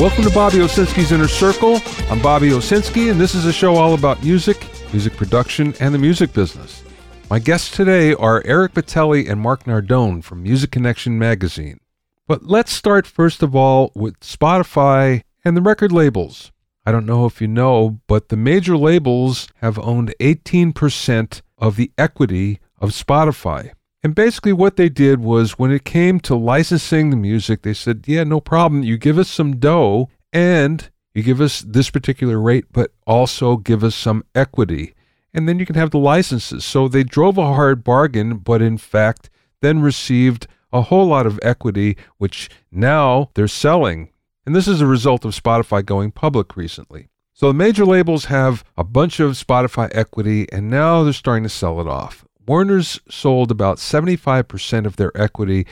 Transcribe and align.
Welcome 0.00 0.22
to 0.22 0.30
Bobby 0.30 0.58
Owsinski's 0.58 1.10
Inner 1.10 1.26
Circle. 1.26 1.80
I'm 2.08 2.22
Bobby 2.22 2.50
Owsinski, 2.50 3.10
and 3.10 3.20
this 3.20 3.34
is 3.34 3.46
a 3.46 3.52
show 3.52 3.74
all 3.74 3.94
about 3.94 4.22
music, 4.22 4.64
music 4.92 5.16
production, 5.16 5.74
and 5.80 5.92
the 5.92 5.98
music 5.98 6.32
business. 6.32 6.84
My 7.28 7.40
guests 7.40 7.68
today 7.76 8.14
are 8.14 8.40
Eric 8.44 8.74
Bettelli 8.74 9.28
and 9.28 9.40
Mark 9.40 9.64
Nardone 9.64 10.22
from 10.22 10.44
Music 10.44 10.70
Connection 10.70 11.18
magazine. 11.18 11.80
But 12.28 12.44
let's 12.44 12.72
start 12.72 13.08
first 13.08 13.42
of 13.42 13.56
all 13.56 13.90
with 13.96 14.20
Spotify 14.20 15.22
and 15.44 15.56
the 15.56 15.62
record 15.62 15.90
labels. 15.90 16.52
I 16.86 16.92
don't 16.92 17.04
know 17.04 17.26
if 17.26 17.40
you 17.40 17.48
know, 17.48 17.98
but 18.06 18.28
the 18.28 18.36
major 18.36 18.76
labels 18.76 19.48
have 19.56 19.80
owned 19.80 20.14
18% 20.20 21.42
of 21.58 21.74
the 21.74 21.90
equity 21.98 22.60
of 22.80 22.90
Spotify. 22.90 23.72
And 24.02 24.14
basically, 24.14 24.52
what 24.52 24.76
they 24.76 24.88
did 24.88 25.20
was 25.20 25.58
when 25.58 25.72
it 25.72 25.84
came 25.84 26.20
to 26.20 26.36
licensing 26.36 27.10
the 27.10 27.16
music, 27.16 27.62
they 27.62 27.74
said, 27.74 28.04
Yeah, 28.06 28.24
no 28.24 28.40
problem. 28.40 28.82
You 28.84 28.96
give 28.96 29.18
us 29.18 29.28
some 29.28 29.56
dough 29.56 30.08
and 30.32 30.88
you 31.14 31.22
give 31.22 31.40
us 31.40 31.60
this 31.60 31.90
particular 31.90 32.40
rate, 32.40 32.66
but 32.70 32.92
also 33.06 33.56
give 33.56 33.82
us 33.82 33.96
some 33.96 34.24
equity. 34.34 34.94
And 35.34 35.48
then 35.48 35.58
you 35.58 35.66
can 35.66 35.74
have 35.74 35.90
the 35.90 35.98
licenses. 35.98 36.64
So 36.64 36.86
they 36.86 37.02
drove 37.02 37.38
a 37.38 37.54
hard 37.54 37.82
bargain, 37.82 38.38
but 38.38 38.62
in 38.62 38.78
fact, 38.78 39.30
then 39.60 39.80
received 39.80 40.46
a 40.72 40.82
whole 40.82 41.06
lot 41.06 41.26
of 41.26 41.40
equity, 41.42 41.96
which 42.18 42.48
now 42.70 43.30
they're 43.34 43.48
selling. 43.48 44.10
And 44.46 44.54
this 44.54 44.68
is 44.68 44.80
a 44.80 44.86
result 44.86 45.24
of 45.24 45.34
Spotify 45.34 45.84
going 45.84 46.12
public 46.12 46.56
recently. 46.56 47.08
So 47.34 47.48
the 47.48 47.54
major 47.54 47.84
labels 47.84 48.26
have 48.26 48.64
a 48.76 48.84
bunch 48.84 49.20
of 49.20 49.32
Spotify 49.32 49.90
equity, 49.92 50.50
and 50.52 50.70
now 50.70 51.04
they're 51.04 51.12
starting 51.12 51.44
to 51.44 51.48
sell 51.48 51.80
it 51.80 51.86
off. 51.86 52.24
Warner's 52.48 52.98
sold 53.10 53.50
about 53.50 53.76
75% 53.76 54.86
of 54.86 54.96
their 54.96 55.12
equity 55.14 55.66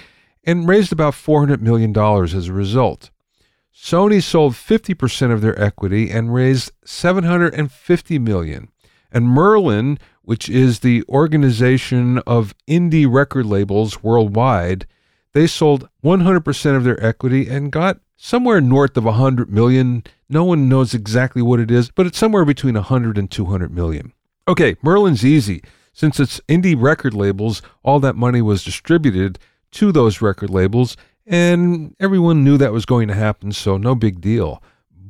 and 0.44 0.68
raised 0.68 0.92
about 0.92 1.14
$400 1.14 1.60
million 1.60 1.96
as 2.22 2.48
a 2.48 2.52
result. 2.52 3.10
Sony 3.74 4.22
sold 4.22 4.52
50% 4.52 5.32
of 5.32 5.40
their 5.40 5.60
equity 5.60 6.10
and 6.10 6.32
raised 6.34 6.70
750 6.84 8.18
million. 8.18 8.68
And 9.10 9.26
Merlin, 9.26 9.98
which 10.22 10.48
is 10.50 10.80
the 10.80 11.02
organization 11.08 12.18
of 12.26 12.54
indie 12.68 13.10
record 13.10 13.46
labels 13.46 14.02
worldwide, 14.02 14.86
they 15.32 15.46
sold 15.46 15.88
100% 16.04 16.76
of 16.76 16.84
their 16.84 17.02
equity 17.02 17.48
and 17.48 17.72
got 17.72 18.00
somewhere 18.16 18.60
north 18.60 18.96
of 18.96 19.04
100 19.04 19.50
million. 19.50 20.04
No 20.28 20.44
one 20.44 20.68
knows 20.68 20.92
exactly 20.94 21.42
what 21.42 21.60
it 21.60 21.70
is, 21.70 21.90
but 21.90 22.06
it's 22.06 22.18
somewhere 22.18 22.44
between 22.44 22.74
100 22.74 23.16
and 23.16 23.30
200 23.30 23.70
million. 23.70 24.12
Okay, 24.48 24.76
Merlin's 24.82 25.24
easy. 25.24 25.62
Since 25.96 26.20
it's 26.20 26.42
indie 26.46 26.76
record 26.78 27.14
labels, 27.14 27.62
all 27.82 28.00
that 28.00 28.16
money 28.16 28.42
was 28.42 28.62
distributed 28.62 29.38
to 29.70 29.92
those 29.92 30.20
record 30.20 30.50
labels, 30.50 30.94
and 31.24 31.96
everyone 31.98 32.44
knew 32.44 32.58
that 32.58 32.74
was 32.74 32.84
going 32.84 33.08
to 33.08 33.14
happen, 33.14 33.50
so 33.50 33.78
no 33.78 33.94
big 33.94 34.20
deal. 34.20 34.62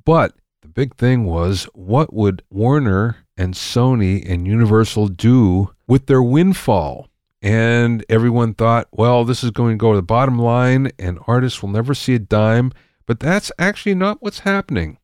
But 0.05 0.35
the 0.63 0.69
big 0.69 0.95
thing 0.95 1.25
was 1.25 1.65
what 1.75 2.15
would 2.15 2.45
Warner 2.51 3.17
and 3.37 3.55
Sony 3.55 4.25
and 4.31 4.47
Universal 4.47 5.09
do 5.09 5.75
with 5.89 6.07
their 6.07 6.23
windfall? 6.23 7.09
And 7.43 8.05
everyone 8.09 8.55
thought, 8.55 8.87
well, 8.93 9.25
this 9.25 9.43
is 9.43 9.51
going 9.51 9.77
to 9.77 9.83
go 9.83 9.91
to 9.91 9.99
the 9.99 10.03
bottom 10.03 10.39
line, 10.39 10.93
and 11.01 11.19
artists 11.27 11.63
will 11.63 11.71
never 11.71 11.95
see 11.95 12.15
a 12.15 12.21
dime. 12.21 12.71
But 13.07 13.19
that's 13.19 13.51
actually 13.59 13.97
not 13.97 14.23
what's 14.23 14.39
happening. 14.41 14.99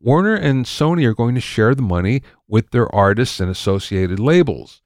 Warner 0.00 0.36
and 0.36 0.66
Sony 0.66 1.04
are 1.04 1.14
going 1.14 1.34
to 1.34 1.40
share 1.40 1.74
the 1.74 1.82
money 1.82 2.22
with 2.46 2.70
their 2.70 2.88
artists 2.94 3.40
and 3.40 3.50
associated 3.50 4.20
labels. 4.20 4.82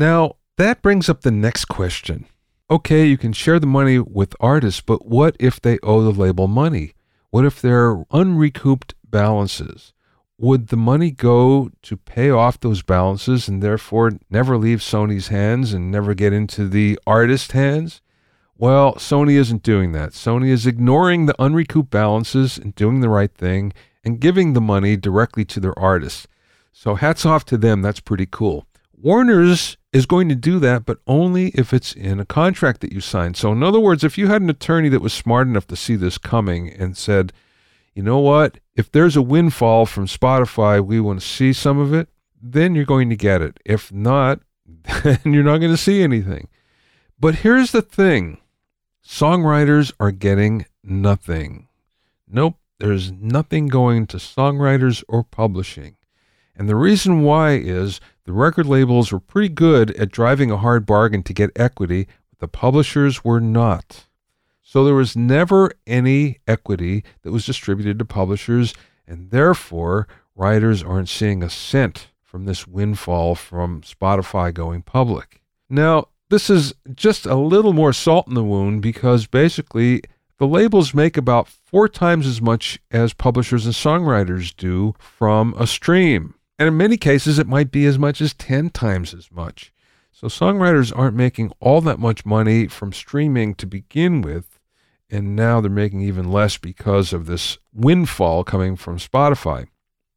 Now, 0.00 0.36
that 0.56 0.80
brings 0.80 1.10
up 1.10 1.20
the 1.20 1.30
next 1.30 1.66
question. 1.66 2.24
Okay, 2.70 3.04
you 3.04 3.18
can 3.18 3.34
share 3.34 3.60
the 3.60 3.66
money 3.66 3.98
with 3.98 4.34
artists, 4.40 4.80
but 4.80 5.04
what 5.04 5.36
if 5.38 5.60
they 5.60 5.78
owe 5.82 6.00
the 6.00 6.18
label 6.18 6.48
money? 6.48 6.94
What 7.28 7.44
if 7.44 7.60
there 7.60 7.90
are 7.90 8.06
unrecouped 8.10 8.94
balances? 9.04 9.92
Would 10.38 10.68
the 10.68 10.78
money 10.78 11.10
go 11.10 11.70
to 11.82 11.98
pay 11.98 12.30
off 12.30 12.58
those 12.58 12.80
balances 12.80 13.46
and 13.46 13.62
therefore 13.62 14.12
never 14.30 14.56
leave 14.56 14.78
Sony's 14.78 15.28
hands 15.28 15.74
and 15.74 15.90
never 15.90 16.14
get 16.14 16.32
into 16.32 16.66
the 16.66 16.98
artist's 17.06 17.50
hands? 17.50 18.00
Well, 18.56 18.94
Sony 18.94 19.34
isn't 19.34 19.62
doing 19.62 19.92
that. 19.92 20.12
Sony 20.12 20.48
is 20.48 20.66
ignoring 20.66 21.26
the 21.26 21.36
unrecouped 21.38 21.90
balances 21.90 22.56
and 22.56 22.74
doing 22.74 23.00
the 23.00 23.10
right 23.10 23.34
thing 23.34 23.74
and 24.02 24.18
giving 24.18 24.54
the 24.54 24.62
money 24.62 24.96
directly 24.96 25.44
to 25.44 25.60
their 25.60 25.78
artists. 25.78 26.26
So 26.72 26.94
hats 26.94 27.26
off 27.26 27.44
to 27.46 27.58
them. 27.58 27.82
That's 27.82 28.00
pretty 28.00 28.24
cool. 28.24 28.66
Warner's 29.02 29.76
is 29.92 30.06
going 30.06 30.28
to 30.28 30.34
do 30.34 30.58
that, 30.60 30.84
but 30.84 30.98
only 31.06 31.48
if 31.48 31.72
it's 31.72 31.92
in 31.92 32.20
a 32.20 32.26
contract 32.26 32.80
that 32.80 32.92
you 32.92 33.00
sign. 33.00 33.34
So, 33.34 33.50
in 33.52 33.62
other 33.62 33.80
words, 33.80 34.04
if 34.04 34.18
you 34.18 34.28
had 34.28 34.42
an 34.42 34.50
attorney 34.50 34.88
that 34.90 35.00
was 35.00 35.12
smart 35.12 35.48
enough 35.48 35.66
to 35.68 35.76
see 35.76 35.96
this 35.96 36.18
coming 36.18 36.70
and 36.70 36.96
said, 36.96 37.32
you 37.94 38.02
know 38.02 38.18
what, 38.18 38.58
if 38.76 38.90
there's 38.90 39.16
a 39.16 39.22
windfall 39.22 39.86
from 39.86 40.06
Spotify, 40.06 40.84
we 40.84 41.00
want 41.00 41.20
to 41.20 41.26
see 41.26 41.52
some 41.52 41.78
of 41.78 41.92
it, 41.92 42.08
then 42.40 42.74
you're 42.74 42.84
going 42.84 43.10
to 43.10 43.16
get 43.16 43.42
it. 43.42 43.58
If 43.64 43.92
not, 43.92 44.40
then 45.02 45.20
you're 45.24 45.42
not 45.42 45.58
going 45.58 45.72
to 45.72 45.76
see 45.76 46.02
anything. 46.02 46.48
But 47.18 47.36
here's 47.36 47.72
the 47.72 47.82
thing 47.82 48.38
songwriters 49.04 49.92
are 49.98 50.12
getting 50.12 50.66
nothing. 50.84 51.68
Nope, 52.28 52.56
there's 52.78 53.10
nothing 53.12 53.66
going 53.66 54.06
to 54.08 54.18
songwriters 54.18 55.02
or 55.08 55.24
publishing. 55.24 55.96
And 56.54 56.68
the 56.68 56.76
reason 56.76 57.22
why 57.22 57.52
is 57.52 58.00
the 58.30 58.36
record 58.36 58.66
labels 58.66 59.10
were 59.10 59.18
pretty 59.18 59.48
good 59.48 59.90
at 59.96 60.12
driving 60.12 60.52
a 60.52 60.56
hard 60.56 60.86
bargain 60.86 61.20
to 61.24 61.32
get 61.32 61.50
equity, 61.56 62.06
but 62.30 62.38
the 62.38 62.46
publishers 62.46 63.24
were 63.24 63.40
not. 63.40 64.06
So 64.62 64.84
there 64.84 64.94
was 64.94 65.16
never 65.16 65.72
any 65.84 66.38
equity 66.46 67.02
that 67.22 67.32
was 67.32 67.44
distributed 67.44 67.98
to 67.98 68.04
publishers, 68.04 68.72
and 69.04 69.32
therefore 69.32 70.06
writers 70.36 70.80
aren't 70.80 71.08
seeing 71.08 71.42
a 71.42 71.50
cent 71.50 72.12
from 72.22 72.44
this 72.44 72.68
windfall 72.68 73.34
from 73.34 73.80
Spotify 73.80 74.54
going 74.54 74.82
public. 74.82 75.42
Now, 75.68 76.06
this 76.28 76.48
is 76.48 76.72
just 76.94 77.26
a 77.26 77.34
little 77.34 77.72
more 77.72 77.92
salt 77.92 78.28
in 78.28 78.34
the 78.34 78.44
wound 78.44 78.80
because 78.80 79.26
basically 79.26 80.02
the 80.38 80.46
labels 80.46 80.94
make 80.94 81.16
about 81.16 81.48
four 81.48 81.88
times 81.88 82.28
as 82.28 82.40
much 82.40 82.78
as 82.92 83.12
publishers 83.12 83.66
and 83.66 83.74
songwriters 83.74 84.54
do 84.54 84.94
from 85.00 85.52
a 85.58 85.66
stream. 85.66 86.36
And 86.60 86.66
in 86.66 86.76
many 86.76 86.98
cases, 86.98 87.38
it 87.38 87.46
might 87.46 87.70
be 87.70 87.86
as 87.86 87.98
much 87.98 88.20
as 88.20 88.34
10 88.34 88.68
times 88.68 89.14
as 89.14 89.32
much. 89.32 89.72
So 90.12 90.26
songwriters 90.26 90.92
aren't 90.94 91.16
making 91.16 91.52
all 91.58 91.80
that 91.80 91.98
much 91.98 92.26
money 92.26 92.66
from 92.66 92.92
streaming 92.92 93.54
to 93.54 93.66
begin 93.66 94.20
with. 94.20 94.60
And 95.08 95.34
now 95.34 95.62
they're 95.62 95.70
making 95.70 96.02
even 96.02 96.30
less 96.30 96.58
because 96.58 97.14
of 97.14 97.24
this 97.24 97.56
windfall 97.72 98.44
coming 98.44 98.76
from 98.76 98.98
Spotify. 98.98 99.68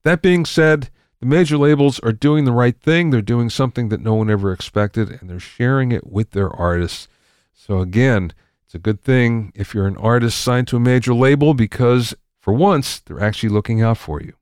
That 0.03 0.21
being 0.21 0.43
said, 0.43 0.89
the 1.21 1.25
major 1.25 1.57
labels 1.57 2.01
are 2.01 2.11
doing 2.11 2.43
the 2.43 2.51
right 2.51 2.77
thing. 2.77 3.09
They're 3.09 3.21
doing 3.21 3.49
something 3.49 3.87
that 3.87 4.01
no 4.01 4.15
one 4.15 4.29
ever 4.29 4.51
expected, 4.51 5.09
and 5.09 5.29
they're 5.29 5.39
sharing 5.39 5.93
it 5.93 6.05
with 6.05 6.31
their 6.31 6.49
artists. 6.49 7.07
So, 7.53 7.79
again, 7.79 8.33
it's 8.65 8.75
a 8.75 8.79
good 8.79 9.01
thing 9.01 9.53
if 9.55 9.73
you're 9.73 9.87
an 9.87 9.95
artist 9.95 10.41
signed 10.41 10.67
to 10.67 10.75
a 10.75 10.81
major 10.81 11.13
label 11.13 11.53
because, 11.53 12.13
for 12.41 12.53
once, 12.53 12.99
they're 12.99 13.23
actually 13.23 13.47
looking 13.47 13.81
out 13.81 13.97
for 13.97 14.21
you. 14.21 14.33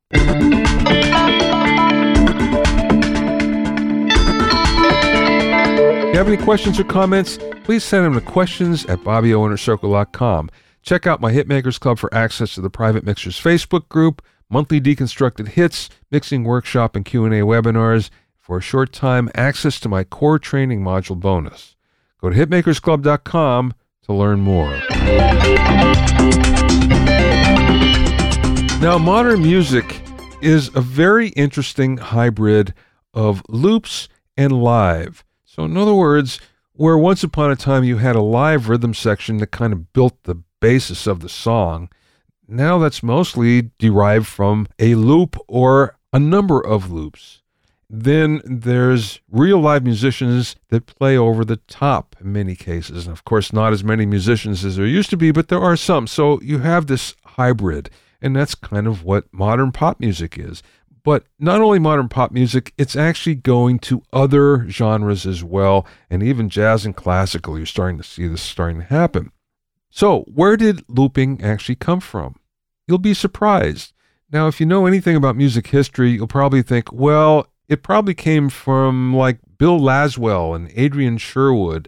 Have 6.21 6.31
any 6.31 6.37
questions 6.37 6.79
or 6.79 6.83
comments, 6.83 7.39
please 7.63 7.83
send 7.83 8.05
them 8.05 8.13
to 8.13 8.21
questions 8.21 8.85
at 8.85 8.99
BobbyOInnerCircle.com. 8.99 10.51
Check 10.83 11.07
out 11.07 11.19
my 11.19 11.33
Hitmakers 11.33 11.79
Club 11.79 11.97
for 11.97 12.13
access 12.13 12.53
to 12.53 12.61
the 12.61 12.69
Private 12.69 13.03
Mixers 13.03 13.41
Facebook 13.41 13.89
group, 13.89 14.21
monthly 14.47 14.79
deconstructed 14.79 15.47
hits, 15.47 15.89
mixing 16.11 16.43
workshop, 16.43 16.95
and 16.95 17.03
Q&A 17.05 17.41
webinars. 17.41 18.11
For 18.37 18.59
a 18.59 18.61
short 18.61 18.93
time, 18.93 19.31
access 19.33 19.79
to 19.79 19.89
my 19.89 20.03
core 20.03 20.37
training 20.37 20.83
module 20.83 21.19
bonus. 21.19 21.75
Go 22.19 22.29
to 22.29 22.35
hitmakersclub.com 22.35 23.73
to 24.03 24.13
learn 24.13 24.41
more. 24.41 24.77
Now, 28.79 28.99
modern 28.99 29.41
music 29.41 30.03
is 30.39 30.69
a 30.75 30.81
very 30.81 31.29
interesting 31.29 31.97
hybrid 31.97 32.75
of 33.11 33.41
loops 33.49 34.07
and 34.37 34.51
live. 34.61 35.23
So, 35.53 35.65
in 35.65 35.75
other 35.75 35.93
words, 35.93 36.39
where 36.71 36.97
once 36.97 37.25
upon 37.25 37.51
a 37.51 37.57
time 37.57 37.83
you 37.83 37.97
had 37.97 38.15
a 38.15 38.21
live 38.21 38.69
rhythm 38.69 38.93
section 38.93 39.35
that 39.39 39.51
kind 39.51 39.73
of 39.73 39.91
built 39.91 40.23
the 40.23 40.35
basis 40.61 41.07
of 41.07 41.19
the 41.19 41.27
song, 41.27 41.89
now 42.47 42.77
that's 42.77 43.03
mostly 43.03 43.71
derived 43.77 44.27
from 44.27 44.69
a 44.79 44.95
loop 44.95 45.35
or 45.49 45.97
a 46.13 46.19
number 46.19 46.65
of 46.65 46.89
loops. 46.89 47.41
Then 47.89 48.41
there's 48.45 49.19
real 49.29 49.59
live 49.59 49.83
musicians 49.83 50.55
that 50.69 50.85
play 50.85 51.17
over 51.17 51.43
the 51.43 51.57
top 51.57 52.15
in 52.21 52.31
many 52.31 52.55
cases. 52.55 53.05
And 53.05 53.11
of 53.11 53.25
course, 53.25 53.51
not 53.51 53.73
as 53.73 53.83
many 53.83 54.05
musicians 54.05 54.63
as 54.63 54.77
there 54.77 54.85
used 54.85 55.09
to 55.09 55.17
be, 55.17 55.31
but 55.31 55.49
there 55.49 55.59
are 55.59 55.75
some. 55.75 56.07
So 56.07 56.39
you 56.39 56.59
have 56.59 56.87
this 56.87 57.13
hybrid. 57.25 57.89
And 58.21 58.37
that's 58.37 58.55
kind 58.55 58.87
of 58.87 59.03
what 59.03 59.25
modern 59.33 59.73
pop 59.73 59.99
music 59.99 60.37
is. 60.37 60.63
But 61.03 61.25
not 61.39 61.61
only 61.61 61.79
modern 61.79 62.09
pop 62.09 62.31
music, 62.31 62.73
it's 62.77 62.95
actually 62.95 63.35
going 63.35 63.79
to 63.79 64.03
other 64.13 64.69
genres 64.69 65.25
as 65.25 65.43
well, 65.43 65.87
and 66.09 66.21
even 66.21 66.49
jazz 66.49 66.85
and 66.85 66.95
classical. 66.95 67.57
You're 67.57 67.65
starting 67.65 67.97
to 67.97 68.03
see 68.03 68.27
this 68.27 68.41
starting 68.41 68.81
to 68.81 68.85
happen. 68.85 69.31
So, 69.89 70.21
where 70.33 70.55
did 70.55 70.83
looping 70.87 71.43
actually 71.43 71.75
come 71.75 71.99
from? 71.99 72.35
you'll 72.91 72.97
be 72.97 73.13
surprised. 73.13 73.93
Now, 74.31 74.47
if 74.47 74.59
you 74.59 74.65
know 74.65 74.85
anything 74.85 75.15
about 75.15 75.37
music 75.37 75.67
history, 75.67 76.11
you'll 76.11 76.27
probably 76.27 76.61
think, 76.61 76.91
well, 76.91 77.47
it 77.69 77.83
probably 77.83 78.13
came 78.13 78.49
from 78.49 79.15
like 79.15 79.39
Bill 79.57 79.79
Laswell 79.79 80.53
and 80.53 80.69
Adrian 80.75 81.17
Sherwood 81.17 81.87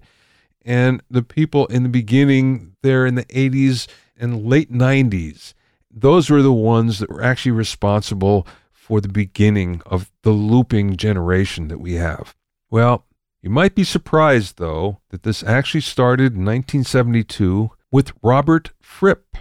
and 0.66 1.04
the 1.10 1.22
people 1.22 1.66
in 1.68 1.84
the 1.84 1.90
beginning 1.90 2.76
there 2.84 3.06
in 3.06 3.16
the 3.16 3.26
80s 3.26 3.88
and 4.16 4.46
late 4.46 4.72
90s. 4.72 5.54
Those 5.92 6.30
were 6.30 6.42
the 6.42 6.54
ones 6.54 7.00
that 7.00 7.10
were 7.10 7.22
actually 7.22 7.52
responsible 7.52 8.48
for 8.84 9.00
the 9.00 9.08
beginning 9.08 9.82
of 9.86 10.12
the 10.24 10.32
looping 10.32 10.98
generation 10.98 11.70
that 11.70 11.80
we 11.80 11.94
have. 11.94 12.36
Well, 12.70 13.06
you 13.42 13.50
might 13.50 13.76
be 13.76 13.86
surprised, 13.86 14.58
though, 14.58 15.00
that 15.10 15.24
this 15.24 15.42
actually 15.42 15.80
started 15.80 16.34
in 16.34 16.44
1972 16.44 17.72
with 17.92 18.12
Robert 18.22 18.72
Fripp. 18.82 19.38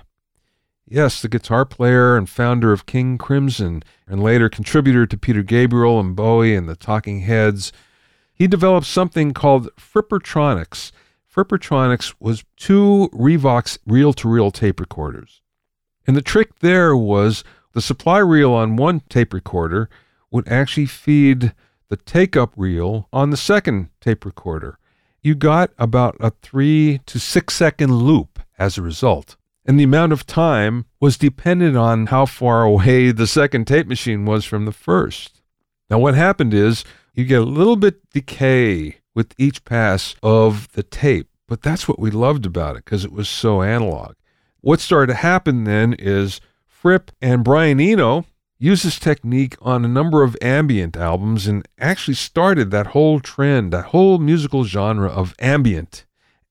Yes, 0.86 1.20
the 1.20 1.28
guitar 1.28 1.64
player 1.64 2.16
and 2.16 2.28
founder 2.28 2.72
of 2.72 2.86
King 2.86 3.18
Crimson, 3.18 3.82
and 4.06 4.22
later 4.22 4.48
contributor 4.48 5.06
to 5.06 5.16
Peter 5.16 5.42
Gabriel 5.42 5.98
and 5.98 6.14
Bowie 6.14 6.54
and 6.54 6.68
the 6.68 6.76
Talking 6.76 7.22
Heads, 7.22 7.72
he 8.32 8.46
developed 8.46 8.86
something 8.86 9.32
called 9.32 9.70
Frippertronics. 9.74 10.92
Frippertronics 11.34 12.14
was 12.20 12.44
two 12.56 13.10
Revox 13.12 13.78
reel 13.86 14.12
to 14.12 14.28
reel 14.28 14.52
tape 14.52 14.78
recorders. 14.78 15.40
And 16.06 16.16
the 16.16 16.22
trick 16.22 16.60
there 16.60 16.96
was 16.96 17.42
the 17.72 17.80
supply 17.80 18.18
reel 18.18 18.52
on 18.52 18.76
one 18.76 19.00
tape 19.08 19.32
recorder 19.32 19.88
would 20.30 20.48
actually 20.48 20.86
feed 20.86 21.52
the 21.88 21.96
take 21.96 22.36
up 22.36 22.52
reel 22.56 23.08
on 23.12 23.30
the 23.30 23.36
second 23.36 23.90
tape 24.00 24.24
recorder. 24.24 24.78
You 25.22 25.34
got 25.34 25.70
about 25.78 26.16
a 26.20 26.30
three 26.42 27.00
to 27.06 27.18
six 27.18 27.54
second 27.54 27.94
loop 27.94 28.40
as 28.58 28.78
a 28.78 28.82
result 28.82 29.36
and 29.64 29.78
the 29.78 29.84
amount 29.84 30.12
of 30.12 30.26
time 30.26 30.86
was 31.00 31.16
dependent 31.16 31.76
on 31.76 32.06
how 32.06 32.26
far 32.26 32.62
away 32.62 33.12
the 33.12 33.26
second 33.26 33.66
tape 33.66 33.86
machine 33.86 34.24
was 34.24 34.44
from 34.44 34.64
the 34.64 34.72
first. 34.72 35.40
Now, 35.90 35.98
what 35.98 36.14
happened 36.14 36.54
is 36.54 36.84
you 37.14 37.24
get 37.24 37.42
a 37.42 37.44
little 37.44 37.76
bit 37.76 38.08
decay 38.10 38.96
with 39.14 39.34
each 39.38 39.64
pass 39.64 40.16
of 40.22 40.72
the 40.72 40.82
tape, 40.82 41.28
but 41.46 41.62
that's 41.62 41.86
what 41.86 41.98
we 41.98 42.10
loved 42.10 42.46
about 42.46 42.76
it 42.76 42.84
because 42.84 43.04
it 43.04 43.12
was 43.12 43.28
so 43.28 43.62
analog. 43.62 44.14
What 44.62 44.80
started 44.80 45.12
to 45.12 45.18
happen 45.18 45.64
then 45.64 45.94
is 45.98 46.40
Fripp 46.82 47.12
and 47.22 47.44
Brian 47.44 47.78
Eno 47.78 48.24
used 48.58 48.84
this 48.84 48.98
technique 48.98 49.54
on 49.62 49.84
a 49.84 49.88
number 49.88 50.24
of 50.24 50.36
ambient 50.42 50.96
albums 50.96 51.46
and 51.46 51.66
actually 51.78 52.14
started 52.14 52.72
that 52.72 52.88
whole 52.88 53.20
trend, 53.20 53.72
that 53.72 53.86
whole 53.86 54.18
musical 54.18 54.64
genre 54.64 55.08
of 55.08 55.32
ambient 55.38 56.06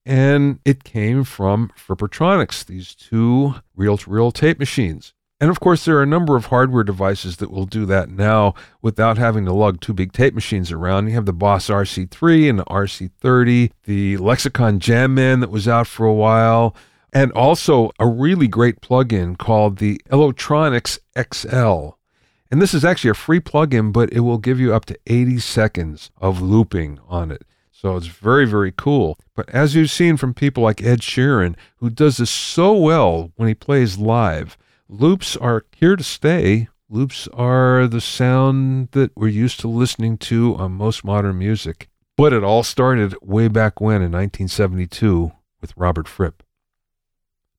and 0.06 0.60
it 0.64 0.86
came 0.86 1.26
from 1.26 1.70
Frippertronics, 1.78 2.66
these 2.66 2.96
two 2.96 3.56
reel 3.76 3.98
to 3.98 4.10
reel 4.10 4.32
tape 4.32 4.58
machines. 4.58 5.14
And 5.42 5.50
of 5.50 5.60
course, 5.60 5.84
there 5.84 5.98
are 5.98 6.04
a 6.04 6.08
number 6.08 6.38
of 6.38 6.46
hardware 6.46 6.86
devices 6.86 7.38
that 7.38 7.52
will 7.52 7.66
do 7.66 7.86
that 7.88 8.10
now 8.10 8.54
without 8.82 9.18
having 9.18 9.44
to 9.46 9.54
lug 9.54 9.82
two 9.82 9.94
big 9.94 10.14
tape 10.14 10.34
machines 10.34 10.72
around. 10.72 11.08
You 11.08 11.16
have 11.16 11.26
the 11.26 11.34
Boss 11.34 11.68
RC3 11.68 12.50
and 12.50 12.60
the 12.60 12.66
RC30, 12.66 13.72
the 13.84 14.16
Lexicon 14.16 14.80
Jamman 14.80 15.42
that 15.42 15.52
was 15.52 15.68
out 15.68 15.88
for 15.88 16.06
a 16.06 16.14
while, 16.14 16.74
and 17.14 17.32
also 17.34 17.92
a 18.00 18.08
really 18.08 18.48
great 18.48 18.82
plugin 18.82 19.38
called 19.38 19.78
the 19.78 20.00
Electronics 20.12 21.00
XL. 21.18 21.90
And 22.50 22.62
this 22.62 22.74
is 22.74 22.84
actually 22.84 23.12
a 23.12 23.16
free 23.16 23.40
plugin, 23.40 23.94
but 23.94 24.12
it 24.12 24.22
will 24.22 24.38
give 24.38 24.60
you 24.60 24.74
up 24.74 24.86
to 24.86 25.00
80 25.08 25.40
seconds 25.40 26.12
of 26.20 26.42
looping 26.42 27.00
on 27.08 27.32
it. 27.32 27.44
So 27.72 27.96
it's 27.96 28.08
very, 28.08 28.46
very 28.46 28.72
cool. 28.72 29.18
But 29.36 29.50
as 29.50 29.74
you've 29.74 29.90
seen 29.90 30.18
from 30.18 30.34
people 30.34 30.62
like 30.62 30.84
Ed 30.84 31.00
Sheeran, 31.00 31.56
who 31.78 31.90
does 31.90 32.18
this 32.18 32.30
so 32.30 32.74
well 32.74 33.32
when 33.38 33.48
he 33.48 33.56
plays 33.56 33.98
live, 33.98 34.58
loops 34.88 35.36
are 35.38 35.66
here 35.76 35.96
to 35.96 36.04
stay. 36.04 36.68
Loops 36.90 37.28
are 37.34 37.88
the 37.88 38.02
sound 38.02 38.90
that 38.92 39.12
we're 39.16 39.30
used 39.30 39.62
to 39.62 39.68
listening 39.70 40.18
to 40.20 40.56
on 40.58 40.74
most 40.74 41.06
modern 41.06 41.40
music. 41.40 41.90
But 42.18 42.34
it 42.34 42.44
all 42.44 42.64
started 42.64 43.16
way 43.22 43.48
back 43.48 43.80
when 43.80 43.96
in 43.96 44.12
1972 44.12 45.32
with 45.62 45.74
Robert 45.78 46.08
Fripp. 46.08 46.44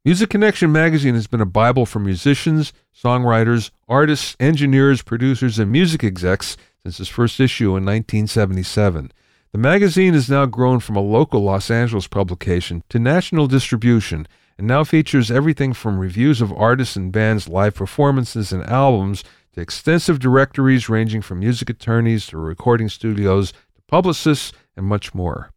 Music 0.04 0.30
Connection 0.30 0.72
magazine 0.72 1.14
has 1.14 1.28
been 1.28 1.40
a 1.40 1.46
Bible 1.46 1.86
for 1.86 2.00
musicians, 2.00 2.72
songwriters, 2.92 3.70
artists, 3.86 4.34
engineers, 4.40 5.00
producers, 5.00 5.60
and 5.60 5.70
music 5.70 6.02
execs 6.02 6.56
since 6.82 6.98
its 6.98 7.08
first 7.08 7.38
issue 7.38 7.76
in 7.76 7.84
1977. 7.84 9.12
The 9.52 9.58
magazine 9.58 10.14
has 10.14 10.28
now 10.28 10.46
grown 10.46 10.80
from 10.80 10.96
a 10.96 11.00
local 11.00 11.44
Los 11.44 11.70
Angeles 11.70 12.08
publication 12.08 12.82
to 12.88 12.98
national 12.98 13.46
distribution 13.46 14.26
and 14.58 14.66
now 14.66 14.82
features 14.82 15.30
everything 15.30 15.72
from 15.72 16.00
reviews 16.00 16.40
of 16.40 16.52
artists 16.52 16.96
and 16.96 17.12
bands' 17.12 17.48
live 17.48 17.76
performances 17.76 18.50
and 18.50 18.68
albums 18.68 19.22
to 19.52 19.60
extensive 19.60 20.18
directories 20.18 20.88
ranging 20.88 21.22
from 21.22 21.38
music 21.38 21.70
attorneys 21.70 22.26
to 22.26 22.38
recording 22.38 22.88
studios 22.88 23.52
to 23.52 23.82
publicists 23.86 24.52
and 24.76 24.84
much 24.84 25.14
more. 25.14 25.52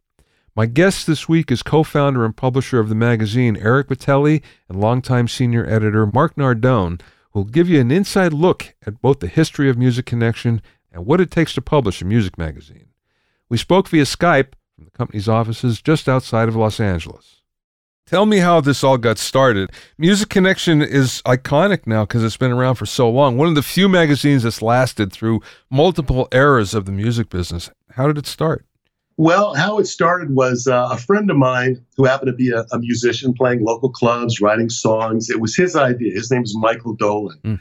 My 0.58 0.64
guest 0.64 1.06
this 1.06 1.28
week 1.28 1.52
is 1.52 1.62
co 1.62 1.82
founder 1.82 2.24
and 2.24 2.34
publisher 2.34 2.80
of 2.80 2.88
the 2.88 2.94
magazine, 2.94 3.58
Eric 3.58 3.88
Bettelli, 3.88 4.42
and 4.70 4.80
longtime 4.80 5.28
senior 5.28 5.66
editor, 5.66 6.06
Mark 6.06 6.34
Nardone, 6.36 6.98
who 7.32 7.40
will 7.40 7.44
give 7.44 7.68
you 7.68 7.78
an 7.78 7.90
inside 7.90 8.32
look 8.32 8.74
at 8.86 9.02
both 9.02 9.20
the 9.20 9.26
history 9.26 9.68
of 9.68 9.76
Music 9.76 10.06
Connection 10.06 10.62
and 10.90 11.04
what 11.04 11.20
it 11.20 11.30
takes 11.30 11.52
to 11.54 11.60
publish 11.60 12.00
a 12.00 12.06
music 12.06 12.38
magazine. 12.38 12.86
We 13.50 13.58
spoke 13.58 13.86
via 13.88 14.04
Skype 14.04 14.54
from 14.74 14.86
the 14.86 14.90
company's 14.92 15.28
offices 15.28 15.82
just 15.82 16.08
outside 16.08 16.48
of 16.48 16.56
Los 16.56 16.80
Angeles. 16.80 17.42
Tell 18.06 18.24
me 18.24 18.38
how 18.38 18.62
this 18.62 18.82
all 18.82 18.96
got 18.96 19.18
started. 19.18 19.70
Music 19.98 20.30
Connection 20.30 20.80
is 20.80 21.20
iconic 21.26 21.86
now 21.86 22.06
because 22.06 22.24
it's 22.24 22.38
been 22.38 22.52
around 22.52 22.76
for 22.76 22.86
so 22.86 23.10
long. 23.10 23.36
One 23.36 23.48
of 23.48 23.56
the 23.56 23.62
few 23.62 23.90
magazines 23.90 24.44
that's 24.44 24.62
lasted 24.62 25.12
through 25.12 25.42
multiple 25.70 26.28
eras 26.32 26.72
of 26.72 26.86
the 26.86 26.92
music 26.92 27.28
business. 27.28 27.68
How 27.90 28.06
did 28.06 28.16
it 28.16 28.26
start? 28.26 28.64
Well, 29.18 29.54
how 29.54 29.78
it 29.78 29.86
started 29.86 30.34
was 30.34 30.66
uh, 30.66 30.88
a 30.92 30.98
friend 30.98 31.30
of 31.30 31.38
mine 31.38 31.84
who 31.96 32.04
happened 32.04 32.28
to 32.28 32.36
be 32.36 32.50
a, 32.50 32.66
a, 32.70 32.78
musician 32.78 33.32
playing 33.32 33.64
local 33.64 33.88
clubs, 33.88 34.42
writing 34.42 34.68
songs. 34.68 35.30
It 35.30 35.40
was 35.40 35.56
his 35.56 35.74
idea. 35.74 36.12
His 36.12 36.30
name 36.30 36.42
is 36.42 36.54
Michael 36.54 36.94
Dolan. 36.94 37.38
Mm. 37.42 37.60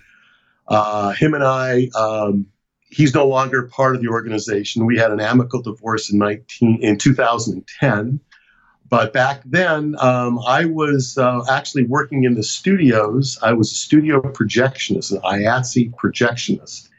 Uh, 0.68 1.12
him 1.12 1.34
and 1.34 1.44
I 1.44 1.88
um, 1.96 2.48
he's 2.90 3.14
no 3.14 3.28
longer 3.28 3.64
part 3.64 3.96
of 3.96 4.02
the 4.02 4.08
organization. 4.10 4.86
We 4.86 4.98
had 4.98 5.12
an 5.12 5.20
amicable 5.20 5.62
divorce 5.62 6.12
in 6.12 6.18
19 6.18 6.80
in 6.82 6.98
2010. 6.98 8.20
But 8.88 9.14
back 9.14 9.42
then, 9.46 9.96
um, 10.00 10.40
I 10.46 10.66
was 10.66 11.18
uh, 11.18 11.42
actually 11.50 11.86
working 11.86 12.24
in 12.24 12.36
the 12.36 12.44
studios. 12.44 13.38
I 13.42 13.54
was 13.54 13.72
a 13.72 13.76
studio 13.76 14.22
projectionist, 14.22 15.12
an 15.12 15.22
IATSE 15.22 15.94
projectionist, 15.96 16.90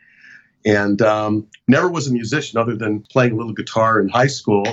and 0.66 1.00
um, 1.00 1.46
never 1.68 1.88
was 1.88 2.08
a 2.08 2.12
musician 2.12 2.58
other 2.58 2.76
than 2.76 3.00
playing 3.00 3.32
a 3.32 3.36
little 3.36 3.54
guitar 3.54 4.00
in 4.00 4.08
high 4.08 4.26
school. 4.26 4.66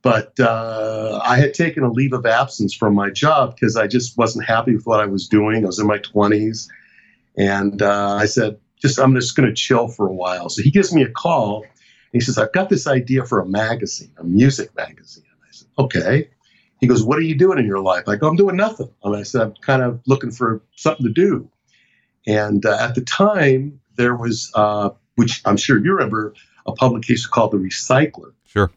But 0.00 0.38
uh, 0.40 1.20
I 1.22 1.36
had 1.36 1.52
taken 1.52 1.82
a 1.82 1.90
leave 1.90 2.14
of 2.14 2.24
absence 2.24 2.74
from 2.74 2.94
my 2.94 3.10
job 3.10 3.54
because 3.54 3.76
I 3.76 3.86
just 3.86 4.16
wasn't 4.16 4.46
happy 4.46 4.74
with 4.74 4.86
what 4.86 5.00
I 5.00 5.06
was 5.06 5.28
doing. 5.28 5.64
I 5.64 5.66
was 5.66 5.78
in 5.78 5.86
my 5.86 5.98
20s. 5.98 6.68
And 7.36 7.82
uh, 7.82 8.14
I 8.14 8.24
said, 8.24 8.58
just 8.80 8.98
I'm 8.98 9.14
just 9.14 9.36
going 9.36 9.48
to 9.48 9.54
chill 9.54 9.88
for 9.88 10.08
a 10.08 10.12
while. 10.12 10.48
So 10.48 10.62
he 10.62 10.70
gives 10.70 10.92
me 10.94 11.02
a 11.02 11.10
call. 11.10 11.62
And 11.62 11.72
he 12.12 12.20
says, 12.20 12.38
I've 12.38 12.52
got 12.52 12.70
this 12.70 12.86
idea 12.86 13.24
for 13.26 13.40
a 13.40 13.46
magazine, 13.46 14.12
a 14.16 14.24
music 14.24 14.74
magazine. 14.74 15.24
And 15.30 15.40
I 15.42 15.52
said, 15.52 15.68
okay. 15.78 16.30
He 16.80 16.86
goes, 16.86 17.02
what 17.04 17.18
are 17.18 17.22
you 17.22 17.36
doing 17.36 17.58
in 17.58 17.66
your 17.66 17.80
life? 17.80 18.08
I 18.08 18.16
go, 18.16 18.28
I'm 18.28 18.36
doing 18.36 18.56
nothing. 18.56 18.90
And 19.02 19.14
I 19.14 19.22
said, 19.22 19.42
I'm 19.42 19.54
kind 19.60 19.82
of 19.82 20.00
looking 20.06 20.30
for 20.30 20.62
something 20.76 21.04
to 21.04 21.12
do. 21.12 21.50
And 22.26 22.64
uh, 22.64 22.78
at 22.80 22.94
the 22.94 23.02
time, 23.02 23.80
there 23.96 24.14
was, 24.14 24.50
uh, 24.54 24.90
which 25.16 25.42
I'm 25.44 25.56
sure 25.56 25.78
you 25.78 25.92
remember, 25.92 26.34
a 26.66 26.72
publication 26.72 27.30
called 27.32 27.52
The 27.52 27.58
Recycler. 27.58 28.32
Sure. 28.46 28.70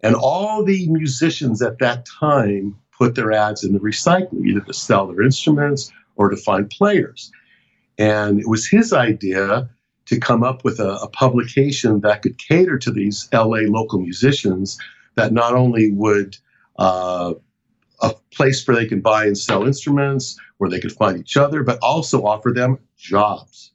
And 0.00 0.14
all 0.14 0.64
the 0.64 0.88
musicians 0.88 1.60
at 1.62 1.78
that 1.78 2.06
time 2.06 2.76
put 2.96 3.14
their 3.14 3.32
ads 3.32 3.64
in 3.64 3.72
The 3.72 3.80
Recycler, 3.80 4.44
either 4.44 4.60
to 4.60 4.72
sell 4.72 5.06
their 5.06 5.22
instruments 5.22 5.92
or 6.16 6.30
to 6.30 6.36
find 6.36 6.70
players. 6.70 7.30
And 7.98 8.40
it 8.40 8.48
was 8.48 8.66
his 8.66 8.92
idea 8.92 9.68
to 10.06 10.18
come 10.18 10.42
up 10.42 10.64
with 10.64 10.80
a, 10.80 10.94
a, 11.02 11.08
publication 11.08 12.00
that 12.00 12.22
could 12.22 12.38
cater 12.38 12.78
to 12.78 12.90
these 12.90 13.28
LA 13.32 13.60
local 13.66 13.98
musicians 13.98 14.78
that 15.16 15.32
not 15.32 15.52
only 15.54 15.90
would 15.90 16.36
uh, 16.78 17.34
a 18.00 18.14
place 18.32 18.66
where 18.66 18.76
they 18.76 18.86
can 18.86 19.00
buy 19.00 19.26
and 19.26 19.36
sell 19.36 19.66
instruments, 19.66 20.38
where 20.58 20.70
they 20.70 20.80
could 20.80 20.92
find 20.92 21.18
each 21.18 21.36
other, 21.36 21.62
but 21.62 21.78
also 21.82 22.24
offer 22.24 22.52
them 22.52 22.78
jobs. 22.96 23.72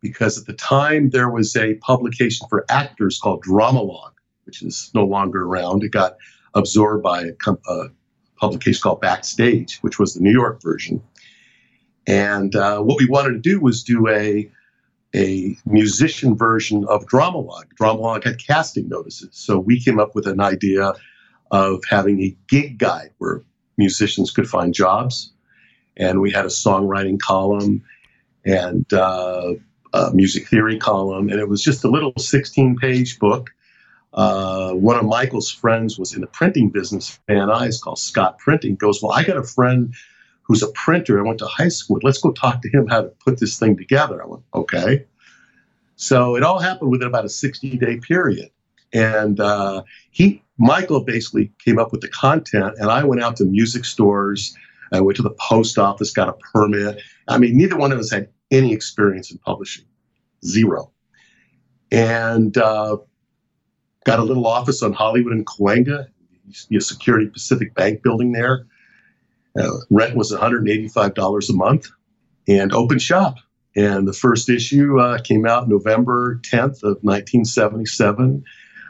Because 0.00 0.38
at 0.38 0.46
the 0.46 0.52
time 0.52 1.10
there 1.10 1.30
was 1.30 1.56
a 1.56 1.74
publication 1.76 2.46
for 2.48 2.64
actors 2.68 3.18
called 3.18 3.42
Drama-Logue, 3.42 4.14
which 4.44 4.62
is 4.62 4.90
no 4.94 5.04
longer 5.04 5.42
around. 5.42 5.82
It 5.82 5.90
got 5.90 6.16
absorbed 6.54 7.02
by 7.02 7.22
a, 7.22 7.52
a 7.68 7.88
publication 8.36 8.80
called 8.82 9.00
Backstage, 9.00 9.78
which 9.78 9.98
was 9.98 10.14
the 10.14 10.20
New 10.20 10.32
York 10.32 10.62
version. 10.62 11.02
And 12.06 12.54
uh, 12.54 12.80
what 12.80 12.98
we 12.98 13.06
wanted 13.06 13.32
to 13.32 13.38
do 13.40 13.60
was 13.60 13.82
do 13.82 14.08
a 14.08 14.50
a 15.14 15.56
musician 15.64 16.36
version 16.36 16.84
of 16.88 17.06
Drama-Logue. 17.06 17.70
Drama-Logue 17.76 18.24
had 18.24 18.38
casting 18.38 18.88
notices, 18.88 19.30
so 19.32 19.58
we 19.58 19.80
came 19.80 19.98
up 19.98 20.14
with 20.14 20.26
an 20.26 20.40
idea 20.40 20.92
of 21.50 21.80
having 21.88 22.20
a 22.20 22.36
gig 22.48 22.76
guide 22.76 23.10
where 23.18 23.42
musicians 23.78 24.30
could 24.30 24.48
find 24.48 24.74
jobs. 24.74 25.32
and 25.96 26.20
we 26.20 26.30
had 26.30 26.44
a 26.44 26.48
songwriting 26.48 27.18
column 27.18 27.82
and 28.44 28.92
uh, 28.92 29.54
a 29.96 30.14
music 30.14 30.48
theory 30.48 30.78
column, 30.78 31.28
and 31.28 31.40
it 31.40 31.48
was 31.48 31.62
just 31.62 31.84
a 31.84 31.88
little 31.88 32.12
16 32.16 32.76
page 32.76 33.18
book. 33.18 33.50
Uh, 34.12 34.72
one 34.72 34.96
of 34.96 35.04
Michael's 35.04 35.50
friends 35.50 35.98
was 35.98 36.14
in 36.14 36.20
the 36.22 36.26
printing 36.26 36.70
business, 36.70 37.18
Van 37.26 37.48
Nuys, 37.48 37.80
called 37.80 37.98
Scott 37.98 38.38
Printing. 38.38 38.76
Goes, 38.76 39.02
well, 39.02 39.12
I 39.12 39.22
got 39.22 39.36
a 39.36 39.42
friend 39.42 39.94
who's 40.42 40.62
a 40.62 40.68
printer. 40.68 41.18
I 41.18 41.22
went 41.22 41.38
to 41.40 41.46
high 41.46 41.68
school. 41.68 41.98
Let's 42.02 42.18
go 42.18 42.32
talk 42.32 42.62
to 42.62 42.68
him 42.68 42.86
how 42.86 43.02
to 43.02 43.08
put 43.08 43.40
this 43.40 43.58
thing 43.58 43.76
together. 43.76 44.22
I 44.22 44.26
went, 44.26 44.42
okay. 44.54 45.04
So 45.96 46.36
it 46.36 46.42
all 46.42 46.58
happened 46.58 46.90
within 46.90 47.08
about 47.08 47.24
a 47.24 47.28
60 47.28 47.76
day 47.78 47.98
period. 47.98 48.50
And 48.92 49.40
uh, 49.40 49.82
he, 50.10 50.42
Michael 50.56 51.00
basically 51.00 51.52
came 51.62 51.78
up 51.78 51.92
with 51.92 52.00
the 52.00 52.08
content, 52.08 52.74
and 52.78 52.90
I 52.90 53.04
went 53.04 53.22
out 53.22 53.36
to 53.36 53.44
music 53.44 53.84
stores. 53.84 54.56
I 54.92 55.00
went 55.00 55.16
to 55.16 55.22
the 55.22 55.34
post 55.40 55.78
office, 55.78 56.12
got 56.12 56.28
a 56.28 56.34
permit. 56.34 57.02
I 57.28 57.38
mean, 57.38 57.56
neither 57.56 57.76
one 57.76 57.92
of 57.92 57.98
us 57.98 58.10
had 58.10 58.28
any 58.50 58.72
experience 58.72 59.30
in 59.30 59.38
publishing, 59.38 59.84
zero. 60.44 60.92
And 61.90 62.56
uh, 62.56 62.98
got 64.04 64.18
a 64.18 64.24
little 64.24 64.46
office 64.46 64.82
on 64.82 64.92
Hollywood 64.92 65.32
and 65.32 65.46
Cahuenga, 65.46 66.06
a 66.72 66.80
Security 66.80 67.26
Pacific 67.26 67.74
Bank 67.74 68.02
building 68.02 68.32
there. 68.32 68.66
Uh, 69.58 69.70
rent 69.90 70.16
was 70.16 70.32
$185 70.32 71.50
a 71.50 71.52
month 71.52 71.88
and 72.46 72.72
open 72.72 72.98
shop. 72.98 73.36
And 73.74 74.08
the 74.08 74.12
first 74.12 74.48
issue 74.48 74.98
uh, 74.98 75.18
came 75.18 75.46
out 75.46 75.68
November 75.68 76.40
10th 76.42 76.82
of 76.82 76.98
1977. 77.02 78.42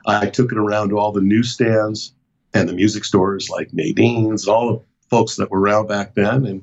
I 0.06 0.26
took 0.26 0.52
it 0.52 0.58
around 0.58 0.90
to 0.90 0.98
all 0.98 1.12
the 1.12 1.20
newsstands 1.20 2.14
and 2.54 2.68
the 2.68 2.72
music 2.72 3.04
stores 3.04 3.48
like 3.50 3.72
Nadine's, 3.72 4.46
all 4.46 4.72
the 4.72 4.84
folks 5.10 5.36
that 5.36 5.50
were 5.50 5.60
around 5.60 5.88
back 5.88 6.14
then. 6.14 6.46
And 6.46 6.62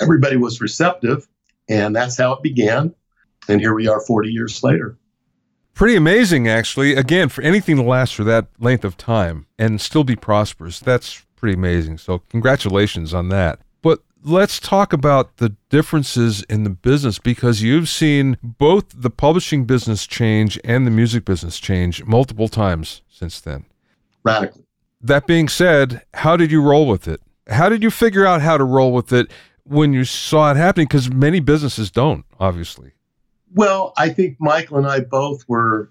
everybody 0.00 0.36
was 0.36 0.60
receptive. 0.60 1.28
And 1.68 1.94
that's 1.94 2.16
how 2.16 2.32
it 2.32 2.42
began. 2.42 2.94
And 3.48 3.60
here 3.60 3.74
we 3.74 3.88
are 3.88 4.00
40 4.00 4.30
years 4.30 4.62
later. 4.62 4.98
Pretty 5.74 5.96
amazing, 5.96 6.48
actually. 6.48 6.94
Again, 6.94 7.28
for 7.28 7.42
anything 7.42 7.76
to 7.76 7.82
last 7.82 8.14
for 8.14 8.24
that 8.24 8.46
length 8.58 8.84
of 8.84 8.96
time 8.96 9.46
and 9.58 9.80
still 9.80 10.04
be 10.04 10.16
prosperous, 10.16 10.80
that's 10.80 11.24
pretty 11.36 11.54
amazing. 11.54 11.98
So, 11.98 12.20
congratulations 12.30 13.12
on 13.12 13.28
that. 13.28 13.60
But 13.82 14.00
let's 14.24 14.58
talk 14.58 14.92
about 14.92 15.36
the 15.36 15.54
differences 15.68 16.42
in 16.44 16.64
the 16.64 16.70
business 16.70 17.18
because 17.18 17.62
you've 17.62 17.90
seen 17.90 18.38
both 18.42 18.86
the 18.94 19.10
publishing 19.10 19.66
business 19.66 20.06
change 20.06 20.58
and 20.64 20.86
the 20.86 20.90
music 20.90 21.26
business 21.26 21.58
change 21.58 22.02
multiple 22.04 22.48
times 22.48 23.02
since 23.08 23.38
then. 23.40 23.66
Radically. 24.24 24.64
That 25.02 25.26
being 25.26 25.48
said, 25.48 26.02
how 26.14 26.36
did 26.36 26.50
you 26.50 26.62
roll 26.62 26.86
with 26.86 27.06
it? 27.06 27.20
How 27.48 27.68
did 27.68 27.82
you 27.82 27.90
figure 27.90 28.26
out 28.26 28.40
how 28.40 28.56
to 28.56 28.64
roll 28.64 28.92
with 28.92 29.12
it 29.12 29.30
when 29.68 29.92
you 29.92 30.04
saw 30.04 30.50
it 30.50 30.56
happening? 30.56 30.86
Because 30.86 31.10
many 31.10 31.40
businesses 31.40 31.90
don't, 31.90 32.24
obviously. 32.38 32.92
Well, 33.54 33.92
I 33.96 34.10
think 34.10 34.36
Michael 34.38 34.78
and 34.78 34.86
I 34.86 35.00
both 35.00 35.48
were 35.48 35.90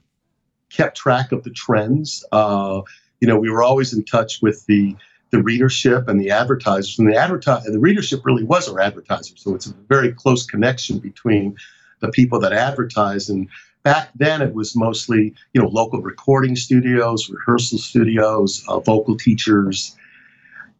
kept 0.69 0.97
track 0.97 1.31
of 1.31 1.43
the 1.43 1.49
trends. 1.49 2.23
Uh, 2.31 2.81
you 3.21 3.27
know, 3.27 3.37
we 3.37 3.49
were 3.49 3.63
always 3.63 3.93
in 3.93 4.03
touch 4.03 4.41
with 4.41 4.65
the 4.65 4.95
the 5.31 5.41
readership 5.41 6.07
and 6.07 6.19
the 6.19 6.31
advertisers. 6.31 6.97
And 6.99 7.11
the 7.11 7.17
advertise 7.17 7.63
the 7.63 7.79
readership 7.79 8.25
really 8.25 8.43
was 8.43 8.69
our 8.69 8.79
advertisers. 8.79 9.41
So 9.41 9.55
it's 9.55 9.67
a 9.67 9.73
very 9.89 10.13
close 10.13 10.45
connection 10.45 10.99
between 10.99 11.55
the 11.99 12.09
people 12.09 12.39
that 12.41 12.53
advertise. 12.53 13.29
And 13.29 13.49
back 13.83 14.09
then 14.15 14.41
it 14.41 14.53
was 14.53 14.75
mostly, 14.75 15.33
you 15.53 15.61
know, 15.61 15.67
local 15.67 16.01
recording 16.01 16.55
studios, 16.55 17.29
rehearsal 17.29 17.79
studios, 17.79 18.63
uh, 18.67 18.79
vocal 18.79 19.17
teachers, 19.17 19.95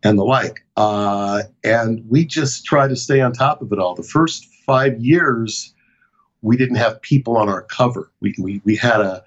and 0.04 0.18
the 0.18 0.24
like. 0.24 0.66
Uh, 0.78 1.44
and 1.64 2.04
we 2.10 2.26
just 2.26 2.66
try 2.66 2.88
to 2.88 2.96
stay 2.96 3.22
on 3.22 3.34
top 3.34 3.62
of 3.62 3.72
it 3.72 3.80
all. 3.80 3.96
The 3.96 4.04
first 4.04 4.46
five 4.66 5.00
years, 5.00 5.74
we 6.42 6.58
didn't 6.58 6.76
have 6.76 7.02
people 7.02 7.38
on 7.38 7.50
our 7.50 7.64
cover. 7.64 8.12
We, 8.22 8.36
we, 8.40 8.62
we 8.64 8.76
had 8.76 9.02
a, 9.02 9.24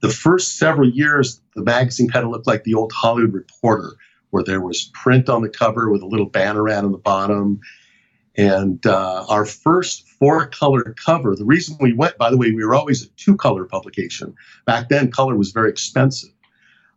the 0.00 0.10
first 0.10 0.58
several 0.58 0.88
years, 0.88 1.40
the 1.54 1.62
magazine 1.62 2.08
kind 2.08 2.24
of 2.24 2.30
looked 2.30 2.46
like 2.46 2.64
the 2.64 2.74
old 2.74 2.92
Hollywood 2.92 3.34
Reporter 3.34 3.96
where 4.30 4.44
there 4.44 4.60
was 4.60 4.90
print 4.94 5.28
on 5.28 5.42
the 5.42 5.48
cover 5.48 5.90
with 5.90 6.02
a 6.02 6.06
little 6.06 6.26
banner 6.26 6.68
ad 6.68 6.84
on 6.84 6.92
the 6.92 6.98
bottom. 6.98 7.60
And 8.36 8.84
uh, 8.86 9.26
our 9.28 9.44
first 9.44 10.08
four 10.08 10.46
color 10.46 10.94
cover, 11.04 11.34
the 11.34 11.44
reason 11.44 11.76
we 11.80 11.92
went, 11.92 12.16
by 12.16 12.30
the 12.30 12.36
way, 12.36 12.52
we 12.52 12.64
were 12.64 12.74
always 12.74 13.02
a 13.02 13.08
two 13.16 13.36
color 13.36 13.64
publication. 13.64 14.34
Back 14.66 14.88
then, 14.88 15.10
color 15.10 15.36
was 15.36 15.50
very 15.50 15.68
expensive. 15.68 16.30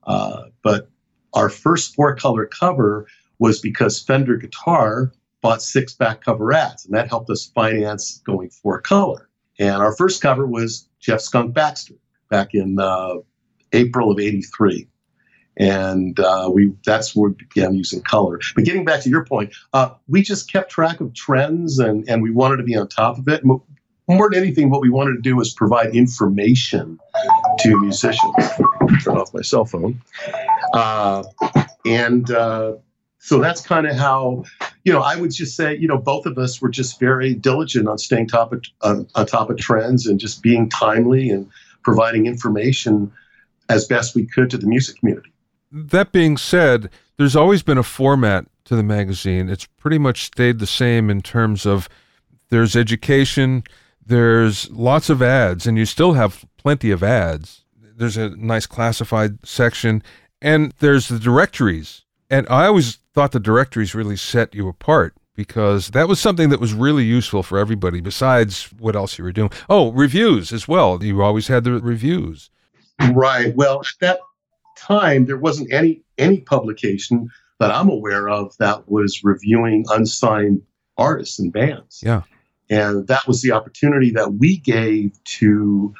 Uh, 0.03 0.43
but 0.61 0.89
our 1.33 1.49
first 1.49 1.95
four 1.95 2.15
color 2.15 2.45
cover 2.45 3.07
was 3.39 3.59
because 3.59 4.01
Fender 4.01 4.37
Guitar 4.37 5.11
bought 5.41 5.61
six 5.61 5.93
back 5.93 6.21
cover 6.21 6.53
ads, 6.53 6.85
and 6.85 6.93
that 6.95 7.09
helped 7.09 7.29
us 7.29 7.51
finance 7.53 8.21
going 8.25 8.49
four 8.49 8.81
color. 8.81 9.29
And 9.59 9.75
our 9.75 9.95
first 9.95 10.21
cover 10.21 10.47
was 10.47 10.87
Jeff 10.99 11.21
Skunk 11.21 11.53
Baxter 11.53 11.95
back 12.29 12.53
in 12.53 12.79
uh, 12.79 13.15
April 13.73 14.11
of 14.11 14.19
83 14.19 14.87
and 15.57 16.19
uh, 16.19 16.49
we 16.51 16.73
that's 16.85 17.15
where 17.15 17.29
we 17.29 17.35
began 17.35 17.75
using 17.75 18.01
color. 18.01 18.39
But 18.55 18.65
getting 18.65 18.85
back 18.85 19.01
to 19.03 19.09
your 19.09 19.25
point, 19.25 19.53
uh, 19.73 19.91
we 20.07 20.21
just 20.21 20.51
kept 20.51 20.71
track 20.71 20.99
of 20.99 21.13
trends 21.13 21.79
and 21.79 22.07
and 22.09 22.23
we 22.23 22.31
wanted 22.31 22.57
to 22.57 22.63
be 22.63 22.75
on 22.75 22.87
top 22.87 23.17
of 23.17 23.27
it. 23.27 23.43
More 23.45 24.29
than 24.29 24.37
anything, 24.37 24.69
what 24.69 24.81
we 24.81 24.89
wanted 24.89 25.13
to 25.13 25.21
do 25.21 25.35
was 25.35 25.53
provide 25.53 25.95
information 25.95 26.99
to 27.59 27.79
musicians. 27.79 28.49
Turn 29.03 29.17
off 29.17 29.33
my 29.33 29.41
cell 29.41 29.65
phone, 29.65 30.01
uh, 30.73 31.23
and 31.85 32.29
uh, 32.31 32.73
so 33.19 33.39
that's 33.39 33.61
kind 33.61 33.87
of 33.87 33.95
how 33.95 34.43
you 34.83 34.91
know 34.91 35.01
I 35.01 35.15
would 35.15 35.31
just 35.31 35.55
say 35.55 35.75
you 35.75 35.87
know 35.87 35.97
both 35.97 36.25
of 36.25 36.37
us 36.37 36.61
were 36.61 36.69
just 36.69 36.99
very 36.99 37.33
diligent 37.33 37.87
on 37.87 37.97
staying 37.97 38.27
top 38.27 38.51
of, 38.51 38.63
on, 38.81 39.07
on 39.15 39.25
top 39.25 39.49
of 39.49 39.57
trends 39.57 40.07
and 40.07 40.19
just 40.19 40.41
being 40.41 40.69
timely 40.69 41.29
and 41.29 41.49
providing 41.83 42.25
information 42.25 43.11
as 43.69 43.87
best 43.87 44.15
we 44.15 44.25
could 44.25 44.49
to 44.49 44.57
the 44.57 44.67
music 44.67 44.99
community 44.99 45.33
that 45.73 46.11
being 46.11 46.37
said, 46.37 46.89
there's 47.17 47.35
always 47.35 47.63
been 47.63 47.79
a 47.79 47.83
format 47.83 48.45
to 48.65 48.75
the 48.75 48.83
magazine. 48.83 49.49
It's 49.49 49.65
pretty 49.65 49.97
much 49.97 50.23
stayed 50.23 50.59
the 50.59 50.67
same 50.67 51.09
in 51.09 51.21
terms 51.21 51.65
of 51.65 51.89
there's 52.49 52.75
education, 52.75 53.63
there's 54.05 54.69
lots 54.69 55.09
of 55.09 55.21
ads, 55.21 55.65
and 55.65 55.77
you 55.77 55.85
still 55.85 56.13
have 56.13 56.45
plenty 56.57 56.91
of 56.91 57.01
ads. 57.01 57.65
There's 57.95 58.17
a 58.17 58.29
nice 58.37 58.67
classified 58.67 59.39
section, 59.45 60.03
and 60.43 60.73
there's 60.79 61.07
the 61.07 61.17
directories. 61.17 62.03
And 62.29 62.45
I 62.49 62.67
always 62.67 62.97
thought 63.13 63.31
the 63.31 63.39
directories 63.39 63.95
really 63.95 64.17
set 64.17 64.53
you 64.53 64.67
apart 64.67 65.15
because 65.35 65.89
that 65.89 66.07
was 66.07 66.19
something 66.19 66.49
that 66.49 66.59
was 66.59 66.73
really 66.73 67.03
useful 67.03 67.41
for 67.41 67.57
everybody 67.57 68.01
besides 68.01 68.69
what 68.77 68.95
else 68.95 69.17
you 69.17 69.23
were 69.23 69.31
doing. 69.31 69.49
Oh, 69.69 69.91
reviews 69.91 70.51
as 70.51 70.67
well. 70.67 71.03
You 71.03 71.21
always 71.23 71.47
had 71.47 71.63
the 71.63 71.73
reviews. 71.73 72.49
Right. 73.11 73.55
Well, 73.55 73.79
at 73.79 73.87
that 74.01 74.19
time, 74.77 75.25
there 75.25 75.37
wasn't 75.37 75.73
any 75.73 76.01
any 76.17 76.41
publication 76.41 77.29
that 77.59 77.71
I'm 77.71 77.89
aware 77.89 78.29
of 78.29 78.55
that 78.57 78.89
was 78.89 79.23
reviewing 79.23 79.85
unsigned 79.89 80.61
artists 80.97 81.39
and 81.39 81.51
bands. 81.51 82.01
Yeah, 82.05 82.21
and 82.69 83.07
that 83.07 83.27
was 83.27 83.41
the 83.41 83.51
opportunity 83.51 84.11
that 84.11 84.35
we 84.35 84.57
gave 84.57 85.11
to 85.23 85.93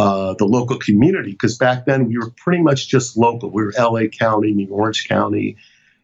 uh, 0.00 0.34
the 0.38 0.46
local 0.46 0.78
community 0.78 1.32
because 1.32 1.58
back 1.58 1.84
then 1.84 2.08
we 2.08 2.16
were 2.16 2.30
pretty 2.30 2.62
much 2.62 2.88
just 2.88 3.18
local. 3.18 3.50
We 3.50 3.62
were 3.62 3.74
L.A. 3.76 4.08
County, 4.08 4.52
New 4.52 4.68
Orange 4.68 5.06
County, 5.06 5.58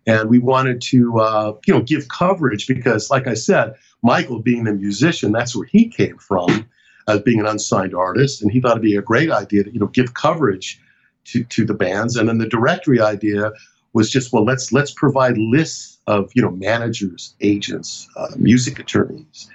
and 0.07 0.29
we 0.29 0.39
wanted 0.39 0.83
to 0.83 1.19
uh, 1.19 1.55
you 1.67 1.73
know 1.73 1.81
give 1.81 2.09
coverage 2.09 2.67
because, 2.67 3.11
like 3.11 3.27
I 3.27 3.33
said, 3.33 3.75
Michael 4.03 4.41
being 4.41 4.65
the 4.65 4.75
musician, 4.75 5.33
that's 5.33 5.57
where 5.57 5.67
he 5.67 5.89
came 5.89 6.19
from 6.19 6.69
as 7.09 7.21
being 7.23 7.41
an 7.41 7.47
unsigned 7.47 7.95
artist, 7.95 8.43
and 8.43 8.53
he 8.53 8.61
thought 8.61 8.73
it'd 8.73 8.83
be 8.83 8.97
a 8.97 9.03
great 9.03 9.31
idea 9.31 9.65
to 9.65 9.73
you 9.73 9.81
know 9.81 9.87
give 9.87 10.13
coverage 10.13 10.79
to, 11.25 11.45
to 11.45 11.65
the 11.65 11.75
bands. 11.75 12.17
And 12.17 12.29
then 12.29 12.37
the 12.37 12.49
directory 12.49 13.01
idea 13.01 13.53
was 13.95 14.11
just, 14.11 14.31
well, 14.31 14.45
let's 14.45 14.73
let's 14.73 14.91
provide 14.91 15.39
lists 15.39 15.99
of 16.07 16.31
you 16.35 16.43
know 16.43 16.51
managers, 16.51 17.35
agents, 17.41 18.07
uh, 18.15 18.29
music 18.37 18.79
attorneys, 18.79 19.49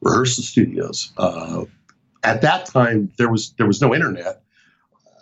rehearsal 0.00 0.44
studios. 0.44 1.12
At 2.22 2.42
that 2.42 2.66
time, 2.66 3.12
there 3.16 3.30
was 3.30 3.52
there 3.52 3.66
was 3.66 3.80
no 3.80 3.94
internet. 3.94 4.42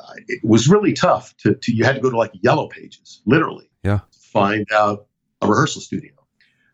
Uh, 0.00 0.14
it 0.26 0.40
was 0.42 0.68
really 0.68 0.92
tough 0.92 1.36
to, 1.38 1.54
to 1.54 1.72
you 1.72 1.84
had 1.84 1.94
to 1.96 2.00
go 2.00 2.10
to 2.10 2.16
like 2.16 2.32
yellow 2.42 2.68
pages, 2.68 3.20
literally, 3.26 3.70
yeah, 3.82 4.00
find 4.12 4.66
out 4.72 5.06
a 5.40 5.46
rehearsal 5.46 5.80
studio. 5.80 6.12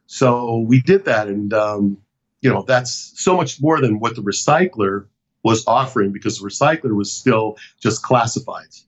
So 0.07 0.59
we 0.59 0.81
did 0.81 1.05
that, 1.05 1.29
and 1.29 1.53
um, 1.53 1.99
you 2.41 2.51
know 2.51 2.63
that's 2.63 3.13
so 3.17 3.37
much 3.37 3.61
more 3.61 3.81
than 3.81 4.01
what 4.01 4.17
the 4.17 4.23
recycler 4.23 5.07
was 5.43 5.63
offering 5.67 6.11
because 6.11 6.39
the 6.39 6.47
recycler 6.47 6.95
was 6.95 7.13
still 7.13 7.57
just 7.81 8.03
classifieds. 8.03 8.85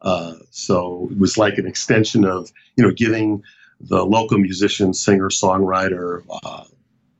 Uh, 0.00 0.34
so 0.50 1.08
it 1.10 1.18
was 1.18 1.36
like 1.36 1.58
an 1.58 1.66
extension 1.66 2.24
of 2.24 2.52
you 2.76 2.84
know 2.84 2.92
giving 2.92 3.42
the 3.80 4.04
local 4.04 4.38
musician, 4.38 4.92
singer, 4.92 5.28
songwriter 5.28 6.24
uh, 6.44 6.64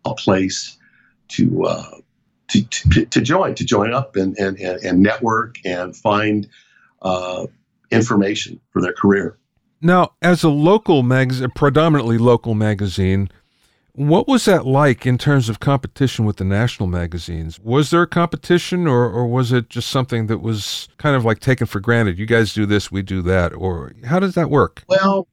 a 0.05 0.15
place 0.15 0.77
to, 1.29 1.65
uh, 1.67 1.91
to, 2.49 2.63
to 2.65 3.05
to 3.07 3.21
join, 3.21 3.55
to 3.55 3.65
join 3.65 3.93
up 3.93 4.17
and 4.17 4.37
and 4.39 4.59
and 4.59 5.03
network 5.03 5.57
and 5.65 5.97
find 5.97 6.49
uh, 7.03 7.47
information 7.91 8.61
for 8.71 8.83
their 8.83 8.93
career. 8.93 9.37
Now, 9.81 10.13
as 10.23 10.43
a 10.43 10.49
local 10.49 11.03
magazine, 11.03 11.51
predominantly 11.55 12.19
local 12.19 12.55
magazine, 12.55 13.29
What 13.99 14.29
was 14.29 14.45
that 14.45 14.65
like 14.65 15.07
in 15.07 15.19
terms 15.19 15.49
of 15.49 15.59
competition 15.59 16.25
with 16.25 16.37
the 16.37 16.45
national 16.45 16.87
magazines? 16.87 17.59
Was 17.59 17.91
there 17.91 18.03
a 18.03 18.07
competition 18.07 18.87
or, 18.87 19.11
or 19.11 19.27
was 19.27 19.51
it 19.51 19.69
just 19.71 19.89
something 19.89 20.29
that 20.29 20.39
was 20.39 20.89
kind 20.99 21.17
of 21.17 21.25
like 21.25 21.41
taken 21.41 21.67
for 21.67 21.81
granted? 21.81 22.17
You 22.17 22.25
guys 22.25 22.55
do 22.55 22.65
this, 22.65 22.93
we 22.93 23.03
do 23.03 23.23
that. 23.23 23.53
Or 23.53 23.93
how 24.05 24.21
does 24.21 24.35
that 24.35 24.51
work? 24.51 24.85
Well, 24.89 25.27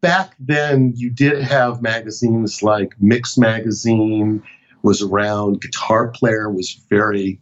back 0.00 0.34
then 0.40 0.94
you 0.96 1.10
did 1.10 1.42
have 1.42 1.82
magazines 1.82 2.62
like 2.62 2.94
Mix 2.98 3.36
Magazine 3.36 4.42
was 4.82 5.02
around, 5.02 5.60
Guitar 5.60 6.08
Player 6.08 6.50
was 6.50 6.80
very 6.88 7.40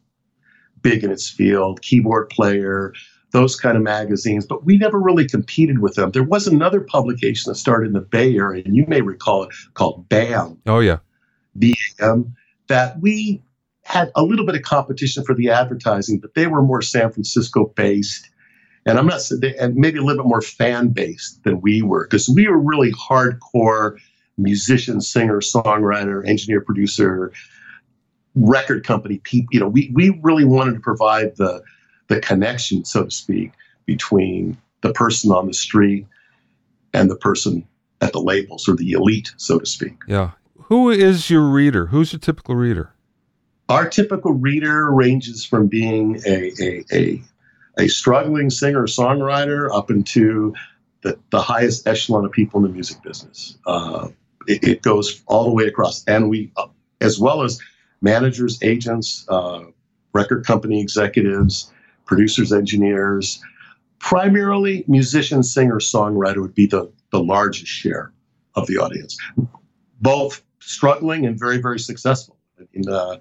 big 0.83 1.05
in 1.05 1.11
its 1.11 1.29
field, 1.29 1.83
Keyboard 1.83 2.29
Player, 2.29 2.93
those 3.33 3.59
kind 3.59 3.76
of 3.76 3.83
magazines, 3.83 4.47
but 4.47 4.64
we 4.64 4.79
never 4.79 5.00
really 5.00 5.26
competed 5.26 5.81
with 5.81 5.97
them. 5.97 6.12
There 6.12 6.23
was 6.23 6.47
another 6.47 6.81
publication 6.81 7.50
that 7.50 7.57
started 7.57 7.88
in 7.88 7.93
the 7.93 8.00
Bay 8.00 8.37
Area, 8.37 8.62
and 8.64 8.76
you 8.76 8.85
may 8.87 9.00
recall 9.00 9.43
it, 9.43 9.50
called 9.75 10.09
BAM. 10.09 10.59
Oh, 10.67 10.79
yeah. 10.79 10.99
BAM, 11.57 12.37
that 12.69 13.00
we 13.00 13.43
had 13.83 14.12
a 14.14 14.23
little 14.23 14.47
bit 14.47 14.55
of 14.55 14.62
competition 14.62 15.25
for 15.25 15.35
the 15.35 15.50
advertising, 15.50 16.21
but 16.21 16.35
they 16.35 16.47
were 16.47 16.62
more 16.62 16.81
San 16.81 17.11
Francisco 17.11 17.73
based. 17.75 18.31
And 18.87 18.99
I'm 18.99 19.07
not 19.07 19.23
and 19.59 19.75
maybe 19.75 19.99
a 19.99 20.03
little 20.03 20.23
bit 20.23 20.29
more 20.29 20.43
fan 20.43 20.88
based 20.88 21.43
than 21.43 21.61
we 21.61 21.83
were, 21.83 22.05
because 22.05 22.29
we 22.29 22.47
were 22.47 22.59
really 22.59 22.93
hardcore 22.93 23.99
musician, 24.37 25.00
singer, 25.00 25.41
songwriter, 25.41 26.26
engineer, 26.26 26.61
producer, 26.61 27.33
record 28.35 28.85
company 28.85 29.19
people. 29.19 29.49
You 29.53 29.61
know, 29.61 29.69
we 29.69 29.91
we 29.95 30.19
really 30.23 30.45
wanted 30.45 30.75
to 30.75 30.81
provide 30.81 31.37
the 31.37 31.62
the 32.09 32.21
connection, 32.21 32.85
so 32.85 33.05
to 33.05 33.11
speak, 33.11 33.53
between 33.87 34.57
the 34.83 34.93
person 34.93 35.31
on 35.33 35.47
the 35.47 35.55
street 35.55 36.07
and 36.93 37.11
the 37.11 37.17
person 37.17 37.67
at 38.00 38.12
the 38.12 38.21
labels 38.21 38.69
or 38.69 38.76
the 38.76 38.93
elite, 38.93 39.33
so 39.37 39.59
to 39.59 39.67
speak. 39.67 39.97
Yeah. 40.07 40.33
Who 40.64 40.91
is 40.91 41.31
your 41.31 41.43
reader? 41.43 41.87
Who's 41.87 42.12
your 42.12 42.21
typical 42.21 42.55
reader? 42.55 42.91
Our 43.69 43.88
typical 43.88 44.33
reader 44.33 44.91
ranges 44.91 45.45
from 45.45 45.69
being 45.69 46.21
a, 46.26 46.53
a, 46.61 46.85
a, 46.93 47.23
a 47.79 47.88
struggling 47.88 48.50
singer 48.50 48.87
songwriter 48.87 49.75
up 49.75 49.91
into 49.91 50.55
the, 51.03 51.19
the 51.31 51.41
highest 51.41 51.87
echelon 51.87 52.25
of 52.25 52.33
people 52.33 52.61
in 52.61 52.71
the 52.71 52.73
music 52.73 53.03
business. 53.03 53.57
Uh, 53.67 54.09
it, 54.47 54.65
it, 54.65 54.83
goes 54.83 55.23
all 55.27 55.45
the 55.45 55.51
way 55.51 55.67
across. 55.67 56.05
And 56.07 56.29
we, 56.29 56.53
uh, 56.57 56.67
as 57.01 57.19
well 57.19 57.43
as 57.43 57.61
managers, 58.01 58.59
agents, 58.63 59.27
uh, 59.29 59.65
record 60.13 60.47
company 60.47 60.81
executives, 60.81 61.73
producers, 62.07 62.53
engineers, 62.53 63.43
primarily 63.99 64.85
musicians, 64.87 65.53
singer, 65.53 65.79
songwriter 65.79 66.41
would 66.41 66.55
be 66.55 66.67
the, 66.67 66.91
the 67.11 67.23
largest 67.23 67.67
share 67.67 68.13
of 68.55 68.67
the 68.67 68.77
audience. 68.77 69.19
Both 70.01 70.43
struggling 70.61 71.27
and 71.27 71.39
very, 71.39 71.59
very 71.59 71.79
successful. 71.79 72.39
In, 72.73 72.89
uh, 72.89 73.17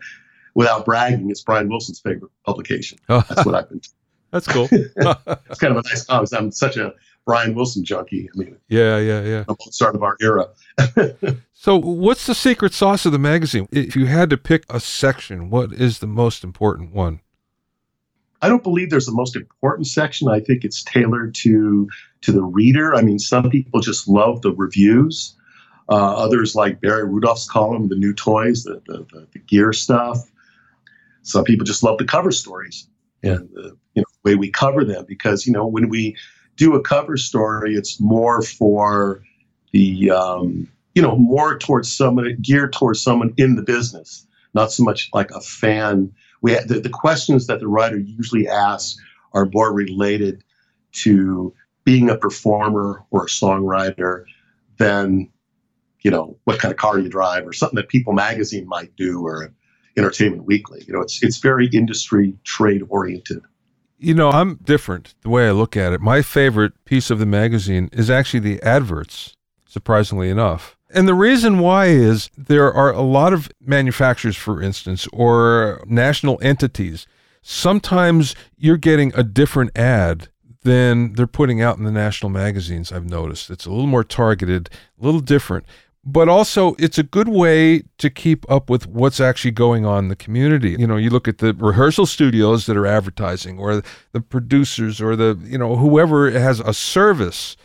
without 0.56 0.86
bragging, 0.86 1.30
it's 1.30 1.42
Brian 1.42 1.70
Wilson's 1.70 2.00
favorite 2.00 2.32
publication. 2.46 3.00
That's 3.08 3.46
what 3.46 3.56
I've 3.56 3.70
been. 3.70 3.82
That's 4.32 4.48
cool. 4.48 4.68
it's 4.72 5.60
kind 5.60 5.78
of 5.78 5.86
a 5.86 5.88
nice 5.88 6.06
comment. 6.06 6.34
I'm 6.34 6.52
such 6.52 6.76
a 6.76 6.94
Brian 7.26 7.56
Wilson 7.56 7.84
junkie. 7.86 8.30
I 8.34 8.38
mean, 8.38 8.58
yeah, 8.68 8.98
yeah, 8.98 9.22
yeah. 9.22 9.44
The 9.48 9.56
start 9.72 9.96
of 9.96 10.04
our 10.04 10.18
era. 10.22 10.48
so, 11.54 11.78
what's 11.78 12.26
the 12.26 12.36
secret 12.36 12.74
sauce 12.74 13.06
of 13.06 13.12
the 13.12 13.20
magazine? 13.20 13.68
If 13.72 13.96
you 13.96 14.08
had 14.08 14.30
to 14.32 14.38
pick 14.38 14.66
a 14.70 14.80
section, 14.80 15.50
what 15.50 15.72
is 15.72 16.00
the 16.00 16.08
most 16.08 16.44
important 16.44 16.94
one? 16.94 17.22
I 18.42 18.50
don't 18.50 18.64
believe 18.64 18.90
there's 18.90 19.06
the 19.06 19.14
most 19.14 19.38
important 19.38 19.88
section. 19.88 20.28
I 20.28 20.42
think 20.42 20.66
it's 20.66 20.84
tailored 20.84 21.34
to 21.36 21.88
to 22.22 22.32
the 22.32 22.44
reader. 22.44 22.94
I 22.94 23.02
mean, 23.02 23.20
some 23.20 23.50
people 23.50 23.80
just 23.80 24.08
love 24.08 24.42
the 24.42 24.52
reviews. 24.52 25.36
Uh, 25.90 26.16
others 26.16 26.56
like 26.56 26.82
Barry 26.82 27.06
Rudolph's 27.06 27.50
column, 27.50 27.90
the 27.90 27.96
new 27.96 28.14
toys, 28.14 28.64
the, 28.64 28.82
the, 28.86 29.06
the, 29.12 29.28
the 29.34 29.40
gear 29.40 29.74
stuff. 29.74 30.18
Some 31.24 31.44
people 31.44 31.66
just 31.66 31.84
love 31.84 31.98
the 31.98 32.06
cover 32.06 32.32
stories 32.32 32.88
and 33.22 33.50
the 33.54 33.78
you 33.94 34.02
know, 34.02 34.06
way 34.24 34.36
we 34.36 34.50
cover 34.50 34.84
them 34.84 35.06
because 35.08 35.48
you 35.48 35.54
know 35.54 35.66
when 35.66 35.90
we 35.90 36.16
do 36.56 36.76
a 36.76 36.82
cover 36.82 37.18
story, 37.18 37.76
it's 37.76 38.00
more 38.00 38.42
for 38.42 39.24
the 39.72 40.12
um, 40.12 40.68
you 40.96 41.02
know 41.02 41.16
more 41.16 41.58
towards 41.58 41.96
someone 41.96 42.38
geared 42.42 42.74
towards 42.74 43.02
someone 43.02 43.34
in 43.38 43.56
the 43.56 43.64
business, 43.64 44.26
not 44.54 44.72
so 44.72 44.84
much 44.84 45.10
like 45.14 45.32
a 45.32 45.42
fan 45.42 46.14
we 46.44 46.54
the, 46.66 46.80
the 46.80 46.90
questions 46.90 47.48
that 47.48 47.60
the 47.60 47.68
writer 47.68 47.98
usually 47.98 48.48
asks 48.48 49.02
are 49.34 49.50
more 49.52 49.74
related 49.74 50.44
to 50.92 51.52
being 51.86 52.10
a 52.10 52.18
performer 52.18 53.04
or 53.10 53.24
a 53.24 53.28
songwriter 53.28 54.26
than 54.78 55.30
you 56.02 56.12
know 56.12 56.38
what 56.44 56.60
kind 56.60 56.72
of 56.72 56.78
car 56.78 57.00
you 57.00 57.10
drive 57.10 57.48
or 57.48 57.54
something 57.54 57.78
that 57.78 57.90
People 57.90 58.14
Magazine 58.14 58.68
might 58.68 58.96
do 58.96 59.26
or 59.26 59.52
Entertainment 59.98 60.46
Weekly. 60.46 60.84
You 60.86 60.94
know, 60.94 61.02
it's 61.02 61.24
it's 61.24 61.38
very 61.38 61.68
industry 61.68 62.38
trade 62.44 62.84
oriented. 62.90 63.42
You 64.04 64.14
know, 64.14 64.30
I'm 64.30 64.56
different 64.56 65.16
the 65.22 65.30
way 65.30 65.48
I 65.48 65.52
look 65.52 65.78
at 65.78 65.94
it. 65.94 66.02
My 66.02 66.22
favorite 66.22 66.74
piece 66.84 67.10
of 67.10 67.20
the 67.20 67.26
magazine 67.26 67.90
is 67.94 68.10
actually 68.10 68.42
the 68.42 68.62
adverts. 68.62 69.38
Surprisingly 69.66 70.30
enough, 70.30 70.78
and 70.94 71.08
the 71.08 71.16
reason 71.16 71.58
why 71.58 71.88
is 71.88 72.30
there 72.38 72.72
are 72.72 72.92
a 72.92 73.02
lot 73.02 73.34
of 73.34 73.50
manufacturers, 73.60 74.36
for 74.36 74.62
instance, 74.62 75.08
or 75.12 75.84
national 75.88 76.38
entities. 76.44 77.08
Sometimes 77.42 78.36
you're 78.56 78.78
getting 78.78 79.12
a 79.16 79.24
different 79.24 79.76
ad 79.76 80.28
than 80.62 81.14
they're 81.14 81.26
putting 81.26 81.62
out 81.62 81.78
in 81.78 81.84
the 81.84 81.92
national 81.92 82.30
magazines, 82.30 82.92
I've 82.92 83.10
noticed. 83.10 83.50
It's 83.50 83.66
a 83.66 83.72
little 83.72 83.88
more 83.88 84.04
targeted, 84.04 84.70
a 85.02 85.06
little 85.06 85.22
different. 85.22 85.66
But 86.06 86.28
also, 86.28 86.76
it's 86.80 86.98
a 86.98 87.04
good 87.04 87.30
way 87.30 87.84
to 87.98 88.10
keep 88.10 88.50
up 88.52 88.70
with 88.70 88.88
what's 88.88 89.22
actually 89.22 89.52
going 89.52 89.86
on 89.86 90.06
in 90.06 90.08
the 90.10 90.18
community. 90.18 90.76
You 90.78 90.86
know, 90.86 90.98
you 90.98 91.10
look 91.10 91.30
at 91.30 91.38
the 91.38 91.54
rehearsal 91.54 92.06
studios 92.06 92.66
that 92.66 92.76
are 92.76 92.86
advertising, 92.86 93.58
or 93.58 93.82
the 94.12 94.20
producers, 94.20 95.00
or 95.00 95.16
the, 95.16 95.40
you 95.44 95.58
know, 95.58 95.78
whoever 95.78 96.30
has 96.32 96.60
a 96.60 96.74
service 96.74 97.56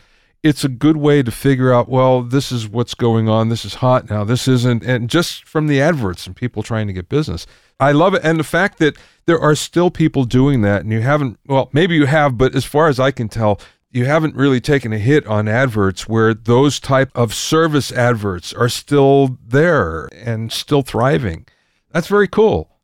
it's 0.41 0.63
a 0.63 0.69
good 0.69 0.97
way 0.97 1.21
to 1.21 1.31
figure 1.31 1.73
out 1.73 1.89
well 1.89 2.21
this 2.21 2.51
is 2.51 2.67
what's 2.67 2.93
going 2.93 3.27
on 3.27 3.49
this 3.49 3.65
is 3.65 3.75
hot 3.75 4.09
now 4.09 4.23
this 4.23 4.47
isn't 4.47 4.83
and 4.83 5.09
just 5.09 5.45
from 5.45 5.67
the 5.67 5.81
adverts 5.81 6.25
and 6.25 6.35
people 6.35 6.63
trying 6.63 6.87
to 6.87 6.93
get 6.93 7.09
business 7.09 7.45
i 7.79 7.91
love 7.91 8.13
it 8.13 8.21
and 8.23 8.39
the 8.39 8.43
fact 8.43 8.77
that 8.79 8.95
there 9.25 9.39
are 9.39 9.55
still 9.55 9.91
people 9.91 10.23
doing 10.23 10.61
that 10.61 10.81
and 10.81 10.91
you 10.91 11.01
haven't 11.01 11.37
well 11.47 11.69
maybe 11.73 11.95
you 11.95 12.05
have 12.05 12.37
but 12.37 12.55
as 12.55 12.65
far 12.65 12.87
as 12.87 12.99
i 12.99 13.11
can 13.11 13.27
tell 13.27 13.59
you 13.91 14.05
haven't 14.05 14.35
really 14.35 14.61
taken 14.61 14.93
a 14.93 14.99
hit 14.99 15.25
on 15.27 15.47
adverts 15.47 16.07
where 16.07 16.33
those 16.33 16.79
type 16.79 17.11
of 17.15 17.33
service 17.33 17.91
adverts 17.91 18.53
are 18.53 18.69
still 18.69 19.37
there 19.45 20.07
and 20.13 20.51
still 20.51 20.81
thriving 20.81 21.45
that's 21.91 22.07
very 22.07 22.27
cool 22.27 22.79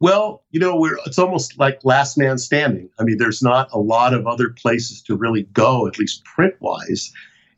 well, 0.00 0.44
you 0.50 0.60
know, 0.60 0.76
we're 0.76 0.98
it's 1.06 1.18
almost 1.18 1.58
like 1.58 1.82
last 1.82 2.18
man 2.18 2.36
standing. 2.36 2.90
I 2.98 3.04
mean, 3.04 3.16
there's 3.16 3.42
not 3.42 3.70
a 3.72 3.78
lot 3.78 4.12
of 4.12 4.26
other 4.26 4.50
places 4.50 5.00
to 5.02 5.16
really 5.16 5.44
go, 5.54 5.86
at 5.86 5.98
least 5.98 6.22
print 6.24 6.54
wise. 6.60 7.10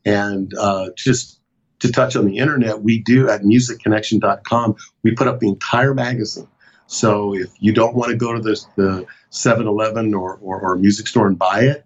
And 0.05 0.53
uh, 0.57 0.91
just 0.95 1.41
to 1.79 1.91
touch 1.91 2.15
on 2.15 2.25
the 2.25 2.37
internet, 2.37 2.83
we 2.83 2.99
do 3.03 3.29
at 3.29 3.41
musicconnection.com, 3.41 4.75
we 5.03 5.11
put 5.11 5.27
up 5.27 5.41
the 5.41 5.49
entire 5.49 5.93
magazine. 5.93 6.47
So 6.85 7.35
if 7.35 7.49
you 7.59 7.73
don't 7.73 7.95
want 7.95 8.11
to 8.11 8.15
go 8.15 8.33
to 8.33 8.39
the, 8.39 8.65
the 8.77 9.05
7 9.29 9.67
Eleven 9.67 10.13
or, 10.13 10.35
or, 10.35 10.61
or 10.61 10.77
music 10.77 11.07
store 11.07 11.27
and 11.27 11.37
buy 11.37 11.63
it, 11.63 11.85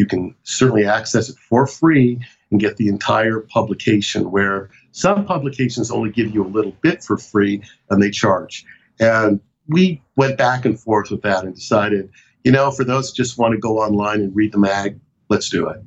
you 0.00 0.06
can 0.06 0.34
certainly 0.44 0.86
access 0.86 1.28
it 1.28 1.36
for 1.36 1.66
free 1.66 2.18
and 2.50 2.58
get 2.58 2.78
the 2.78 2.88
entire 2.88 3.40
publication, 3.40 4.30
where 4.30 4.70
some 4.92 5.26
publications 5.26 5.90
only 5.90 6.10
give 6.10 6.32
you 6.34 6.42
a 6.42 6.48
little 6.48 6.74
bit 6.80 7.04
for 7.04 7.18
free 7.18 7.62
and 7.90 8.02
they 8.02 8.10
charge. 8.10 8.64
And 8.98 9.40
we 9.68 10.02
went 10.16 10.38
back 10.38 10.64
and 10.64 10.80
forth 10.80 11.10
with 11.10 11.20
that 11.20 11.44
and 11.44 11.54
decided, 11.54 12.10
you 12.44 12.50
know, 12.50 12.70
for 12.70 12.82
those 12.82 13.10
who 13.10 13.16
just 13.22 13.36
want 13.36 13.52
to 13.52 13.58
go 13.58 13.76
online 13.76 14.22
and 14.22 14.34
read 14.34 14.52
the 14.52 14.58
mag, 14.58 14.98
let's 15.28 15.50
do 15.50 15.68
it. 15.68 15.82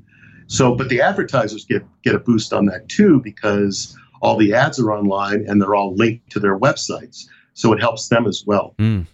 So, 0.46 0.76
but 0.76 0.90
the 0.90 1.02
advertisers 1.02 1.66
get 1.66 1.84
get 2.04 2.14
a 2.14 2.20
boost 2.20 2.54
on 2.54 2.68
that 2.68 2.88
too 2.88 3.20
because 3.24 3.98
all 4.22 4.38
the 4.38 4.54
ads 4.54 4.80
are 4.80 4.92
online 4.92 5.44
and 5.48 5.60
they're 5.60 5.74
all 5.74 5.96
linked 5.96 6.32
to 6.34 6.40
their 6.40 6.60
websites, 6.60 7.26
so 7.56 7.74
it 7.74 7.80
helps 7.80 8.10
them 8.10 8.28
as 8.28 8.44
well. 8.46 8.76
Mm. 8.78 9.08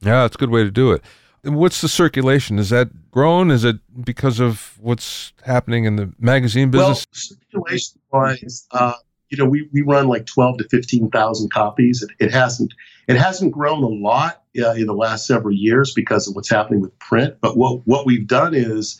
Yeah, 0.00 0.22
that's 0.22 0.36
a 0.36 0.38
good 0.38 0.50
way 0.50 0.64
to 0.64 0.70
do 0.70 0.92
it. 0.92 1.02
What's 1.46 1.80
the 1.80 1.88
circulation? 1.88 2.58
Is 2.58 2.70
that 2.70 3.10
grown? 3.10 3.50
Is 3.50 3.64
it 3.64 3.76
because 4.04 4.40
of 4.40 4.76
what's 4.80 5.32
happening 5.44 5.84
in 5.84 5.96
the 5.96 6.12
magazine 6.18 6.70
business? 6.70 7.06
Well, 7.06 7.38
circulation 7.50 8.00
wise, 8.12 8.66
uh, 8.72 8.94
you 9.30 9.38
know, 9.38 9.44
we, 9.44 9.68
we 9.72 9.82
run 9.82 10.08
like 10.08 10.26
12 10.26 10.58
to 10.58 10.68
15,000 10.68 11.52
copies. 11.52 12.02
It, 12.02 12.26
it 12.26 12.32
hasn't 12.32 12.74
it 13.08 13.16
hasn't 13.16 13.52
grown 13.52 13.82
a 13.82 13.88
lot 13.88 14.42
uh, 14.58 14.72
in 14.72 14.86
the 14.86 14.94
last 14.94 15.26
several 15.26 15.54
years 15.54 15.92
because 15.94 16.28
of 16.28 16.34
what's 16.34 16.50
happening 16.50 16.80
with 16.80 16.96
print. 16.98 17.36
But 17.40 17.56
what 17.56 17.86
what 17.86 18.06
we've 18.06 18.26
done 18.26 18.54
is 18.54 18.98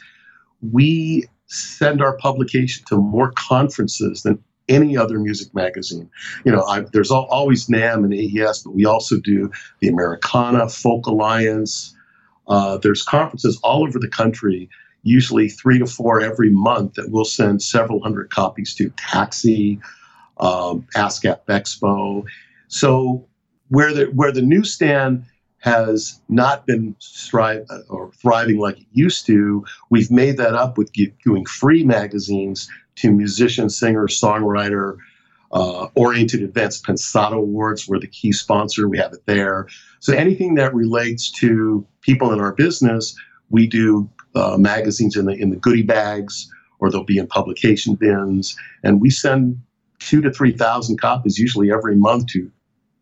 we 0.61 1.27
send 1.47 2.03
our 2.03 2.17
publication 2.17 2.85
to 2.89 2.97
more 2.97 3.33
conferences 3.33 4.23
than 4.23 4.43
any 4.69 4.97
other 4.97 5.19
music 5.19 5.55
magazine. 5.55 6.11
You 6.45 6.53
know, 6.53 6.65
I, 6.65 6.81
there's 6.81 7.11
all, 7.11 7.27
always 7.27 7.67
NAMM 7.67 8.05
and 8.05 8.15
AES, 8.15 8.63
but 8.63 8.75
we 8.75 8.85
also 8.85 9.17
do 9.21 9.51
the 9.81 9.89
Americana, 9.89 10.69
Folk 10.69 11.07
Alliance. 11.07 11.96
Uh, 12.49 12.79
there's 12.79 13.03
conferences 13.03 13.59
all 13.63 13.83
over 13.87 13.99
the 13.99 14.09
country, 14.09 14.69
usually 15.03 15.49
three 15.49 15.79
to 15.79 15.87
four 15.87 16.21
every 16.21 16.51
month, 16.51 16.95
that 16.95 17.11
we'll 17.11 17.25
send 17.25 17.63
several 17.63 18.01
hundred 18.03 18.31
copies 18.31 18.75
to. 18.75 18.91
Taxi, 18.97 19.81
um, 20.39 20.87
ASCAP 20.95 21.41
Expo. 21.49 22.25
So 22.69 23.27
where 23.69 23.93
the 23.93 24.07
where 24.07 24.33
the 24.33 24.43
newsstand 24.43 25.25
has 25.59 26.21
not 26.29 26.67
been 26.67 26.95
strive 26.99 27.67
or 27.89 28.13
thriving 28.13 28.59
like 28.59 28.79
it 28.79 28.87
used 28.93 29.27
to, 29.27 29.65
we've 29.91 30.11
made 30.11 30.37
that 30.37 30.55
up 30.55 30.79
with 30.79 30.93
doing 31.25 31.45
free 31.45 31.83
magazines 31.83 32.69
to 32.97 33.11
musician, 33.11 33.69
singer, 33.69 34.07
songwriter, 34.07 34.97
uh, 35.57 35.89
oriented 35.95 36.43
events. 36.43 36.81
Pensado 36.83 37.39
Awards, 37.39 37.89
we're 37.89 37.99
the 37.99 38.07
key 38.07 38.31
sponsor. 38.31 38.89
We 38.89 38.99
have 38.99 39.15
it 39.15 39.25
there. 39.25 39.67
So 40.01 40.13
anything 40.13 40.55
that 40.57 40.75
relates 40.75 41.31
to 41.33 41.87
people 42.03 42.33
in 42.33 42.41
our 42.41 42.53
business, 42.53 43.17
we 43.49 43.67
do 43.67 44.09
uh, 44.35 44.59
magazines 44.59 45.17
in 45.17 45.25
the 45.25 45.33
in 45.33 45.49
the 45.49 45.57
goodie 45.57 45.83
bags, 45.83 46.53
or 46.79 46.91
they'll 46.91 47.05
be 47.05 47.17
in 47.17 47.27
publication 47.27 47.95
bins, 47.95 48.55
and 48.85 49.01
we 49.01 49.09
send 49.09 49.59
two 49.99 50.21
to 50.21 50.31
three 50.31 50.53
thousand 50.53 51.01
copies 51.01 51.39
usually 51.39 51.73
every 51.73 51.97
month 51.97 52.27
to 52.27 52.51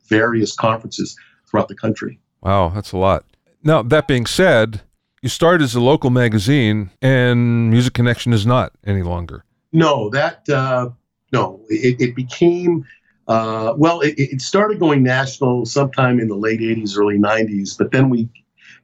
various 0.08 0.54
conferences 0.54 1.16
throughout 1.50 1.66
the 1.66 1.74
country. 1.74 2.20
Wow, 2.40 2.68
that's 2.68 2.92
a 2.92 2.98
lot. 2.98 3.24
Now 3.64 3.82
that 3.82 4.06
being 4.06 4.26
said, 4.26 4.82
you 5.22 5.28
started 5.28 5.64
as 5.64 5.74
a 5.74 5.80
local 5.80 6.10
magazine, 6.10 6.90
and 7.02 7.70
Music 7.70 7.94
Connection 7.94 8.32
is 8.32 8.46
not 8.46 8.72
any 8.86 9.02
longer. 9.02 9.44
No, 9.72 10.08
that 10.10 10.48
uh, 10.48 10.90
no, 11.34 11.60
it, 11.68 12.00
it 12.00 12.14
became. 12.14 12.86
Uh, 13.26 13.74
well, 13.76 14.00
it, 14.00 14.14
it, 14.16 14.40
started 14.40 14.78
going 14.78 15.02
national 15.02 15.66
sometime 15.66 16.20
in 16.20 16.28
the 16.28 16.36
late 16.36 16.60
'80s, 16.60 16.96
early 16.96 17.18
'90s, 17.18 17.76
but 17.76 17.90
then 17.90 18.08
we, 18.08 18.28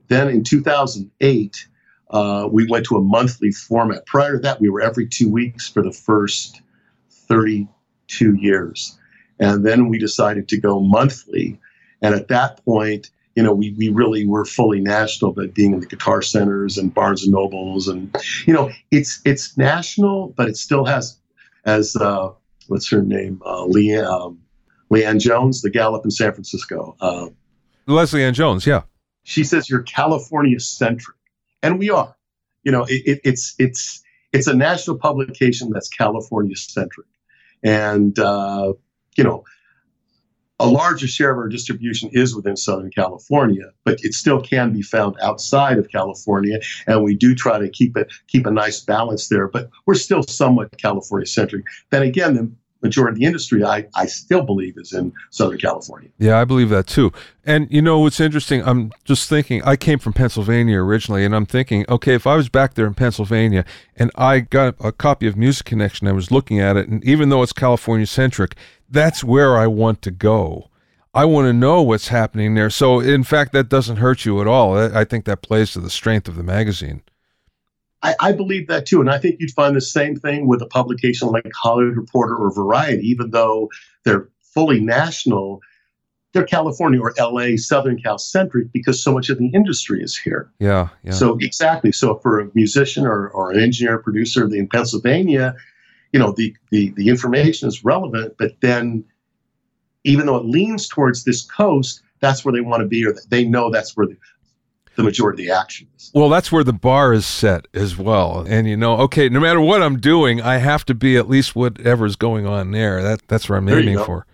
then 0.09 0.29
in 0.29 0.43
2008, 0.43 1.69
uh, 2.11 2.49
we 2.51 2.67
went 2.67 2.85
to 2.87 2.97
a 2.97 3.01
monthly 3.01 3.53
format. 3.53 4.05
Prior 4.07 4.33
to 4.33 4.39
that, 4.41 4.61
we 4.61 4.69
were 4.69 4.81
every 4.81 5.07
two 5.07 5.31
weeks 5.31 5.69
for 5.69 5.83
the 5.83 5.93
first 5.93 6.61
32 7.11 8.35
years, 8.35 8.99
and 9.39 9.65
then 9.65 9.89
we 9.89 9.99
decided 9.99 10.49
to 10.49 10.59
go 10.59 10.81
monthly. 10.81 11.61
And 12.03 12.15
at 12.15 12.29
that 12.29 12.65
point, 12.65 13.11
you 13.37 13.45
know, 13.45 13.55
we, 13.55 13.75
we 13.79 13.91
really 13.91 14.27
were 14.27 14.45
fully 14.45 14.81
national, 14.81 15.33
but 15.33 15.55
being 15.55 15.75
in 15.75 15.81
the 15.81 15.87
guitar 15.87 16.21
centers 16.23 16.79
and 16.79 16.93
Barnes 16.93 17.23
and 17.23 17.33
Nobles, 17.33 17.87
and 17.87 18.13
you 18.47 18.53
know, 18.53 18.71
it's 18.91 19.21
it's 19.25 19.57
national, 19.57 20.35
but 20.37 20.49
it 20.49 20.57
still 20.57 20.85
has, 20.87 21.17
as 21.65 21.95
uh, 21.95 22.31
what's 22.71 22.89
her 22.91 23.03
name, 23.03 23.43
uh, 23.45 23.65
Leanne, 23.65 24.07
um, 24.07 24.41
Leanne 24.91 25.21
Jones, 25.21 25.61
the 25.61 25.71
gal 25.71 25.95
up 25.95 26.05
in 26.05 26.11
San 26.11 26.33
Francisco. 26.33 26.97
Uh, 27.01 27.29
Leslie 27.87 28.23
Ann 28.23 28.35
Jones, 28.35 28.67
yeah. 28.67 28.83
She 29.25 29.45
says 29.45 29.69
you're 29.69 29.83
California 29.83 30.59
centric, 30.61 31.17
and 31.63 31.79
we 31.79 31.91
are. 31.91 32.17
You 32.63 32.73
know, 32.73 32.85
it, 32.85 33.03
it, 33.07 33.21
it's 33.25 33.55
it's 33.59 34.03
it's 34.33 34.47
a 34.47 34.55
national 34.55 34.99
publication 34.99 35.71
that's 35.71 35.89
California 35.89 36.57
centric, 36.57 37.09
and 37.63 38.19
uh, 38.19 38.73
you 39.17 39.25
know 39.25 39.45
a 40.61 40.67
larger 40.67 41.09
share 41.09 41.33
of 41.33 41.39
our 41.39 41.49
distribution 41.49 42.11
is 42.13 42.37
within 42.37 42.55
Southern 42.55 42.91
California, 42.91 43.73
but 43.85 43.99
it 44.05 44.13
still 44.13 44.43
can 44.43 44.73
be 44.73 44.83
found 44.83 45.17
outside 45.23 45.79
of 45.79 45.91
California, 45.91 46.61
and 46.87 47.03
we 47.03 47.17
do 47.17 47.35
try 47.35 47.59
to 47.59 47.69
keep 47.69 47.97
it 47.97 48.13
keep 48.29 48.45
a 48.45 48.51
nice 48.51 48.81
balance 48.81 49.29
there. 49.29 49.49
But 49.49 49.71
we're 49.87 49.95
still 49.95 50.23
somewhat 50.23 50.77
California 50.77 51.27
centric. 51.27 51.65
Then 51.91 52.03
again, 52.03 52.35
the 52.35 52.53
majority 52.83 53.15
of 53.15 53.19
the 53.19 53.27
industry, 53.27 53.65
I, 53.65 53.87
I 53.95 54.07
still 54.07 54.43
believe, 54.43 54.77
is 54.79 54.93
in 54.93 55.13
Southern 55.31 55.59
California. 55.59 56.11
Yeah, 56.19 56.39
I 56.39 56.45
believe 56.45 56.71
that 56.71 56.87
too. 56.87 57.13
And 57.45 57.67
you 57.71 57.83
know 57.83 57.99
what's 57.99 58.21
interesting? 58.21 58.63
I'm 58.65 58.93
just 59.05 59.29
thinking. 59.29 59.63
I 59.65 59.77
came 59.77 59.99
from 59.99 60.13
Pennsylvania 60.13 60.79
originally, 60.79 61.25
and 61.25 61.35
I'm 61.35 61.47
thinking, 61.47 61.85
okay, 61.89 62.15
if 62.15 62.27
I 62.27 62.37
was 62.37 62.49
back 62.49 62.75
there 62.75 62.87
in 62.87 62.95
Pennsylvania 62.95 63.65
and 63.97 64.11
I 64.15 64.41
got 64.41 64.75
a 64.81 64.93
copy 64.93 65.27
of 65.27 65.37
Music 65.37 65.67
Connection, 65.67 66.09
I 66.09 66.13
was 66.13 66.31
looking 66.31 66.61
at 66.61 66.77
it, 66.77 66.89
and 66.89 67.05
even 67.05 67.29
though 67.29 67.43
it's 67.43 67.53
California 67.53 68.07
centric 68.07 68.57
that's 68.91 69.23
where 69.23 69.57
I 69.57 69.69
want 69.69 70.03
to 70.03 70.11
go. 70.11 70.69
I 71.15 71.25
want 71.25 71.47
to 71.47 71.53
know 71.53 71.83
what's 71.83 72.09
happening 72.09 72.55
there. 72.55 72.71
So, 72.71 73.01
in 73.01 73.25
fact, 73.25 73.53
that 73.53 73.69
doesn't 73.69 73.97
hurt 73.97 74.25
you 74.25 74.41
at 74.41 74.47
all. 74.47 74.77
I 74.77 75.05
think 75.05 75.25
that 75.25 75.43
plays 75.43 75.73
to 75.73 75.81
the 75.81 75.91
strength 75.91 76.29
of 76.29 76.37
the 76.37 76.43
magazine. 76.43 77.03
I, 78.03 78.15
I, 78.21 78.33
believe 78.33 78.67
that 78.69 78.87
too. 78.87 79.01
And 79.01 79.11
I 79.11 79.19
think 79.19 79.37
you'd 79.41 79.51
find 79.51 79.77
the 79.77 79.81
same 79.81 80.17
thing 80.17 80.47
with 80.47 80.63
a 80.63 80.67
publication 80.67 81.29
like 81.29 81.51
Hollywood 81.55 81.97
Reporter 81.97 82.35
or 82.35 82.51
Variety, 82.51 83.07
even 83.09 83.31
though 83.31 83.69
they're 84.05 84.29
fully 84.41 84.81
national, 84.81 85.61
they're 86.33 86.47
California 86.47 87.01
or 87.01 87.13
LA, 87.19 87.57
Southern 87.57 88.01
Cal 88.01 88.17
centric 88.17 88.73
because 88.73 89.03
so 89.03 89.13
much 89.13 89.29
of 89.29 89.39
the 89.39 89.49
industry 89.49 90.03
is 90.03 90.17
here. 90.17 90.51
Yeah, 90.59 90.89
yeah. 91.03 91.13
So, 91.13 91.37
exactly. 91.41 91.93
So, 91.93 92.17
for 92.17 92.41
a 92.41 92.51
musician 92.55 93.05
or, 93.05 93.29
or 93.29 93.51
an 93.51 93.61
engineer 93.61 93.99
producer 93.99 94.45
in 94.47 94.69
Pennsylvania, 94.69 95.55
you 96.13 96.19
know 96.19 96.33
the, 96.33 96.55
the 96.71 96.91
the 96.91 97.09
information 97.09 97.69
is 97.69 97.85
relevant 97.85 98.35
but 98.39 98.61
then 98.61 99.05
even 100.05 100.27
though 100.27 100.37
it 100.37 100.45
leans 100.45 100.89
towards 100.89 101.25
this 101.25 101.43
coast 101.43 102.03
that's 102.21 102.45
where 102.45 102.53
they 102.53 102.61
want 102.61 102.81
to 102.81 102.87
be 102.87 103.05
or 103.07 103.15
they 103.29 103.45
know 103.45 103.71
that's 103.71 103.97
where 103.97 104.09
the, 105.01 105.05
majority 105.05 105.43
of 105.43 105.49
the 105.49 105.55
action 105.55 105.89
is 105.97 106.11
well 106.15 106.29
that's 106.29 106.51
where 106.51 106.65
the 106.65 106.73
bar 106.73 107.13
is 107.13 107.27
set 107.27 107.67
as 107.75 107.97
well 107.97 108.45
and 108.49 108.69
you 108.69 108.77
know 108.77 108.97
okay 108.99 109.29
no 109.29 109.41
matter 109.41 109.61
what 109.61 109.83
i'm 109.83 109.99
doing 109.99 110.41
i 110.41 110.59
have 110.59 110.85
to 110.85 110.95
be 110.95 111.17
at 111.17 111.29
least 111.29 111.55
whatever's 111.55 112.17
going 112.17 112.47
on 112.47 112.71
there 112.71 113.03
that 113.03 113.27
that's 113.29 113.49
where 113.49 113.59
i'm 113.59 113.67
there 113.67 113.81
aiming 113.81 113.99
for 113.99 114.27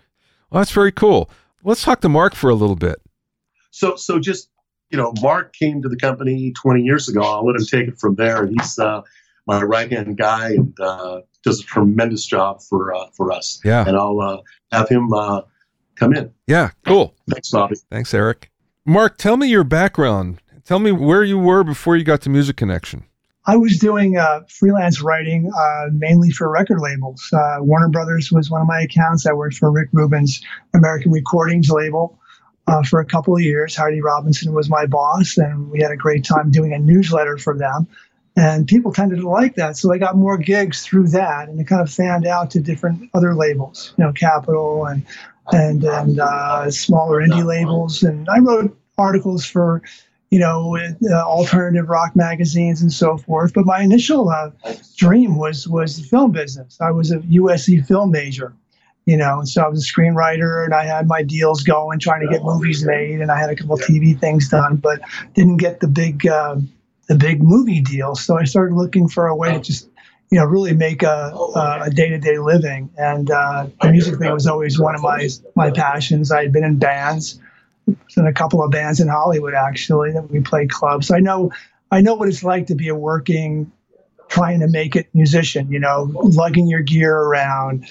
well 0.49 0.61
that's 0.61 0.71
very 0.71 0.91
cool 0.91 1.29
let's 1.63 1.83
talk 1.83 2.01
to 2.01 2.09
mark 2.09 2.35
for 2.35 2.49
a 2.49 2.55
little 2.55 2.75
bit 2.75 3.01
so 3.71 3.95
so 3.95 4.19
just 4.19 4.49
you 4.89 4.97
know 4.97 5.13
mark 5.21 5.53
came 5.53 5.81
to 5.81 5.89
the 5.89 5.97
company 5.97 6.51
20 6.53 6.81
years 6.81 7.09
ago 7.09 7.21
i'll 7.21 7.45
let 7.45 7.55
him 7.55 7.65
take 7.65 7.87
it 7.87 7.99
from 7.99 8.15
there 8.15 8.45
he's 8.45 8.79
uh, 8.79 9.01
my 9.47 9.63
right 9.63 9.89
hand 9.91 10.17
guy 10.17 10.49
and 10.49 10.77
uh, 10.79 11.21
does 11.43 11.61
a 11.61 11.63
tremendous 11.63 12.25
job 12.25 12.61
for 12.61 12.93
uh, 12.93 13.07
for 13.13 13.31
us. 13.31 13.59
Yeah, 13.63 13.87
and 13.87 13.97
I'll 13.97 14.19
uh, 14.19 14.41
have 14.71 14.89
him 14.89 15.11
uh, 15.13 15.41
come 15.95 16.13
in. 16.13 16.31
Yeah, 16.45 16.71
cool. 16.85 17.15
Thanks, 17.29 17.49
Bobby. 17.49 17.77
Thanks, 17.89 18.13
Eric. 18.13 18.51
Mark, 18.85 19.17
tell 19.17 19.37
me 19.37 19.47
your 19.47 19.63
background. 19.63 20.41
Tell 20.67 20.79
me 20.79 20.91
where 20.91 21.23
you 21.23 21.39
were 21.39 21.63
before 21.63 21.95
you 21.95 22.03
got 22.03 22.19
to 22.23 22.29
Music 22.29 22.57
Connection. 22.57 23.05
I 23.45 23.55
was 23.55 23.79
doing 23.79 24.17
uh, 24.17 24.41
freelance 24.49 25.01
writing 25.01 25.49
uh, 25.57 25.85
mainly 25.93 26.29
for 26.29 26.49
record 26.49 26.81
labels. 26.81 27.29
Uh, 27.31 27.59
Warner 27.61 27.87
Brothers 27.87 28.33
was 28.33 28.49
one 28.49 28.59
of 28.59 28.67
my 28.67 28.81
accounts. 28.81 29.25
I 29.25 29.31
worked 29.31 29.55
for 29.55 29.71
Rick 29.71 29.87
Rubin's 29.93 30.41
American 30.73 31.13
Recordings 31.13 31.69
label 31.69 32.19
uh, 32.67 32.83
for 32.83 32.99
a 32.99 33.05
couple 33.05 33.33
of 33.33 33.41
years. 33.41 33.77
Heidi 33.77 34.01
Robinson 34.01 34.53
was 34.53 34.69
my 34.69 34.85
boss, 34.85 35.37
and 35.37 35.71
we 35.71 35.79
had 35.79 35.91
a 35.91 35.95
great 35.95 36.25
time 36.25 36.51
doing 36.51 36.73
a 36.73 36.79
newsletter 36.79 37.37
for 37.37 37.57
them 37.57 37.87
and 38.35 38.67
people 38.67 38.93
tended 38.93 39.19
to 39.19 39.27
like 39.27 39.55
that 39.55 39.75
so 39.75 39.91
i 39.91 39.97
got 39.97 40.15
more 40.15 40.37
gigs 40.37 40.83
through 40.85 41.07
that 41.07 41.49
and 41.49 41.59
it 41.59 41.65
kind 41.65 41.81
of 41.81 41.91
fanned 41.91 42.27
out 42.27 42.51
to 42.51 42.59
different 42.59 43.09
other 43.15 43.33
labels 43.33 43.95
you 43.97 44.03
know 44.03 44.13
capitol 44.13 44.85
and 44.85 45.03
and 45.51 45.83
and 45.83 46.19
uh, 46.19 46.69
smaller 46.69 47.19
indie 47.19 47.43
labels 47.43 48.03
and 48.03 48.29
i 48.29 48.37
wrote 48.37 48.77
articles 48.99 49.43
for 49.43 49.81
you 50.29 50.39
know 50.39 50.77
uh, 50.77 51.13
alternative 51.13 51.89
rock 51.89 52.15
magazines 52.15 52.81
and 52.81 52.91
so 52.91 53.17
forth 53.17 53.53
but 53.53 53.65
my 53.65 53.81
initial 53.81 54.29
uh, 54.29 54.49
dream 54.95 55.37
was 55.37 55.67
was 55.67 55.97
the 55.97 56.03
film 56.03 56.31
business 56.31 56.77
i 56.81 56.91
was 56.91 57.11
a 57.11 57.19
usc 57.19 57.85
film 57.87 58.11
major 58.11 58.53
you 59.05 59.15
know 59.15 59.41
so 59.43 59.63
i 59.63 59.67
was 59.67 59.83
a 59.83 59.93
screenwriter 59.93 60.65
and 60.65 60.73
i 60.73 60.83
had 60.83 61.07
my 61.07 61.23
deals 61.23 61.63
going 61.63 61.97
trying 61.97 62.25
to 62.25 62.31
get 62.31 62.43
movies 62.43 62.83
made 62.83 63.21
and 63.21 63.31
i 63.31 63.39
had 63.39 63.49
a 63.49 63.55
couple 63.55 63.77
tv 63.77 64.19
things 64.19 64.49
done 64.49 64.75
but 64.75 64.99
didn't 65.33 65.57
get 65.57 65.79
the 65.79 65.87
big 65.87 66.27
um, 66.27 66.69
the 67.07 67.15
big 67.15 67.41
movie 67.41 67.81
deal. 67.81 68.15
So 68.15 68.37
I 68.37 68.43
started 68.43 68.75
looking 68.75 69.07
for 69.07 69.27
a 69.27 69.35
way 69.35 69.53
to 69.53 69.59
just, 69.59 69.89
you 70.29 70.37
know, 70.37 70.45
really 70.45 70.73
make 70.73 71.03
a, 71.03 71.33
a 71.83 71.89
day-to-day 71.89 72.37
living. 72.37 72.89
And 72.97 73.31
uh, 73.31 73.67
the 73.81 73.91
music 73.91 74.19
thing 74.19 74.31
was 74.31 74.45
always 74.45 74.77
one 74.77 74.93
of 74.93 75.01
my 75.01 75.27
my 75.55 75.71
passions. 75.71 76.31
I 76.31 76.43
had 76.43 76.51
been 76.51 76.65
in 76.65 76.77
bands, 76.77 77.39
in 77.87 78.27
a 78.27 78.33
couple 78.33 78.63
of 78.63 78.71
bands 78.71 78.99
in 78.99 79.07
Hollywood 79.07 79.53
actually 79.53 80.11
that 80.11 80.29
we 80.29 80.39
played 80.39 80.69
clubs. 80.69 81.07
So 81.07 81.15
I 81.15 81.19
know 81.19 81.51
I 81.91 82.01
know 82.01 82.15
what 82.15 82.27
it's 82.27 82.43
like 82.43 82.67
to 82.67 82.75
be 82.75 82.89
a 82.89 82.95
working, 82.95 83.71
trying 84.27 84.59
to 84.59 84.67
make 84.67 84.95
it 84.95 85.07
musician. 85.13 85.71
You 85.71 85.79
know, 85.79 86.11
lugging 86.13 86.67
your 86.67 86.81
gear 86.81 87.15
around 87.15 87.87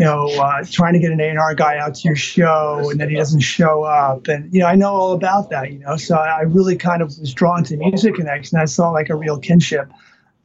you 0.00 0.06
know, 0.06 0.28
uh, 0.40 0.64
trying 0.70 0.94
to 0.94 0.98
get 0.98 1.12
an 1.12 1.20
A&R 1.20 1.54
guy 1.54 1.76
out 1.76 1.94
to 1.96 2.08
your 2.08 2.16
show 2.16 2.88
and 2.90 2.98
then 2.98 3.10
he 3.10 3.16
doesn't 3.16 3.40
show 3.40 3.82
up. 3.82 4.28
And, 4.28 4.50
you 4.50 4.60
know, 4.60 4.66
I 4.66 4.74
know 4.74 4.94
all 4.94 5.12
about 5.12 5.50
that, 5.50 5.70
you 5.72 5.78
know, 5.80 5.98
so 5.98 6.16
I 6.16 6.40
really 6.40 6.74
kind 6.74 7.02
of 7.02 7.08
was 7.18 7.34
drawn 7.34 7.64
to 7.64 7.76
Music 7.76 8.14
Connection. 8.14 8.58
I 8.58 8.64
saw 8.64 8.90
like 8.90 9.10
a 9.10 9.14
real 9.14 9.38
kinship 9.38 9.90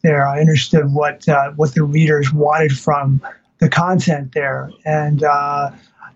there. 0.04 0.28
I 0.28 0.42
understood 0.42 0.92
what, 0.92 1.30
uh, 1.30 1.52
what 1.52 1.74
the 1.74 1.84
readers 1.84 2.34
wanted 2.34 2.78
from 2.78 3.22
the 3.60 3.70
content 3.70 4.34
there. 4.34 4.72
And, 4.84 5.24
uh, 5.24 5.72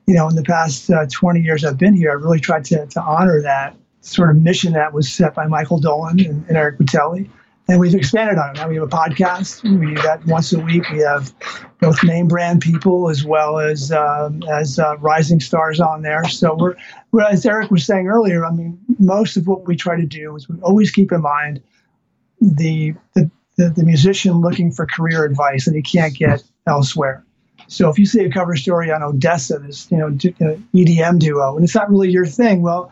you 0.09 0.15
know, 0.15 0.27
in 0.27 0.35
the 0.35 0.43
past 0.43 0.89
uh, 0.89 1.05
20 1.09 1.39
years 1.39 1.63
I've 1.63 1.77
been 1.77 1.93
here, 1.93 2.11
I've 2.11 2.21
really 2.21 2.39
tried 2.39 2.65
to, 2.65 2.85
to 2.87 3.01
honor 3.01 3.41
that 3.43 3.75
sort 4.01 4.31
of 4.31 4.37
mission 4.41 4.73
that 4.73 4.91
was 4.91 5.11
set 5.11 5.35
by 5.35 5.45
Michael 5.45 5.79
Dolan 5.79 6.19
and, 6.19 6.45
and 6.47 6.57
Eric 6.57 6.79
Bettelli 6.79 7.29
and 7.69 7.79
we've 7.79 7.93
expanded 7.93 8.37
on 8.37 8.49
it. 8.49 8.53
Now 8.55 8.67
we 8.67 8.75
have 8.75 8.83
a 8.83 8.87
podcast. 8.87 9.63
We 9.63 9.93
do 9.93 10.01
that 10.01 10.25
once 10.25 10.51
a 10.51 10.59
week. 10.59 10.89
We 10.89 10.99
have 10.99 11.31
both 11.79 12.03
name 12.03 12.27
brand 12.27 12.61
people 12.61 13.09
as 13.09 13.23
well 13.23 13.59
as 13.59 13.91
um, 13.91 14.41
as 14.51 14.79
uh, 14.79 14.97
rising 14.97 15.39
stars 15.39 15.79
on 15.79 16.01
there. 16.01 16.27
So 16.27 16.55
we're, 16.55 16.75
we're, 17.11 17.23
as 17.23 17.45
Eric 17.45 17.69
was 17.69 17.85
saying 17.85 18.07
earlier. 18.07 18.43
I 18.43 18.51
mean, 18.51 18.79
most 18.97 19.37
of 19.37 19.47
what 19.47 19.67
we 19.67 19.75
try 19.75 19.95
to 19.95 20.05
do 20.05 20.35
is 20.35 20.49
we 20.49 20.59
always 20.61 20.89
keep 20.89 21.11
in 21.11 21.21
mind 21.21 21.61
the 22.41 22.95
the, 23.13 23.29
the, 23.57 23.69
the 23.69 23.83
musician 23.83 24.41
looking 24.41 24.71
for 24.71 24.87
career 24.87 25.23
advice 25.23 25.65
that 25.65 25.75
he 25.75 25.83
can't 25.83 26.15
get 26.15 26.43
elsewhere. 26.65 27.23
So 27.69 27.88
if 27.89 27.99
you 27.99 28.05
see 28.05 28.23
a 28.25 28.32
cover 28.32 28.55
story 28.55 28.91
on 28.91 29.01
ODESZA, 29.01 29.65
this 29.65 29.89
you 29.91 29.97
know 29.97 30.10
EDM 30.10 31.19
duo, 31.19 31.55
and 31.55 31.63
it's 31.63 31.75
not 31.75 31.89
really 31.89 32.10
your 32.10 32.25
thing, 32.25 32.62
well, 32.62 32.91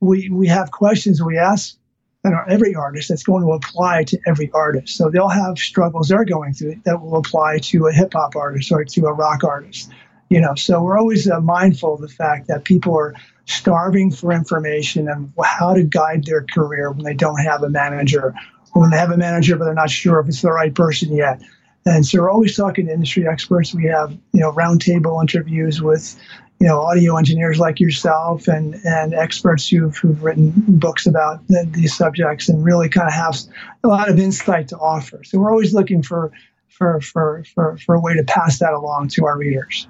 we 0.00 0.28
we 0.28 0.48
have 0.48 0.72
questions 0.72 1.22
we 1.22 1.38
ask 1.38 1.76
and 2.24 2.34
every 2.48 2.74
artist 2.74 3.08
that's 3.08 3.22
going 3.22 3.42
to 3.42 3.52
apply 3.52 4.04
to 4.04 4.18
every 4.26 4.50
artist. 4.52 4.96
So 4.96 5.10
they'll 5.10 5.28
have 5.28 5.58
struggles 5.58 6.08
they're 6.08 6.24
going 6.24 6.54
through 6.54 6.80
that 6.84 7.00
will 7.00 7.16
apply 7.16 7.58
to 7.58 7.86
a 7.86 7.92
hip 7.92 8.12
hop 8.12 8.36
artist 8.36 8.70
or 8.70 8.84
to 8.84 9.06
a 9.06 9.12
rock 9.12 9.44
artist. 9.44 9.90
You 10.28 10.40
know, 10.40 10.54
so 10.54 10.82
we're 10.82 10.98
always 10.98 11.30
uh, 11.30 11.40
mindful 11.40 11.94
of 11.94 12.00
the 12.00 12.08
fact 12.08 12.48
that 12.48 12.64
people 12.64 12.96
are 12.96 13.14
starving 13.46 14.10
for 14.10 14.32
information 14.32 15.08
and 15.08 15.32
how 15.44 15.74
to 15.74 15.82
guide 15.82 16.24
their 16.24 16.44
career 16.44 16.90
when 16.90 17.04
they 17.04 17.14
don't 17.14 17.42
have 17.42 17.62
a 17.62 17.68
manager, 17.68 18.34
or 18.74 18.82
when 18.82 18.90
they 18.90 18.96
have 18.96 19.10
a 19.10 19.16
manager 19.16 19.56
but 19.56 19.66
they're 19.66 19.74
not 19.74 19.90
sure 19.90 20.20
if 20.20 20.28
it's 20.28 20.42
the 20.42 20.50
right 20.50 20.74
person 20.74 21.14
yet. 21.14 21.40
And 21.84 22.06
so 22.06 22.20
we're 22.20 22.30
always 22.30 22.56
talking 22.56 22.86
to 22.86 22.92
industry 22.92 23.26
experts. 23.26 23.74
We 23.74 23.84
have, 23.86 24.12
you 24.32 24.40
know, 24.40 24.52
roundtable 24.52 25.20
interviews 25.20 25.82
with, 25.82 26.16
you 26.60 26.68
know, 26.68 26.80
audio 26.80 27.16
engineers 27.16 27.58
like 27.58 27.80
yourself 27.80 28.46
and, 28.46 28.76
and 28.84 29.14
experts 29.14 29.68
who've, 29.68 29.96
who've 29.96 30.22
written 30.22 30.52
books 30.68 31.06
about 31.06 31.46
the, 31.48 31.68
these 31.72 31.96
subjects 31.96 32.48
and 32.48 32.64
really 32.64 32.88
kind 32.88 33.08
of 33.08 33.14
have 33.14 33.36
a 33.82 33.88
lot 33.88 34.08
of 34.08 34.18
insight 34.18 34.68
to 34.68 34.78
offer. 34.78 35.24
So 35.24 35.38
we're 35.40 35.50
always 35.50 35.74
looking 35.74 36.02
for, 36.02 36.30
for, 36.68 37.00
for, 37.00 37.44
for, 37.52 37.76
for 37.78 37.94
a 37.96 38.00
way 38.00 38.14
to 38.14 38.22
pass 38.24 38.60
that 38.60 38.72
along 38.72 39.08
to 39.08 39.26
our 39.26 39.36
readers. 39.36 39.88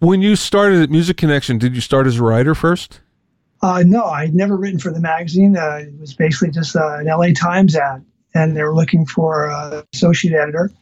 When 0.00 0.20
you 0.20 0.36
started 0.36 0.82
at 0.82 0.90
Music 0.90 1.16
Connection, 1.16 1.58
did 1.58 1.74
you 1.74 1.80
start 1.80 2.06
as 2.06 2.18
a 2.18 2.22
writer 2.24 2.54
first? 2.54 3.00
Uh, 3.62 3.84
no, 3.86 4.04
I'd 4.04 4.34
never 4.34 4.56
written 4.56 4.80
for 4.80 4.90
the 4.90 5.00
magazine. 5.00 5.56
Uh, 5.56 5.82
it 5.82 5.98
was 5.98 6.12
basically 6.12 6.50
just 6.50 6.74
uh, 6.74 6.96
an 6.98 7.06
LA 7.06 7.28
Times 7.34 7.76
ad, 7.76 8.04
and 8.34 8.56
they 8.56 8.62
were 8.62 8.74
looking 8.74 9.06
for 9.06 9.48
an 9.48 9.84
associate 9.94 10.34
editor. 10.34 10.72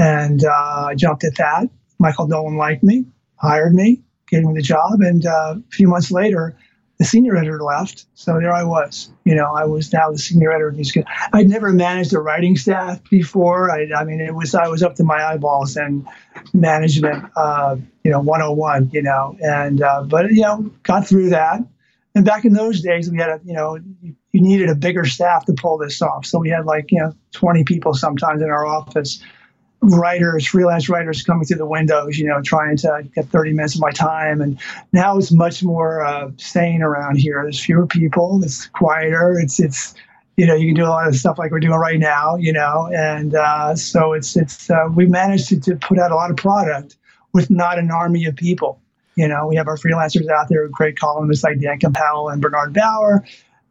And 0.00 0.44
uh, 0.44 0.86
I 0.88 0.94
jumped 0.94 1.24
at 1.24 1.36
that. 1.36 1.68
Michael 1.98 2.26
Dolan 2.26 2.56
liked 2.56 2.82
me, 2.82 3.04
hired 3.36 3.74
me, 3.74 4.02
gave 4.28 4.44
me 4.44 4.54
the 4.54 4.62
job. 4.62 5.00
And 5.00 5.26
uh, 5.26 5.56
a 5.58 5.70
few 5.70 5.88
months 5.88 6.10
later, 6.10 6.56
the 6.98 7.04
senior 7.04 7.36
editor 7.36 7.62
left. 7.62 8.06
So 8.14 8.38
there 8.40 8.52
I 8.52 8.64
was. 8.64 9.12
You 9.24 9.34
know, 9.34 9.54
I 9.54 9.66
was 9.66 9.92
now 9.92 10.10
the 10.10 10.16
senior 10.16 10.52
editor 10.52 10.68
of. 10.68 11.04
I'd 11.34 11.48
never 11.48 11.70
managed 11.72 12.14
a 12.14 12.18
writing 12.18 12.56
staff 12.56 13.02
before. 13.10 13.70
I, 13.70 13.88
I 13.94 14.04
mean, 14.04 14.22
it 14.22 14.34
was 14.34 14.54
I 14.54 14.68
was 14.68 14.82
up 14.82 14.94
to 14.96 15.04
my 15.04 15.22
eyeballs 15.22 15.76
and 15.76 16.08
management, 16.54 17.26
uh, 17.36 17.76
you 18.02 18.10
know, 18.10 18.20
101, 18.20 18.90
you 18.94 19.02
know, 19.02 19.36
and 19.42 19.82
uh, 19.82 20.02
but 20.04 20.30
you 20.32 20.40
know, 20.40 20.70
got 20.82 21.06
through 21.06 21.30
that. 21.30 21.60
And 22.14 22.24
back 22.24 22.46
in 22.46 22.54
those 22.54 22.80
days, 22.80 23.10
we 23.10 23.18
had 23.18 23.28
a, 23.28 23.40
you 23.44 23.52
know, 23.52 23.78
you 24.02 24.14
needed 24.32 24.70
a 24.70 24.74
bigger 24.74 25.04
staff 25.04 25.44
to 25.44 25.52
pull 25.52 25.76
this 25.76 26.00
off. 26.00 26.24
So 26.24 26.38
we 26.38 26.48
had 26.48 26.64
like, 26.64 26.90
you 26.90 27.00
know, 27.00 27.12
20 27.32 27.64
people 27.64 27.94
sometimes 27.94 28.42
in 28.42 28.48
our 28.48 28.66
office 28.66 29.22
writers, 29.82 30.46
freelance 30.46 30.88
writers 30.88 31.22
coming 31.22 31.44
through 31.44 31.56
the 31.56 31.66
windows, 31.66 32.18
you 32.18 32.26
know, 32.26 32.40
trying 32.42 32.76
to 32.76 33.08
get 33.14 33.26
30 33.26 33.52
minutes 33.52 33.74
of 33.74 33.80
my 33.80 33.90
time. 33.90 34.40
And 34.40 34.58
now 34.92 35.16
it's 35.16 35.32
much 35.32 35.62
more 35.62 36.04
uh, 36.04 36.30
sane 36.36 36.82
around 36.82 37.16
here. 37.16 37.40
There's 37.42 37.62
fewer 37.62 37.86
people. 37.86 38.42
It's 38.42 38.66
quieter. 38.66 39.38
It's, 39.38 39.58
it's, 39.58 39.94
you 40.36 40.46
know, 40.46 40.54
you 40.54 40.68
can 40.68 40.74
do 40.74 40.84
a 40.84 40.88
lot 40.88 41.08
of 41.08 41.16
stuff 41.16 41.38
like 41.38 41.50
we're 41.50 41.60
doing 41.60 41.78
right 41.78 41.98
now, 41.98 42.36
you 42.36 42.52
know, 42.52 42.90
and 42.94 43.34
uh, 43.34 43.74
so 43.74 44.12
it's, 44.12 44.36
it's, 44.36 44.70
uh, 44.70 44.88
we 44.94 45.06
managed 45.06 45.48
to, 45.48 45.60
to 45.60 45.76
put 45.76 45.98
out 45.98 46.12
a 46.12 46.14
lot 46.14 46.30
of 46.30 46.36
product 46.36 46.96
with 47.32 47.50
not 47.50 47.78
an 47.78 47.90
army 47.90 48.24
of 48.26 48.36
people. 48.36 48.80
You 49.16 49.28
know, 49.28 49.46
we 49.46 49.56
have 49.56 49.68
our 49.68 49.76
freelancers 49.76 50.28
out 50.28 50.48
there, 50.48 50.66
great 50.68 50.98
columnists 50.98 51.44
like 51.44 51.60
Dan 51.60 51.78
Kimpel 51.78 52.32
and 52.32 52.40
Bernard 52.40 52.72
Baur, 52.72 53.24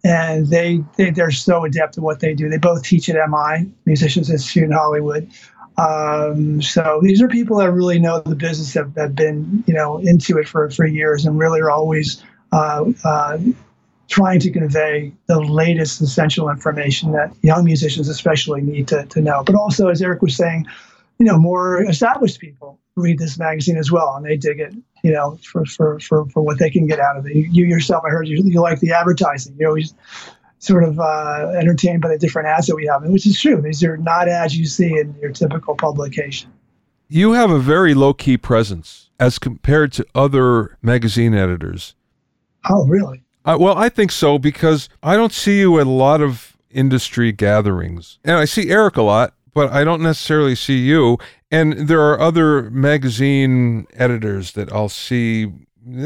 and 0.04 0.48
they, 0.48 0.84
they 0.95 1.10
they're 1.10 1.32
so 1.32 1.65
adept 1.65 1.98
at 1.98 2.04
what 2.04 2.19
they 2.19 2.34
do. 2.34 2.50
They 2.50 2.58
both 2.58 2.84
teach 2.84 3.10
at 3.10 3.15
MI, 3.30 3.69
Musicians 3.86 4.30
Institute 4.30 4.63
in 4.63 4.72
Hollywood. 4.72 5.32
Um, 5.79 6.61
so 6.61 6.99
these 7.01 7.21
are 7.21 7.29
people 7.29 7.57
that 7.57 7.71
really 7.71 7.99
know 7.99 8.19
the 8.19 8.35
business, 8.35 8.73
have, 8.73 8.93
have 8.97 9.15
been 9.15 9.63
you 9.65 9.73
know 9.73 9.97
into 9.97 10.37
it 10.37 10.47
for 10.47 10.69
for 10.69 10.85
years, 10.85 11.25
and 11.25 11.39
really 11.39 11.61
are 11.61 11.71
always 11.71 12.23
uh, 12.51 12.85
uh, 13.05 13.37
trying 14.09 14.39
to 14.41 14.51
convey 14.51 15.13
the 15.27 15.39
latest 15.39 16.01
essential 16.01 16.49
information 16.49 17.13
that 17.13 17.31
young 17.43 17.63
musicians 17.63 18.09
especially 18.09 18.61
need 18.61 18.87
to, 18.89 19.05
to 19.05 19.21
know. 19.21 19.43
But 19.45 19.55
also, 19.55 19.87
as 19.87 20.01
Eric 20.01 20.21
was 20.21 20.35
saying, 20.35 20.65
you 21.17 21.25
know, 21.25 21.37
more 21.37 21.83
established 21.83 22.39
people 22.39 22.79
read 22.95 23.19
this 23.19 23.37
magazine 23.37 23.77
as 23.77 23.91
well, 23.91 24.15
and 24.15 24.25
they 24.25 24.35
dig 24.35 24.59
it, 24.59 24.73
you 25.03 25.11
know, 25.11 25.39
for 25.43 25.65
for 25.65 25.99
for, 26.01 26.25
for 26.31 26.41
what 26.41 26.59
they 26.59 26.69
can 26.69 26.87
get 26.87 26.99
out 26.99 27.15
of 27.15 27.25
it. 27.25 27.35
You, 27.35 27.47
you 27.51 27.65
yourself, 27.65 28.03
I 28.05 28.09
heard 28.09 28.27
you, 28.27 28.43
you 28.45 28.59
like 28.59 28.81
the 28.81 28.91
advertising. 28.91 29.55
You 29.57 29.67
know, 29.67 29.77
sort 30.60 30.84
of 30.84 31.00
uh, 31.00 31.54
entertained 31.58 32.02
by 32.02 32.10
the 32.10 32.17
different 32.17 32.48
ads 32.48 32.67
that 32.67 32.76
we 32.76 32.86
have, 32.86 33.04
which 33.06 33.26
is 33.26 33.39
true. 33.39 33.62
These 33.62 33.84
are 33.84 33.98
not 33.98 34.28
ads 34.28 34.56
you 34.58 34.65
see 34.65 35.00
in 35.00 35.15
your 35.22 35.32
typical 35.32 35.76
publication. 35.76 36.52
You 37.08 37.32
have 37.32 37.50
a 37.50 37.60
very 37.60 37.93
low 37.93 38.13
key 38.13 38.38
presence 38.38 39.10
as 39.19 39.39
compared 39.39 39.91
to 39.93 40.06
other 40.13 40.78
magazine 40.82 41.34
editors. 41.34 41.95
Oh, 42.69 42.86
really? 42.86 43.24
Uh, 43.45 43.58
well, 43.60 43.78
I 43.78 43.89
think 43.89 44.12
so 44.12 44.38
because 44.38 44.89
I 45.02 45.15
don't 45.15 45.34
see 45.34 45.60
you 45.60 45.80
at 45.80 45.88
a 45.88 45.89
lot 45.89 46.22
of 46.22 46.58
industry 46.69 47.32
gatherings. 47.32 48.19
And 48.24 48.36
I 48.36 48.45
see 48.45 48.69
Eric 48.69 48.98
a 48.98 49.02
lot, 49.02 49.34
but 49.54 49.72
I 49.72 49.84
don't 49.84 50.02
necessarily 50.02 50.56
see 50.56 50.78
you. 50.78 51.17
And 51.50 51.88
there 51.88 52.02
are 52.02 52.19
other 52.19 52.69
magazine 52.69 53.88
editors 53.93 54.52
that 54.52 54.72
I'll 54.72 54.89
see 54.89 55.52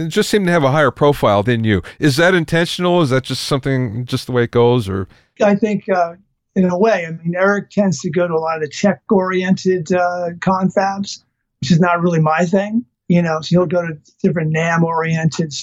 just 0.08 0.30
seem 0.30 0.46
to 0.46 0.52
have 0.52 0.64
a 0.64 0.72
higher 0.72 0.92
profile 0.92 1.44
than 1.44 1.64
you. 1.64 1.82
Is 2.00 2.18
that 2.18 2.34
intentional? 2.34 3.02
Is 3.02 3.10
that 3.10 3.24
just 3.24 3.44
something, 3.44 4.06
just 4.06 4.26
the 4.28 4.32
way 4.32 4.44
it 4.44 4.52
goes, 4.52 4.88
or? 4.88 5.08
I 5.42 5.56
think, 5.56 5.90
uh, 5.90 6.16
in 6.56 6.70
a 6.70 6.78
way, 6.78 7.06
I 7.08 7.12
mean, 7.12 7.34
Eric 7.36 7.72
tends 7.72 8.00
to 8.02 8.12
go 8.12 8.28
to 8.28 8.34
a 8.34 8.38
lot 8.38 8.58
of 8.58 8.62
the 8.62 8.70
tech-oriented 8.70 9.92
uh, 9.92 10.30
confabs, 10.40 11.24
which 11.60 11.72
is 11.72 11.80
not 11.80 12.02
really 12.02 12.22
my 12.22 12.46
thing. 12.46 12.86
You 13.10 13.22
know, 13.22 13.42
so 13.42 13.50
he'll 13.50 13.66
go 13.66 13.86
to 13.86 13.98
different 14.24 14.56
NAMM-oriented 14.56 15.54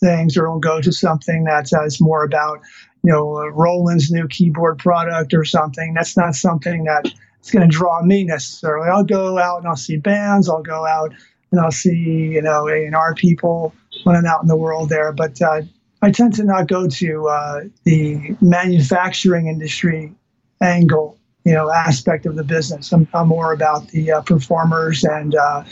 things, 0.00 0.36
or 0.36 0.46
he'll 0.46 0.58
go 0.58 0.80
to 0.80 0.92
something 0.92 1.44
that 1.44 1.72
uh, 1.72 1.88
more 2.00 2.24
about, 2.24 2.60
you 3.02 3.12
know, 3.12 3.38
uh, 3.38 3.48
Roland's 3.48 4.10
new 4.10 4.28
keyboard 4.28 4.78
product 4.78 5.32
or 5.32 5.44
something. 5.44 5.94
That's 5.94 6.16
not 6.16 6.34
something 6.34 6.84
that 6.84 7.12
it's 7.38 7.50
going 7.50 7.68
to 7.68 7.74
draw 7.74 8.02
me 8.02 8.24
necessarily. 8.24 8.88
I'll 8.88 9.04
go 9.04 9.38
out 9.38 9.58
and 9.58 9.68
I'll 9.68 9.76
see 9.76 9.96
bands. 9.96 10.48
I'll 10.48 10.62
go 10.62 10.86
out 10.86 11.14
and 11.52 11.60
I'll 11.60 11.72
see, 11.72 11.96
you 11.96 12.42
know, 12.42 12.68
A&R 12.68 13.14
people 13.14 13.74
when 14.04 14.16
I'm 14.16 14.26
out 14.26 14.42
in 14.42 14.48
the 14.48 14.56
world 14.56 14.88
there. 14.88 15.12
But 15.12 15.40
uh, 15.42 15.62
I 16.02 16.10
tend 16.10 16.34
to 16.34 16.44
not 16.44 16.68
go 16.68 16.88
to 16.88 17.28
uh, 17.28 17.60
the 17.84 18.36
manufacturing 18.40 19.48
industry 19.48 20.14
angle, 20.60 21.18
you 21.44 21.52
know, 21.52 21.70
aspect 21.70 22.26
of 22.26 22.36
the 22.36 22.44
business. 22.44 22.92
I'm, 22.92 23.08
I'm 23.14 23.28
more 23.28 23.52
about 23.52 23.88
the 23.88 24.12
uh, 24.12 24.22
performers 24.22 25.04
and, 25.04 25.34
uh, 25.34 25.64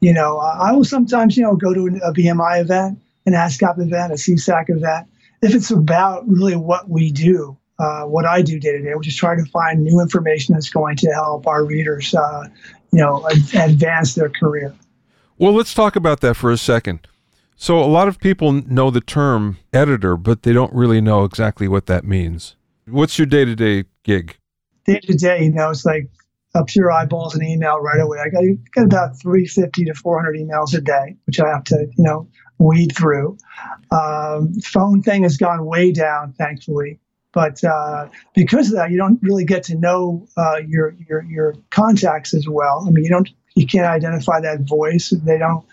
you 0.00 0.12
know, 0.12 0.38
I 0.38 0.72
will 0.72 0.84
sometimes, 0.84 1.36
you 1.36 1.42
know, 1.42 1.56
go 1.56 1.72
to 1.72 1.86
a 2.04 2.12
BMI 2.12 2.60
event, 2.60 2.98
an 3.24 3.32
ASCAP 3.32 3.80
event, 3.80 4.12
a 4.12 4.16
SESAC 4.16 4.68
event, 4.68 5.08
if 5.42 5.54
it's 5.54 5.70
about 5.70 6.26
really 6.28 6.56
what 6.56 6.88
we 6.88 7.10
do. 7.10 7.56
Uh, 7.78 8.04
what 8.04 8.24
I 8.24 8.40
do 8.40 8.58
day 8.58 8.72
to 8.72 8.82
day, 8.82 8.94
which 8.94 9.06
is 9.06 9.14
try 9.14 9.36
to 9.36 9.44
find 9.44 9.84
new 9.84 10.00
information 10.00 10.54
that's 10.54 10.70
going 10.70 10.96
to 10.96 11.10
help 11.10 11.46
our 11.46 11.62
readers, 11.62 12.14
uh, 12.14 12.44
you 12.90 13.00
know, 13.00 13.26
advance 13.54 14.14
their 14.14 14.30
career. 14.30 14.74
Well, 15.38 15.52
let's 15.52 15.74
talk 15.74 15.96
about 15.96 16.20
that 16.20 16.34
for 16.34 16.50
a 16.50 16.56
second. 16.56 17.06
So, 17.56 17.78
a 17.78 17.84
lot 17.84 18.08
of 18.08 18.18
people 18.18 18.52
know 18.52 18.90
the 18.90 19.00
term 19.00 19.58
editor, 19.72 20.16
but 20.16 20.42
they 20.42 20.52
don't 20.52 20.72
really 20.72 21.00
know 21.00 21.24
exactly 21.24 21.68
what 21.68 21.86
that 21.86 22.04
means. 22.04 22.56
What's 22.86 23.18
your 23.18 23.26
day 23.26 23.44
to 23.44 23.54
day 23.54 23.84
gig? 24.02 24.38
Day 24.84 25.00
to 25.00 25.14
day, 25.14 25.44
you 25.44 25.52
know, 25.52 25.70
it's 25.70 25.84
like 25.84 26.08
up 26.54 26.68
to 26.68 26.80
your 26.80 26.92
eyeballs 26.92 27.34
and 27.34 27.46
email 27.46 27.78
right 27.80 28.00
away. 28.00 28.18
I 28.18 28.28
got, 28.28 28.42
got 28.74 28.84
about 28.84 29.20
350 29.20 29.84
to 29.84 29.94
400 29.94 30.36
emails 30.36 30.74
a 30.74 30.80
day, 30.80 31.16
which 31.26 31.40
I 31.40 31.48
have 31.48 31.64
to, 31.64 31.86
you 31.96 32.04
know, 32.04 32.28
weed 32.58 32.94
through. 32.96 33.36
Um, 33.90 34.54
phone 34.60 35.02
thing 35.02 35.22
has 35.24 35.36
gone 35.36 35.66
way 35.66 35.92
down, 35.92 36.32
thankfully. 36.34 36.98
But 37.32 37.62
uh, 37.62 38.08
because 38.34 38.68
of 38.68 38.76
that, 38.76 38.90
you 38.90 38.96
don't 38.96 39.18
really 39.22 39.44
get 39.44 39.62
to 39.64 39.76
know 39.76 40.26
uh, 40.38 40.60
your, 40.66 40.94
your 41.06 41.22
your 41.24 41.54
contacts 41.70 42.32
as 42.32 42.48
well. 42.48 42.84
I 42.86 42.90
mean, 42.90 43.04
you 43.04 43.10
don't 43.10 43.28
you 43.56 43.66
can't 43.66 43.86
identify 43.86 44.40
that 44.40 44.60
voice. 44.60 45.10
They 45.10 45.38
don't 45.38 45.64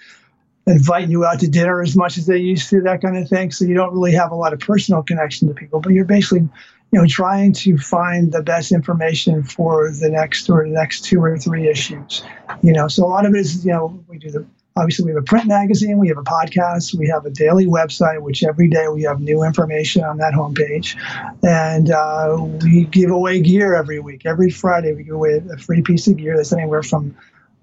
invite 0.66 1.10
you 1.10 1.26
out 1.26 1.40
to 1.42 1.50
dinner 1.50 1.82
as 1.82 1.96
much 1.96 2.18
as 2.18 2.26
they 2.26 2.38
used 2.38 2.70
to, 2.70 2.82
that 2.82 3.02
kind 3.02 3.18
of 3.18 3.28
thing. 3.28 3.52
So 3.52 3.66
you 3.66 3.76
don't 3.76 3.94
really 3.94 4.14
have 4.14 4.32
a 4.32 4.36
lot 4.36 4.54
of 4.54 4.60
personal 4.60 5.04
connection 5.04 5.50
to 5.50 5.54
people, 5.54 5.82
but 5.82 5.92
you're 5.92 6.06
basically, 6.06 6.48
you 6.92 7.02
know, 7.02 7.06
trying 7.06 7.52
to 7.54 7.78
find 7.78 8.32
the 8.32 8.42
best 8.42 8.72
information 8.72 9.44
for 9.44 9.92
the 9.92 10.10
next 10.10 10.50
or 10.50 10.64
the 10.64 10.74
next 10.74 11.04
two 11.04 11.22
or 11.22 11.38
three 11.38 11.68
issues. 11.68 12.24
You 12.62 12.72
know, 12.72 12.88
so 12.88 13.06
a 13.06 13.08
lot 13.08 13.26
of 13.26 13.36
it 13.36 13.40
is, 13.40 13.66
you 13.66 13.74
know, 13.74 14.02
we 14.08 14.18
do 14.18 14.32
the 14.32 14.46
obviously 14.76 15.06
we 15.06 15.12
have 15.12 15.22
a 15.22 15.26
print 15.26 15.46
magazine, 15.46 16.00
we 16.00 16.08
have 16.08 16.18
a 16.18 16.24
podcast, 16.24 16.98
we 16.98 17.08
have 17.08 17.26
a 17.26 17.30
daily 17.30 17.66
website, 17.66 18.22
which 18.22 18.44
every 18.44 18.68
day 18.68 18.88
we 18.88 19.04
have 19.04 19.20
new 19.20 19.44
information 19.44 20.04
on 20.04 20.18
that 20.18 20.34
homepage, 20.34 20.96
and 21.44 21.92
uh, 21.92 22.36
we 22.64 22.86
give 22.86 23.12
away 23.12 23.40
gear 23.40 23.76
every 23.76 24.00
week. 24.00 24.26
Every 24.26 24.50
Friday 24.50 24.94
we 24.94 25.04
give 25.04 25.14
away 25.14 25.42
a 25.52 25.58
free 25.58 25.82
piece 25.82 26.08
of 26.08 26.18
gear 26.18 26.36
that's 26.36 26.54
anywhere 26.54 26.82
from 26.82 27.16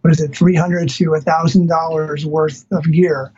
what 0.02 0.12
is 0.12 0.20
it, 0.20 0.34
three 0.34 0.54
hundred 0.54 0.88
to 0.88 1.14
a 1.14 1.20
thousand 1.20 1.68
dollars 1.68 2.24
worth 2.24 2.64
of 2.72 2.90
gear, 2.90 3.32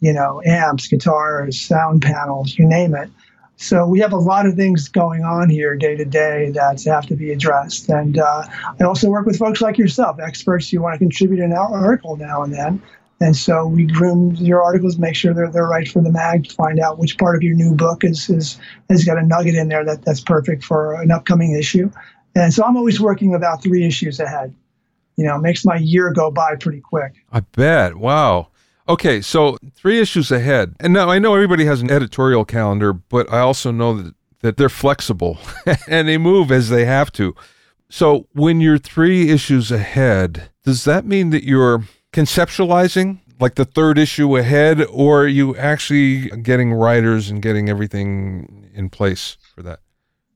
you 0.00 0.12
know, 0.12 0.42
amps, 0.44 0.88
guitars, 0.88 1.60
sound 1.60 2.02
panels, 2.02 2.58
you 2.58 2.66
name 2.66 2.94
it. 2.94 3.10
So 3.56 3.86
we 3.86 4.00
have 4.00 4.14
a 4.14 4.16
lot 4.16 4.46
of 4.46 4.54
things 4.54 4.88
going 4.88 5.22
on 5.22 5.50
here 5.50 5.76
day 5.76 5.94
to 5.94 6.04
day 6.06 6.50
that 6.54 6.82
have 6.84 7.06
to 7.08 7.14
be 7.14 7.30
addressed. 7.30 7.90
And 7.90 8.18
uh, 8.18 8.44
I 8.80 8.84
also 8.84 9.10
work 9.10 9.26
with 9.26 9.38
folks 9.38 9.60
like 9.60 9.76
yourself, 9.76 10.18
experts 10.18 10.70
who 10.70 10.80
want 10.80 10.94
to 10.94 10.98
contribute 10.98 11.40
an 11.40 11.52
article 11.52 12.16
now 12.16 12.42
and 12.42 12.54
then. 12.54 12.82
And 13.20 13.36
so 13.36 13.66
we 13.66 13.84
groom 13.84 14.34
your 14.36 14.62
articles, 14.62 14.96
make 14.96 15.14
sure 15.14 15.34
they're, 15.34 15.50
they're 15.50 15.66
right 15.66 15.86
for 15.86 16.00
the 16.00 16.10
mag, 16.10 16.50
find 16.50 16.80
out 16.80 16.98
which 16.98 17.18
part 17.18 17.36
of 17.36 17.42
your 17.42 17.54
new 17.54 17.74
book 17.74 18.02
is, 18.02 18.30
is 18.30 18.58
has 18.88 19.04
got 19.04 19.18
a 19.18 19.22
nugget 19.22 19.54
in 19.54 19.68
there 19.68 19.84
that, 19.84 20.06
that's 20.06 20.22
perfect 20.22 20.64
for 20.64 20.94
an 20.94 21.10
upcoming 21.10 21.54
issue. 21.54 21.90
And 22.34 22.54
so 22.54 22.64
I'm 22.64 22.78
always 22.78 22.98
working 22.98 23.34
about 23.34 23.62
three 23.62 23.84
issues 23.84 24.20
ahead. 24.20 24.54
You 25.20 25.26
know, 25.26 25.38
makes 25.38 25.66
my 25.66 25.76
year 25.76 26.10
go 26.14 26.30
by 26.30 26.56
pretty 26.56 26.80
quick. 26.80 27.12
I 27.30 27.40
bet. 27.40 27.96
Wow. 27.96 28.48
Okay, 28.88 29.20
so 29.20 29.58
three 29.74 30.00
issues 30.00 30.32
ahead. 30.32 30.74
And 30.80 30.94
now 30.94 31.10
I 31.10 31.18
know 31.18 31.34
everybody 31.34 31.66
has 31.66 31.82
an 31.82 31.90
editorial 31.90 32.46
calendar, 32.46 32.94
but 32.94 33.30
I 33.30 33.40
also 33.40 33.70
know 33.70 34.00
that, 34.00 34.14
that 34.40 34.56
they're 34.56 34.70
flexible 34.70 35.36
and 35.86 36.08
they 36.08 36.16
move 36.16 36.50
as 36.50 36.70
they 36.70 36.86
have 36.86 37.12
to. 37.12 37.34
So 37.90 38.28
when 38.32 38.62
you're 38.62 38.78
three 38.78 39.28
issues 39.28 39.70
ahead, 39.70 40.48
does 40.64 40.84
that 40.84 41.04
mean 41.04 41.28
that 41.30 41.44
you're 41.44 41.84
conceptualizing 42.14 43.18
like 43.38 43.56
the 43.56 43.66
third 43.66 43.98
issue 43.98 44.38
ahead, 44.38 44.86
or 44.90 45.24
are 45.24 45.28
you 45.28 45.54
actually 45.58 46.30
getting 46.40 46.72
writers 46.72 47.28
and 47.28 47.42
getting 47.42 47.68
everything 47.68 48.70
in 48.72 48.88
place 48.88 49.36
for 49.54 49.62
that? 49.64 49.80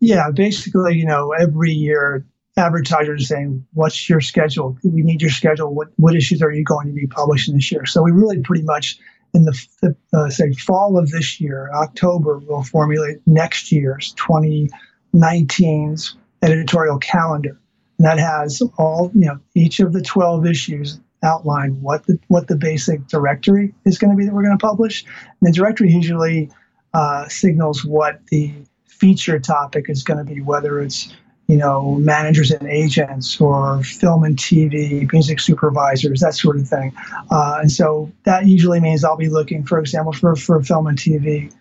Yeah, 0.01 0.31
basically, 0.31 0.99
you 0.99 1.07
know, 1.07 1.33
every 1.33 1.73
year 1.73 2.27
advertisers 2.56 3.28
saying, 3.28 3.66
"What's 3.72 4.08
your 4.08 4.20
schedule? 4.20 4.76
We 4.84 5.02
need 5.02 5.20
your 5.20 5.30
schedule. 5.30 5.74
What 5.74 5.88
what 5.96 6.14
issues 6.14 6.42
are 6.42 6.52
you 6.52 6.64
going 6.64 6.86
to 6.86 6.92
be 6.92 7.06
publishing 7.06 7.54
this 7.54 7.72
year?" 7.72 7.86
So 7.86 8.02
we 8.02 8.12
really 8.12 8.40
pretty 8.40 8.64
much 8.64 8.98
in 9.34 9.44
the, 9.44 9.96
uh, 10.12 10.30
say 10.30 10.52
fall 10.52 10.96
of 10.96 11.10
this 11.10 11.40
year, 11.40 11.70
October, 11.74 12.38
we'll 12.38 12.62
formulate 12.62 13.18
next 13.26 13.72
year's 13.72 14.14
2019's 14.14 16.16
editorial 16.42 16.98
calendar, 16.98 17.58
and 17.98 18.06
that 18.06 18.18
has 18.18 18.62
all 18.78 19.10
you 19.14 19.26
know 19.26 19.38
each 19.54 19.80
of 19.80 19.92
the 19.92 20.02
12 20.02 20.46
issues 20.46 21.00
outline 21.24 21.80
what 21.80 22.06
the 22.06 22.18
what 22.28 22.48
the 22.48 22.56
basic 22.56 23.06
directory 23.08 23.74
is 23.84 23.98
going 23.98 24.10
to 24.10 24.16
be 24.16 24.24
that 24.24 24.32
we're 24.32 24.44
going 24.44 24.56
to 24.56 24.66
publish. 24.66 25.04
And 25.04 25.48
the 25.48 25.52
directory 25.52 25.90
usually 25.90 26.50
uh, 26.92 27.28
signals 27.28 27.84
what 27.84 28.20
the 28.28 28.54
feature 28.86 29.40
topic 29.40 29.86
is 29.88 30.04
going 30.04 30.24
to 30.24 30.26
be, 30.34 30.40
whether 30.40 30.80
it's 30.80 31.12
you 31.46 31.57
know, 31.57 31.96
managers 31.96 32.50
and 32.50 32.66
agents 32.68 33.40
or 33.40 33.83
film 33.83 34.24
and 34.24 34.37
TV, 34.37 35.11
music 35.12 35.40
supervisors, 35.40 36.20
that 36.20 36.35
sort 36.35 36.59
of 36.59 36.66
thing. 36.66 36.92
Uh, 37.30 37.59
and 37.61 37.70
so 37.70 38.11
that 38.24 38.46
usually 38.46 38.80
means 38.80 39.04
I'll 39.04 39.16
be 39.16 39.28
looking, 39.28 39.64
for 39.64 39.78
example, 39.78 40.12
for, 40.12 40.37
for 40.37 40.62
film 40.62 40.87
and 40.87 40.98
TV 40.98 41.52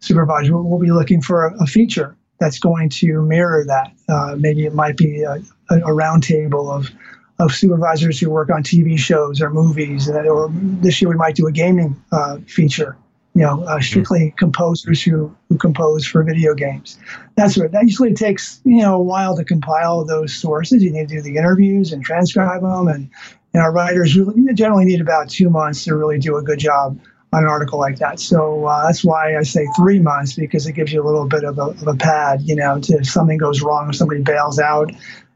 supervisor, 0.00 0.56
we'll 0.56 0.78
be 0.78 0.92
looking 0.92 1.20
for 1.20 1.46
a, 1.46 1.62
a 1.62 1.66
feature 1.66 2.16
that's 2.40 2.58
going 2.58 2.88
to 2.88 3.22
mirror 3.22 3.64
that. 3.66 3.92
Uh, 4.08 4.36
maybe 4.38 4.64
it 4.64 4.74
might 4.74 4.96
be 4.96 5.22
a, 5.22 5.34
a, 5.70 5.76
a 5.76 5.90
roundtable 5.90 6.70
of, 6.70 6.90
of 7.38 7.52
supervisors 7.52 8.18
who 8.18 8.30
work 8.30 8.50
on 8.50 8.62
TV 8.62 8.98
shows 8.98 9.42
or 9.42 9.50
movies, 9.50 10.08
or 10.08 10.48
this 10.52 11.02
year 11.02 11.10
we 11.10 11.16
might 11.16 11.34
do 11.34 11.46
a 11.46 11.52
gaming 11.52 12.00
uh, 12.12 12.38
feature 12.46 12.96
you 13.38 13.44
know, 13.44 13.62
uh, 13.62 13.80
strictly 13.80 14.34
composers 14.36 15.00
who, 15.00 15.32
who 15.48 15.56
compose 15.56 16.04
for 16.04 16.24
video 16.24 16.54
games. 16.54 16.98
That's 17.36 17.56
what 17.56 17.70
that 17.70 17.84
usually 17.84 18.12
takes, 18.12 18.60
you 18.64 18.82
know, 18.82 18.96
a 18.96 19.00
while 19.00 19.36
to 19.36 19.44
compile 19.44 20.04
those 20.04 20.34
sources. 20.34 20.82
You 20.82 20.92
need 20.92 21.08
to 21.10 21.14
do 21.14 21.22
the 21.22 21.36
interviews 21.36 21.92
and 21.92 22.04
transcribe 22.04 22.62
them, 22.62 22.88
and 22.88 23.08
you 23.54 23.60
know, 23.60 23.68
writers 23.68 24.16
really, 24.16 24.52
generally 24.54 24.86
need 24.86 25.00
about 25.00 25.30
two 25.30 25.50
months 25.50 25.84
to 25.84 25.94
really 25.94 26.18
do 26.18 26.36
a 26.36 26.42
good 26.42 26.58
job 26.58 26.98
on 27.32 27.44
an 27.44 27.48
article 27.48 27.78
like 27.78 27.98
that. 27.98 28.18
So 28.18 28.66
uh, 28.66 28.86
that's 28.86 29.04
why 29.04 29.36
I 29.36 29.44
say 29.44 29.68
three 29.76 30.00
months 30.00 30.32
because 30.32 30.66
it 30.66 30.72
gives 30.72 30.92
you 30.92 31.00
a 31.00 31.06
little 31.06 31.28
bit 31.28 31.44
of 31.44 31.60
a, 31.60 31.62
of 31.62 31.86
a 31.86 31.94
pad, 31.94 32.42
you 32.42 32.56
know, 32.56 32.80
to, 32.80 32.94
if 32.94 33.06
something 33.06 33.38
goes 33.38 33.62
wrong, 33.62 33.88
if 33.88 33.94
somebody 33.94 34.20
bails 34.20 34.58
out, 34.58 34.90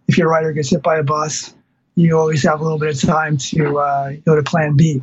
if 0.08 0.18
your 0.18 0.28
writer 0.28 0.50
gets 0.50 0.70
hit 0.70 0.82
by 0.82 0.96
a 0.96 1.04
bus, 1.04 1.54
you 1.94 2.18
always 2.18 2.42
have 2.42 2.58
a 2.58 2.64
little 2.64 2.80
bit 2.80 2.96
of 2.96 3.00
time 3.00 3.36
to 3.36 3.78
uh, 3.78 4.12
go 4.26 4.34
to 4.34 4.42
plan 4.42 4.74
B. 4.74 5.00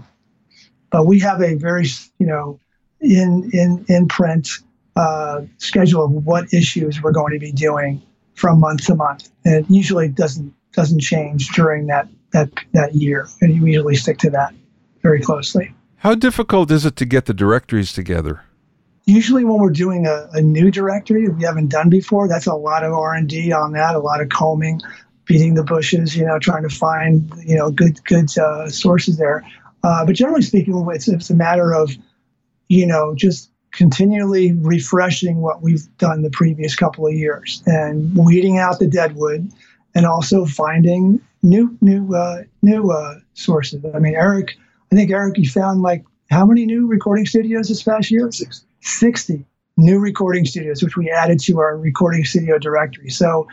But 0.92 1.06
we 1.06 1.22
have 1.22 1.42
a 1.42 1.56
very, 1.56 1.86
you 2.18 2.26
know, 2.26 2.60
in 3.02 3.50
in 3.54 3.86
in 3.88 4.08
print 4.08 4.50
uh, 4.96 5.42
schedule 5.58 6.06
of 6.06 6.12
what 6.12 6.54
issues 6.54 7.02
we're 7.02 7.12
going 7.12 7.34
to 7.34 7.40
be 7.40 7.52
doing 7.52 8.02
from 8.36 8.60
month 8.60 8.86
to 8.86 8.96
month, 8.96 9.30
and 9.46 9.56
it 9.56 9.66
usually 9.70 10.08
doesn't 10.08 10.54
doesn't 10.74 11.00
change 11.00 11.50
during 11.50 11.88
that 11.88 12.08
that 12.32 12.50
that 12.74 12.96
year, 12.96 13.28
and 13.42 13.62
we 13.62 13.74
usually 13.74 13.96
stick 13.96 14.18
to 14.20 14.30
that 14.30 14.54
very 15.02 15.22
closely. 15.22 15.74
How 15.98 16.16
difficult 16.16 16.72
is 16.72 16.86
it 16.86 16.96
to 16.98 17.06
get 17.06 17.26
the 17.26 17.34
directories 17.34 17.92
together? 17.92 18.42
Usually, 19.06 19.44
when 19.44 19.60
we're 19.60 19.72
doing 19.72 20.06
a, 20.06 20.30
a 20.34 20.42
new 20.42 20.72
directory 20.72 21.28
that 21.28 21.34
we 21.34 21.44
haven't 21.44 21.68
done 21.70 21.90
before, 21.90 22.28
that's 22.28 22.46
a 22.46 22.54
lot 22.54 22.84
of 22.84 22.94
R 22.94 23.16
and 23.16 23.28
D 23.28 23.52
on 23.52 23.74
that, 23.74 23.96
a 23.96 24.00
lot 24.00 24.22
of 24.22 24.30
combing, 24.30 24.82
beating 25.26 25.56
the 25.56 25.64
bushes, 25.64 26.16
you 26.16 26.26
know, 26.26 26.40
trying 26.40 26.64
to 26.64 26.70
find 26.70 27.32
you 27.44 27.56
know 27.56 27.72
good 27.72 28.04
good 28.06 28.38
uh, 28.38 28.70
sources 28.70 29.18
there. 29.18 29.44
Uh, 29.84 30.06
but 30.06 30.14
generally 30.14 30.42
speaking, 30.42 30.86
it's, 30.92 31.08
it's 31.08 31.30
a 31.30 31.36
matter 31.36 31.74
of 31.74 31.92
you 32.70 32.86
know, 32.86 33.14
just 33.16 33.52
continually 33.72 34.54
refreshing 34.54 35.42
what 35.42 35.62
we've 35.62 35.86
done 35.98 36.22
the 36.22 36.30
previous 36.32 36.76
couple 36.76 37.06
of 37.06 37.14
years 37.14 37.62
and 37.66 38.16
weeding 38.16 38.58
out 38.58 38.80
the 38.80 38.88
deadwood 38.88 39.52
and 39.94 40.06
also 40.06 40.46
finding 40.46 41.20
new 41.44 41.78
new 41.82 42.16
uh, 42.16 42.44
new 42.62 42.92
uh, 42.92 43.16
sources. 43.34 43.84
I 43.94 44.00
mean, 44.00 44.16
Eric, 44.16 44.56
I 44.92 44.96
think 44.96 45.12
Eric, 45.12 45.38
you 45.38 45.50
found 45.50 45.82
like 45.82 46.06
how 46.30 46.46
many 46.46 46.66
new 46.66 46.88
recording 46.88 47.26
studios 47.26 47.68
this 47.68 47.84
past 47.84 48.12
year? 48.12 48.32
60. 48.32 48.66
60 48.82 49.46
new 49.78 50.00
recording 50.00 50.46
studios, 50.46 50.84
which 50.84 50.98
we 50.98 51.10
added 51.10 51.40
to 51.40 51.60
our 51.60 51.78
recording 51.78 52.24
studio 52.26 52.58
directory. 52.58 53.10
So 53.10 53.48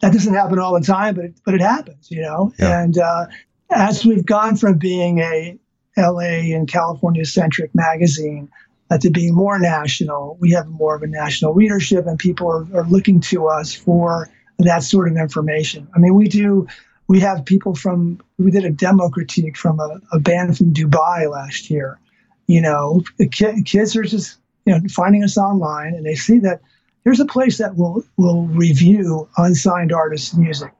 that 0.00 0.12
doesn't 0.12 0.34
happen 0.34 0.58
all 0.58 0.74
the 0.78 0.84
time, 0.84 1.14
but 1.14 1.24
it, 1.26 1.34
but 1.44 1.54
it 1.54 1.60
happens, 1.60 2.10
you 2.10 2.20
know. 2.20 2.52
Yeah. 2.58 2.82
And 2.82 2.98
uh, 2.98 3.26
as 3.70 4.04
we've 4.04 4.26
gone 4.26 4.56
from 4.56 4.78
being 4.78 5.18
a 5.18 5.58
LA 5.96 6.54
and 6.54 6.68
California 6.68 7.24
centric 7.24 7.74
magazine 7.74 8.48
uh, 8.90 8.98
to 8.98 9.10
being 9.10 9.34
more 9.34 9.58
national. 9.58 10.36
We 10.40 10.52
have 10.52 10.68
more 10.68 10.94
of 10.94 11.02
a 11.02 11.06
national 11.06 11.54
readership, 11.54 12.06
and 12.06 12.18
people 12.18 12.48
are, 12.48 12.66
are 12.80 12.86
looking 12.88 13.20
to 13.20 13.48
us 13.48 13.74
for 13.74 14.28
that 14.58 14.82
sort 14.82 15.10
of 15.10 15.16
information. 15.16 15.88
I 15.94 15.98
mean, 15.98 16.14
we 16.14 16.28
do. 16.28 16.66
We 17.08 17.20
have 17.20 17.44
people 17.44 17.74
from. 17.74 18.20
We 18.38 18.50
did 18.50 18.64
a 18.64 18.70
demo 18.70 19.08
critique 19.08 19.56
from 19.56 19.80
a, 19.80 20.00
a 20.12 20.18
band 20.18 20.56
from 20.56 20.72
Dubai 20.72 21.30
last 21.30 21.70
year. 21.70 21.98
You 22.46 22.60
know, 22.60 23.02
kids 23.30 23.96
are 23.96 24.02
just 24.02 24.38
you 24.66 24.74
know 24.74 24.80
finding 24.90 25.24
us 25.24 25.38
online, 25.38 25.94
and 25.94 26.04
they 26.04 26.14
see 26.14 26.38
that 26.40 26.60
there's 27.04 27.20
a 27.20 27.26
place 27.26 27.58
that 27.58 27.76
will 27.76 28.04
will 28.16 28.46
review 28.46 29.28
unsigned 29.36 29.92
artists' 29.92 30.34
music. 30.34 30.72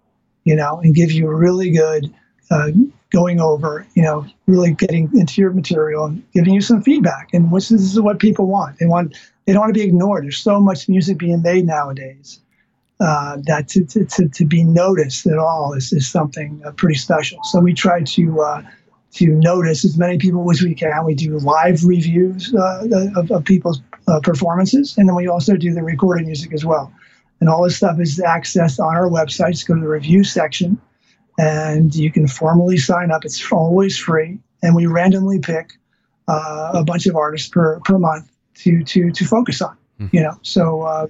You 0.45 0.57
know, 0.57 0.81
and 0.81 0.95
give 0.95 1.13
you 1.13 1.29
really 1.29 1.71
good 1.71 2.13
uh, 2.53 2.71
going 3.11 3.41
over, 3.41 3.87
you 3.95 4.03
know, 4.03 4.27
really 4.47 4.73
getting 4.73 5.11
into 5.15 5.41
your 5.41 5.53
material 5.53 6.07
and 6.07 6.23
giving 6.33 6.55
you 6.55 6.61
some 6.61 6.83
feedback. 6.83 7.29
And 7.33 7.53
this 7.53 7.71
is 7.71 8.01
what 8.01 8.19
people 8.19 8.47
want. 8.47 8.79
They 8.79 8.87
want 8.87 9.17
they 9.47 9.53
don't 9.53 9.61
want 9.61 9.75
to 9.75 9.79
be 9.79 9.87
ignored. 9.87 10.25
There's 10.25 10.39
so 10.39 10.61
much 10.61 10.89
music 10.89 11.19
being 11.19 11.43
made 11.43 11.67
nowadays 11.67 12.41
uh, 13.01 13.39
that 13.47 13.69
to, 13.69 13.85
to, 13.85 14.05
to, 14.05 14.29
to, 14.29 14.45
be 14.45 14.63
noticed 14.63 15.27
at 15.27 15.37
all 15.37 15.73
is, 15.73 15.93
is 15.93 16.09
something 16.09 16.63
uh, 16.65 16.71
pretty 16.73 16.95
special. 16.95 17.43
So 17.43 17.59
we 17.59 17.75
try 17.75 18.03
to 18.03 18.41
uh, 18.41 18.63
to 19.15 19.27
notice 19.27 19.85
as 19.85 19.99
many 19.99 20.19
people 20.19 20.49
as 20.51 20.63
we 20.63 20.75
can. 20.75 21.05
We 21.05 21.15
do 21.15 21.39
live 21.39 21.85
reviews 21.85 22.55
uh, 22.55 22.87
of, 23.17 23.31
of, 23.31 23.45
people's 23.45 23.83
uh, 24.09 24.21
performances, 24.21 24.97
and 24.97 25.09
then 25.09 25.17
we 25.17 25.27
also 25.27 25.57
do 25.57 25.75
the 25.75 25.83
recorded 25.83 26.27
music 26.27 26.53
as 26.53 26.65
well. 26.65 26.93
And 27.41 27.49
all 27.49 27.65
this 27.65 27.77
stuff 27.77 27.99
is 27.99 28.23
accessed 28.25 28.79
on 28.79 28.95
our 28.95 29.09
website. 29.09 29.53
Just 29.53 29.67
go 29.67 29.75
to 29.75 29.81
the 29.81 29.89
review 29.89 30.23
section 30.23 30.81
and 31.43 31.93
you 31.93 32.13
can 32.13 32.29
formally 32.29 32.77
sign 32.77 33.11
up. 33.11 33.25
It's 33.25 33.51
always 33.51 33.99
free, 33.99 34.39
and 34.63 34.77
we 34.77 34.87
randomly 34.87 35.41
pick 35.41 35.73
uh, 36.29 36.71
a 36.75 36.85
bunch 36.85 37.07
of 37.07 37.17
artists 37.17 37.49
per 37.49 37.81
per 37.81 37.99
month 37.99 38.31
to 38.59 38.85
to 38.85 39.11
to 39.11 39.25
focus 39.25 39.61
on. 39.61 39.77
Mm-hmm. 40.01 40.17
You 40.17 40.23
know, 40.23 40.39
so 40.43 40.83
uh, 40.83 41.07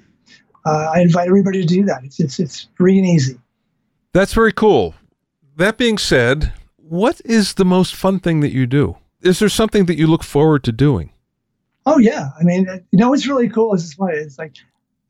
uh, 0.65 0.93
I 0.95 1.01
invite 1.01 1.29
everybody 1.29 1.61
to 1.61 1.67
do 1.67 1.85
that. 1.85 2.03
It's 2.05 2.19
it's 2.19 2.41
it's 2.41 2.69
free 2.77 2.99
and 2.99 3.07
easy. 3.07 3.39
That's 4.15 4.33
very 4.33 4.53
cool. 4.53 4.95
That 5.57 5.77
being 5.77 5.99
said, 5.99 6.55
what 6.77 7.21
is 7.27 7.55
the 7.55 7.65
most 7.67 7.95
fun 7.95 8.19
thing 8.19 8.41
that 8.41 8.53
you 8.53 8.67
do? 8.67 8.97
Is 9.21 9.39
there 9.39 9.51
something 9.51 9.85
that 9.85 9.99
you 9.99 10.07
look 10.07 10.23
forward 10.23 10.65
to 10.65 10.73
doing? 10.73 11.11
Oh 11.85 11.99
yeah, 11.99 12.31
I 12.41 12.43
mean, 12.43 12.67
you 12.91 12.99
know 12.99 13.11
what's 13.11 13.27
really 13.27 13.51
cool 13.51 13.75
is 13.75 13.85
it's 13.85 13.95
funny. 13.95 14.17
It's 14.17 14.39
like 14.39 14.57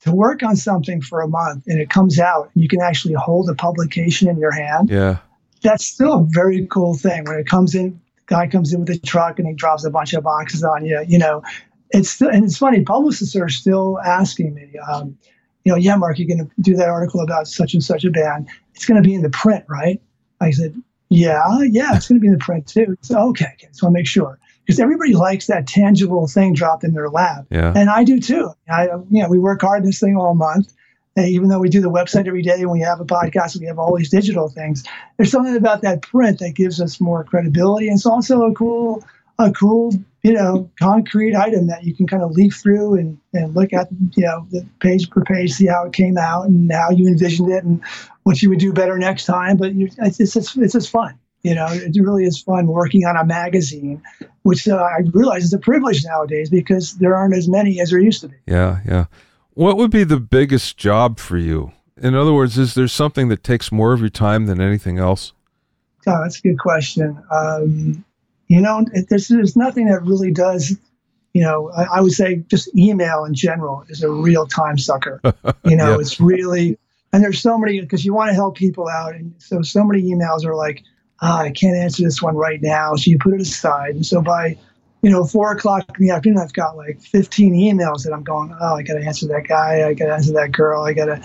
to 0.03 0.13
work 0.13 0.43
on 0.43 0.57
something 0.57 1.01
for 1.01 1.21
a 1.21 1.29
month 1.29 1.67
and 1.67 1.81
it 1.81 1.89
comes 1.89 2.19
out 2.19 2.51
and 2.55 2.63
you 2.63 2.69
can 2.69 2.81
actually 2.81 3.15
hold 3.15 3.49
a 3.49 3.55
publication 3.55 4.29
in 4.29 4.39
your 4.39 4.51
hand. 4.51 4.91
Yeah. 4.91 5.19
That's 5.63 5.85
still 5.85 6.21
a 6.21 6.25
very 6.29 6.67
cool 6.67 6.97
thing 6.97 7.25
when 7.25 7.39
it 7.39 7.47
comes 7.47 7.75
in. 7.75 8.01
Guy 8.27 8.49
comes 8.49 8.73
in 8.73 8.81
with 8.81 8.91
a 8.91 8.99
truck 8.99 9.39
and 9.39 9.47
he 9.47 9.55
drops 9.55 9.85
a 9.85 9.91
bunch 9.91 10.13
of 10.13 10.25
boxes 10.25 10.65
on 10.65 10.85
you. 10.85 11.05
You 11.07 11.19
know, 11.19 11.43
it's 11.91 12.11
still, 12.11 12.29
and 12.29 12.45
it's 12.45 12.59
funny. 12.59 12.83
Publicists 12.83 13.37
are 13.37 13.49
still 13.49 14.01
asking 14.01 14.55
me, 14.55 14.73
um, 14.91 15.17
you 15.65 15.73
know, 15.73 15.79
yeah, 15.79 15.95
Mark, 15.95 16.19
you're 16.19 16.27
going 16.27 16.49
to 16.49 16.51
do 16.61 16.75
that 16.75 16.89
article 16.89 17.21
about 17.21 17.47
such 17.47 17.75
and 17.75 17.85
such 17.85 18.05
a 18.05 18.11
band. 18.11 18.49
It's 18.75 18.85
going 18.85 19.01
to 19.01 19.07
be 19.07 19.15
in 19.15 19.23
the 19.23 19.31
print, 19.31 19.65
right? 19.69 20.01
I 20.41 20.51
said, 20.51 20.75
yeah, 21.11 21.45
yeah, 21.61 21.95
it's 21.95 22.09
going 22.09 22.19
to 22.19 22.21
be 22.21 22.27
in 22.27 22.33
the 22.33 22.39
print 22.39 22.67
too. 22.67 22.97
So 23.03 23.19
okay, 23.29 23.53
okay, 23.55 23.69
so 23.71 23.87
I'll 23.87 23.93
make 23.93 24.07
sure. 24.07 24.39
Because 24.73 24.81
everybody 24.81 25.13
likes 25.13 25.49
that 25.49 25.67
tangible 25.67 26.27
thing 26.27 26.55
dropped 26.55 26.83
in 26.83 26.95
their 26.95 27.11
lap. 27.11 27.45
Yeah. 27.51 27.75
And 27.77 27.91
I 27.91 28.05
do 28.05 28.19
too. 28.19 28.51
I, 28.71 28.85
you 29.11 29.23
know, 29.23 29.29
we 29.29 29.39
work 29.39 29.61
hard 29.61 29.81
in 29.81 29.87
this 29.87 30.01
thing 30.01 30.17
all 30.17 30.35
month. 30.35 30.73
And 31.15 31.29
even 31.29 31.49
though 31.49 31.59
we 31.59 31.69
do 31.69 31.83
the 31.83 31.91
website 31.91 32.27
every 32.27 32.41
day 32.41 32.61
and 32.61 32.71
we 32.71 32.81
have 32.81 32.99
a 32.99 33.05
podcast, 33.05 33.61
we 33.61 33.67
have 33.67 33.79
all 33.79 33.95
these 33.95 34.09
digital 34.09 34.49
things. 34.49 34.83
There's 35.19 35.31
something 35.31 35.57
about 35.57 35.83
that 35.83 36.01
print 36.01 36.39
that 36.39 36.55
gives 36.55 36.81
us 36.81 37.03
more 37.03 37.23
credibility. 37.23 37.89
And 37.89 37.97
it's 37.97 38.07
also 38.07 38.45
a 38.45 38.55
cool, 38.55 39.05
a 39.39 39.53
cool, 39.53 39.93
you 40.23 40.33
know, 40.33 40.71
concrete 40.81 41.37
item 41.37 41.67
that 41.67 41.85
you 41.85 41.95
can 41.95 42.07
kind 42.07 42.23
of 42.23 42.31
leaf 42.31 42.55
through 42.55 42.95
and, 42.95 43.19
and 43.35 43.55
look 43.55 43.75
at, 43.75 43.89
you 44.17 44.25
know, 44.25 44.47
the 44.51 44.67
page 44.81 45.11
per 45.11 45.23
page, 45.23 45.53
see 45.53 45.67
how 45.67 45.85
it 45.85 45.93
came 45.93 46.17
out 46.17 46.47
and 46.47 46.73
how 46.73 46.89
you 46.89 47.07
envisioned 47.07 47.53
it 47.53 47.63
and 47.63 47.83
what 48.23 48.41
you 48.41 48.49
would 48.49 48.59
do 48.59 48.73
better 48.73 48.97
next 48.97 49.27
time. 49.27 49.59
But 49.59 49.75
you, 49.75 49.91
it's, 49.99 50.19
it's, 50.19 50.33
just, 50.33 50.57
it's 50.57 50.73
just 50.73 50.89
fun. 50.89 51.19
You 51.43 51.57
know, 51.57 51.67
it 51.71 51.97
really 52.01 52.25
is 52.25 52.41
fun 52.41 52.69
working 52.69 53.05
on 53.05 53.17
a 53.17 53.25
magazine, 53.25 54.01
which 54.43 54.69
uh, 54.69 54.77
I 54.77 55.01
realize 55.13 55.43
is 55.43 55.53
a 55.53 55.59
privilege 55.59 56.05
nowadays 56.05 56.49
because 56.49 56.95
there 56.99 57.17
aren't 57.17 57.35
as 57.35 57.49
many 57.49 57.81
as 57.81 57.91
there 57.91 57.99
used 57.99 58.21
to 58.21 58.29
be. 58.29 58.37
Yeah, 58.47 58.81
yeah. 58.87 59.07
What 59.55 59.77
would 59.77 59.91
be 59.91 60.05
the 60.05 60.21
biggest 60.21 60.77
job 60.77 61.19
for 61.19 61.37
you? 61.37 61.73
In 62.01 62.15
other 62.15 62.33
words, 62.33 62.59
is 62.59 62.75
there 62.75 62.89
something 62.89 63.29
that 63.29 63.45
takes 63.45 63.71
more 63.71 63.93
of 63.93 64.01
your 64.01 64.09
time 64.09 64.47
than 64.47 64.61
anything 64.61 64.99
else? 64.99 65.33
Oh, 66.07 66.21
that's 66.23 66.39
a 66.39 66.43
good 66.43 66.59
question. 66.59 67.23
Um, 67.31 68.05
you 68.49 68.61
know, 68.61 68.85
there's, 69.09 69.29
there's 69.29 69.57
nothing 69.57 69.87
that 69.87 70.03
really 70.03 70.31
does, 70.31 70.77
you 71.33 71.43
know, 71.43 71.71
I, 71.71 71.85
I, 71.85 72.01
would 72.01 72.13
say 72.13 72.37
just 72.49 72.75
email 72.77 73.25
in 73.25 73.35
general 73.35 73.85
is 73.89 74.03
a 74.03 74.11
real 74.11 74.47
time 74.47 74.79
sucker. 74.79 75.21
You 75.65 75.77
know, 75.77 75.93
yeah. 75.93 76.01
it's 76.01 76.21
really, 76.21 76.77
and 77.13 77.23
there's 77.23 77.41
so 77.41 77.57
many, 77.57 77.81
because 77.81 78.05
you 78.05 78.13
want 78.13 78.31
to 78.31 78.35
help 78.35 78.57
people 78.57 78.89
out. 78.89 79.15
And 79.15 79.33
so, 79.39 79.63
so 79.63 79.85
many 79.85 80.03
emails 80.03 80.45
are 80.45 80.57
like, 80.57 80.83
oh, 81.23 81.39
I 81.39 81.51
can't 81.51 81.77
answer 81.77 82.03
this 82.03 82.21
one 82.21 82.37
right 82.37 82.61
now. 82.61 82.95
So 82.97 83.11
you 83.11 83.19
put 83.19 83.35
it 83.35 83.41
aside. 83.41 83.95
And 83.95 84.05
so 84.05 84.21
by, 84.21 84.59
you 85.03 85.11
know, 85.11 85.25
four 85.25 85.53
o'clock 85.53 85.85
in 85.99 86.07
the 86.07 86.13
afternoon, 86.13 86.39
I've 86.39 86.53
got 86.53 86.77
like 86.77 87.01
15 87.01 87.55
emails 87.55 88.05
that 88.05 88.13
I'm 88.13 88.25
going, 88.25 88.55
oh, 88.61 88.77
I 88.77 88.83
got 88.83 88.95
to 88.95 89.05
answer 89.05 89.29
that 89.29 89.47
guy. 89.49 89.87
I 89.89 89.95
got 89.95 90.07
to 90.07 90.15
answer 90.15 90.33
that 90.33 90.51
girl. 90.53 90.83
I 90.83 90.93
got 90.93 91.07
to, 91.07 91.23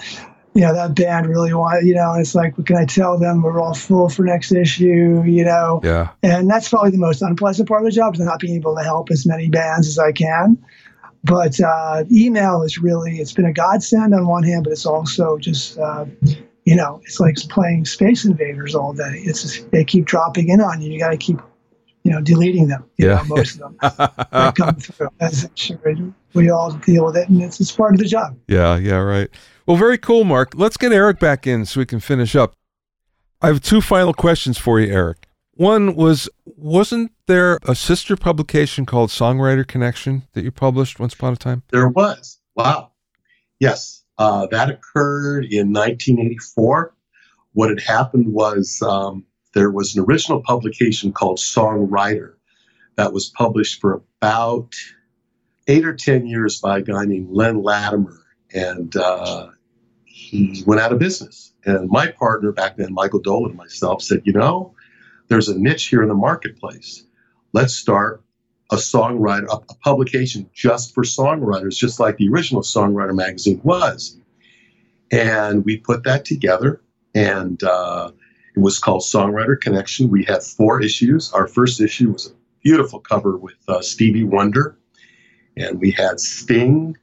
you 0.54 0.62
know, 0.62 0.74
that 0.74 0.96
band 0.96 1.28
really 1.28 1.54
want, 1.54 1.84
you 1.84 1.96
know, 1.96 2.14
it's 2.14 2.36
like, 2.36 2.58
what 2.58 2.68
can 2.68 2.78
I 2.78 2.86
tell 2.86 3.18
them? 3.18 3.42
We're 3.42 3.60
all 3.60 3.74
full 3.74 4.08
for 4.10 4.24
next 4.24 4.52
issue, 4.52 5.24
you 5.26 5.44
know? 5.44 5.82
Yeah. 5.84 6.10
And 6.22 6.50
that's 6.50 6.70
probably 6.70 6.92
the 6.92 6.98
most 6.98 7.24
unpleasant 7.24 7.68
part 7.68 7.82
of 7.82 7.86
the 7.86 7.92
job 7.92 8.14
is 8.14 8.22
not 8.22 8.40
being 8.40 8.56
able 8.56 8.76
to 8.76 8.84
help 8.84 9.10
as 9.10 9.26
many 9.26 9.50
bands 9.50 9.88
as 9.88 9.98
I 9.98 10.12
can. 10.12 10.64
But 11.24 11.60
uh, 11.60 12.04
email 12.12 12.62
is 12.62 12.78
really, 12.78 13.18
it's 13.18 13.34
been 13.34 13.46
a 13.46 13.54
godsend 13.54 14.14
on 14.14 14.28
one 14.28 14.44
hand, 14.44 14.64
but 14.64 14.74
it's 14.74 14.86
also 14.86 15.38
just, 15.38 15.78
uh, 15.78 16.06
you 16.68 16.76
know, 16.76 17.00
it's 17.06 17.18
like 17.22 17.38
playing 17.50 17.86
Space 17.86 18.26
Invaders 18.26 18.76
all 18.76 18.92
day. 18.92 19.22
It's 19.24 19.42
just, 19.42 19.72
they 19.72 19.86
keep 19.86 20.04
dropping 20.04 20.50
in 20.50 20.60
on 20.60 20.82
you. 20.82 20.92
You 20.92 21.00
got 21.00 21.12
to 21.12 21.18
keep, 21.18 21.40
you 22.04 22.12
know, 22.12 22.20
deleting 22.20 22.68
them. 22.68 22.84
yeah, 22.98 23.16
know, 23.16 23.24
most 23.24 23.58
of 23.58 23.80
them 23.80 24.52
come 24.54 24.76
through. 24.76 25.08
As 25.22 25.50
sure 25.56 25.80
we 26.34 26.50
all 26.50 26.74
deal 26.74 27.06
with 27.06 27.16
it, 27.16 27.30
and 27.30 27.42
it's, 27.42 27.62
it's 27.62 27.72
part 27.72 27.94
of 27.94 28.00
the 28.00 28.06
job. 28.06 28.38
Yeah, 28.50 28.76
yeah, 28.76 28.98
right. 28.98 29.30
Well, 29.66 29.78
very 29.78 29.98
cool, 29.98 30.26
Mark. 30.26 30.56
Let's 30.56 30.76
get 30.76 30.92
Eric 30.92 31.20
back 31.20 31.48
in 31.48 31.66
so 31.66 31.80
we 31.80 31.86
can 31.86 32.02
finish 32.02 32.36
up. 32.36 32.54
I 33.42 33.48
have 33.48 33.62
two 33.62 33.80
final 33.80 34.14
questions 34.14 34.58
for 34.58 34.78
you, 34.78 34.92
Eric. 34.92 35.26
One 35.54 35.96
was, 35.96 36.28
wasn't 36.44 37.14
there 37.28 37.60
a 37.64 37.76
sister 37.76 38.18
publication 38.18 38.86
called 38.86 39.10
Songwriter 39.10 39.66
Connection 39.66 40.24
that 40.34 40.44
you 40.44 40.52
published 40.52 41.00
once 41.00 41.14
upon 41.14 41.32
a 41.32 41.38
time? 41.38 41.64
There 41.70 41.88
was. 41.88 42.40
Wow. 42.56 42.92
Yes. 43.58 43.97
Uh, 44.18 44.48
that 44.48 44.70
occurred 44.70 45.46
in 45.46 45.72
1984. 45.72 46.94
What 47.54 47.70
had 47.70 47.82
happened 47.82 48.34
was 48.34 48.82
um, 48.82 49.26
there 49.54 49.72
was 49.72 49.96
an 49.96 50.04
original 50.04 50.42
publication 50.42 51.12
called 51.12 51.38
Songwriter 51.38 52.34
that 52.96 53.14
was 53.14 53.30
published 53.30 53.80
for 53.80 54.02
about 54.22 54.74
eight 55.68 55.86
or 55.86 55.94
10 55.94 56.26
years 56.26 56.60
by 56.60 56.80
a 56.80 56.82
guy 56.82 57.06
named 57.06 57.30
Len 57.32 57.62
Latimer. 57.62 58.20
And 58.54 58.96
uh, 58.96 59.50
he 60.06 60.64
went 60.66 60.82
out 60.82 60.94
of 60.94 61.00
business. 61.00 61.54
And 61.66 61.90
my 61.90 62.08
partner 62.08 62.52
back 62.52 62.78
then, 62.78 62.94
Michael 62.94 63.20
Dolan 63.20 63.52
and 63.52 63.58
myself, 63.58 64.02
said, 64.02 64.22
you 64.24 64.34
know, 64.34 64.74
there's 65.28 65.50
a 65.50 65.60
niche 65.60 65.88
here 65.88 66.02
in 66.02 66.08
the 66.08 66.16
marketplace. 66.16 67.04
Let's 67.54 67.74
start 67.74 68.24
a 68.70 68.76
songwriter, 68.76 69.48
a, 69.50 69.56
a 69.56 69.76
publication 69.76 70.50
just 70.54 70.94
for 70.94 71.04
songwriters, 71.04 71.76
just 71.76 72.00
like 72.00 72.18
the 72.18 72.30
original 72.30 72.62
Songwriter 72.62 73.16
magazine 73.16 73.62
was. 73.64 74.18
And 75.12 75.64
we 75.64 75.78
put 75.78 76.04
that 76.04 76.26
together, 76.26 76.82
and 77.16 77.64
uh, 77.64 78.12
it 78.56 78.60
was 78.60 78.78
called 78.78 79.04
Songwriter 79.04 79.60
Connection. 79.60 80.10
We 80.10 80.26
had 80.26 80.44
four 80.44 80.82
issues. 80.82 81.32
Our 81.32 81.48
first 81.48 81.80
issue 81.80 82.12
was 82.12 82.28
a 82.28 82.32
beautiful 82.62 83.00
cover 83.00 83.38
with 83.38 83.56
uh, 83.70 83.82
Stevie 83.82 84.26
Wonder, 84.26 84.78
and 85.56 85.80
we 85.80 85.92
had 85.92 86.20
Sting, 86.20 86.98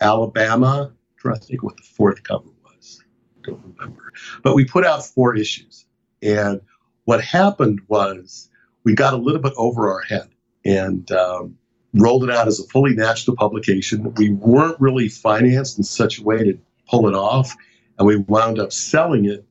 Alabama. 0.00 0.92
To 1.22 1.34
think 1.36 1.62
what 1.62 1.78
the 1.78 1.82
fourth 1.82 2.22
cover 2.22 2.50
was. 2.64 3.02
I 3.38 3.50
Don't 3.50 3.62
remember. 3.62 4.12
But 4.42 4.54
we 4.54 4.66
put 4.66 4.84
out 4.84 5.06
four 5.06 5.34
issues, 5.34 5.86
and 6.22 6.60
what 7.04 7.22
happened 7.22 7.80
was 7.88 8.50
we 8.84 8.94
got 8.94 9.14
a 9.14 9.16
little 9.16 9.40
bit 9.40 9.54
over 9.56 9.90
our 9.90 10.02
head 10.02 10.28
and 10.64 11.10
um, 11.12 11.56
rolled 11.94 12.24
it 12.24 12.30
out 12.30 12.48
as 12.48 12.58
a 12.58 12.64
fully 12.64 12.94
national 12.94 13.36
publication. 13.36 14.12
We 14.14 14.30
weren't 14.30 14.80
really 14.80 15.08
financed 15.08 15.78
in 15.78 15.84
such 15.84 16.18
a 16.18 16.22
way 16.22 16.38
to 16.38 16.58
pull 16.88 17.08
it 17.08 17.14
off, 17.14 17.54
and 17.98 18.06
we 18.06 18.16
wound 18.16 18.58
up 18.58 18.72
selling 18.72 19.24
it 19.24 19.44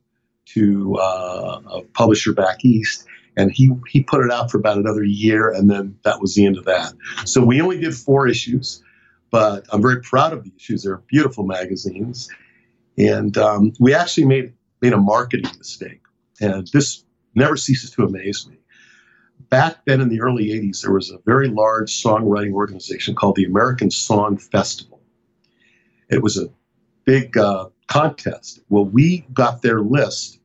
to 0.46 0.96
uh, 0.96 1.62
a 1.72 1.82
publisher 1.94 2.34
back 2.34 2.64
east. 2.66 3.06
And 3.36 3.52
he, 3.52 3.72
he 3.88 4.04
put 4.04 4.24
it 4.24 4.32
out 4.32 4.52
for 4.52 4.60
about 4.60 4.78
another 4.78 5.04
year, 5.04 5.50
and 5.50 5.70
then 5.70 5.98
that 6.04 6.22
was 6.22 6.36
the 6.36 6.46
end 6.46 6.58
of 6.58 6.66
that. 6.66 6.94
So 7.26 7.44
we 7.44 7.62
only 7.62 7.80
did 7.80 7.96
four 7.96 8.28
issues, 8.28 8.84
but 9.32 9.66
I'm 9.72 9.82
very 9.82 10.02
proud 10.02 10.34
of 10.34 10.44
the 10.44 10.52
issues. 10.56 10.84
They're 10.84 11.02
beautiful 11.08 11.44
magazines. 11.44 12.30
And 12.96 13.36
um, 13.40 13.74
we 13.80 13.96
actually 13.96 14.26
made, 14.26 14.54
made 14.82 14.94
a 14.94 14.98
marketing 14.98 15.50
mistake. 15.58 16.02
And 16.40 16.68
this 16.68 17.04
never 17.34 17.58
ceases 17.58 17.90
to 17.92 18.04
amaze 18.04 18.48
me 18.48 18.58
back 19.54 19.86
then 19.86 20.02
in 20.02 20.10
the 20.10 20.20
early 20.20 20.46
80s, 20.46 20.82
there 20.82 20.92
was 20.92 21.12
a 21.12 21.20
very 21.28 21.48
large 21.48 22.02
songwriting 22.02 22.54
organization 22.54 23.14
called 23.14 23.36
the 23.36 23.46
American 23.46 23.92
Song 23.92 24.36
Festival. 24.36 25.00
It 26.10 26.24
was 26.24 26.40
a 26.40 26.50
big 27.06 27.38
uh, 27.38 27.70
contest. 27.86 28.62
Well, 28.70 28.86
we 28.86 29.28
got 29.32 29.62
their 29.62 29.82
list. 29.82 30.40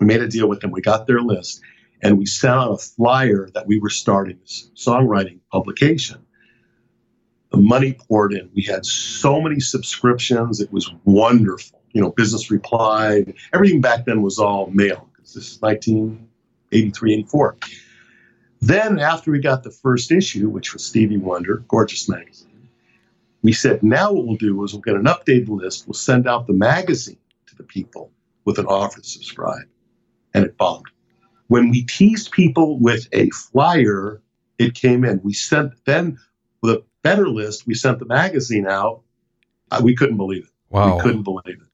Made 0.00 0.22
a 0.22 0.28
deal 0.28 0.48
with 0.48 0.60
them. 0.60 0.70
We 0.70 0.80
got 0.80 1.08
their 1.08 1.22
list, 1.22 1.60
and 2.02 2.16
we 2.16 2.24
sent 2.24 2.54
out 2.54 2.70
a 2.70 2.78
flyer 2.78 3.50
that 3.52 3.66
we 3.66 3.80
were 3.80 3.90
starting 3.90 4.38
this 4.42 4.70
songwriting 4.76 5.40
publication. 5.50 6.24
The 7.50 7.58
money 7.58 7.94
poured 7.94 8.32
in. 8.32 8.48
We 8.54 8.62
had 8.62 8.86
so 8.86 9.40
many 9.40 9.58
subscriptions. 9.58 10.60
It 10.60 10.72
was 10.72 10.88
wonderful. 11.02 11.82
You 11.90 12.00
know, 12.00 12.10
business 12.10 12.48
replied. 12.48 13.34
Everything 13.52 13.80
back 13.80 14.04
then 14.04 14.22
was 14.22 14.38
all 14.38 14.70
mail 14.70 15.10
this 15.18 15.36
is 15.36 15.60
1983, 15.62 17.14
84. 17.14 17.56
Then, 18.66 18.98
after 18.98 19.30
we 19.30 19.40
got 19.40 19.62
the 19.62 19.70
first 19.70 20.10
issue, 20.10 20.48
which 20.48 20.72
was 20.72 20.82
Stevie 20.84 21.18
Wonder, 21.18 21.64
gorgeous 21.68 22.08
magazine, 22.08 22.68
we 23.42 23.52
said, 23.52 23.82
now 23.82 24.10
what 24.10 24.26
we'll 24.26 24.36
do 24.36 24.64
is 24.64 24.72
we'll 24.72 24.80
get 24.80 24.94
an 24.94 25.04
updated 25.04 25.48
list. 25.48 25.86
We'll 25.86 25.92
send 25.92 26.26
out 26.26 26.46
the 26.46 26.54
magazine 26.54 27.18
to 27.48 27.56
the 27.56 27.62
people 27.62 28.10
with 28.46 28.58
an 28.58 28.64
offer 28.64 29.02
to 29.02 29.06
subscribe. 29.06 29.66
And 30.32 30.46
it 30.46 30.56
bombed. 30.56 30.86
When 31.48 31.68
we 31.68 31.82
teased 31.82 32.32
people 32.32 32.78
with 32.78 33.06
a 33.12 33.28
flyer, 33.30 34.22
it 34.58 34.74
came 34.74 35.04
in. 35.04 35.20
We 35.22 35.34
sent, 35.34 35.72
then 35.84 36.18
with 36.62 36.70
a 36.72 36.84
better 37.02 37.28
list, 37.28 37.66
we 37.66 37.74
sent 37.74 37.98
the 37.98 38.06
magazine 38.06 38.66
out. 38.66 39.02
Uh, 39.70 39.82
we 39.84 39.94
couldn't 39.94 40.16
believe 40.16 40.44
it. 40.44 40.50
Wow. 40.70 40.96
We 40.96 41.02
couldn't 41.02 41.24
believe 41.24 41.60
it. 41.60 41.68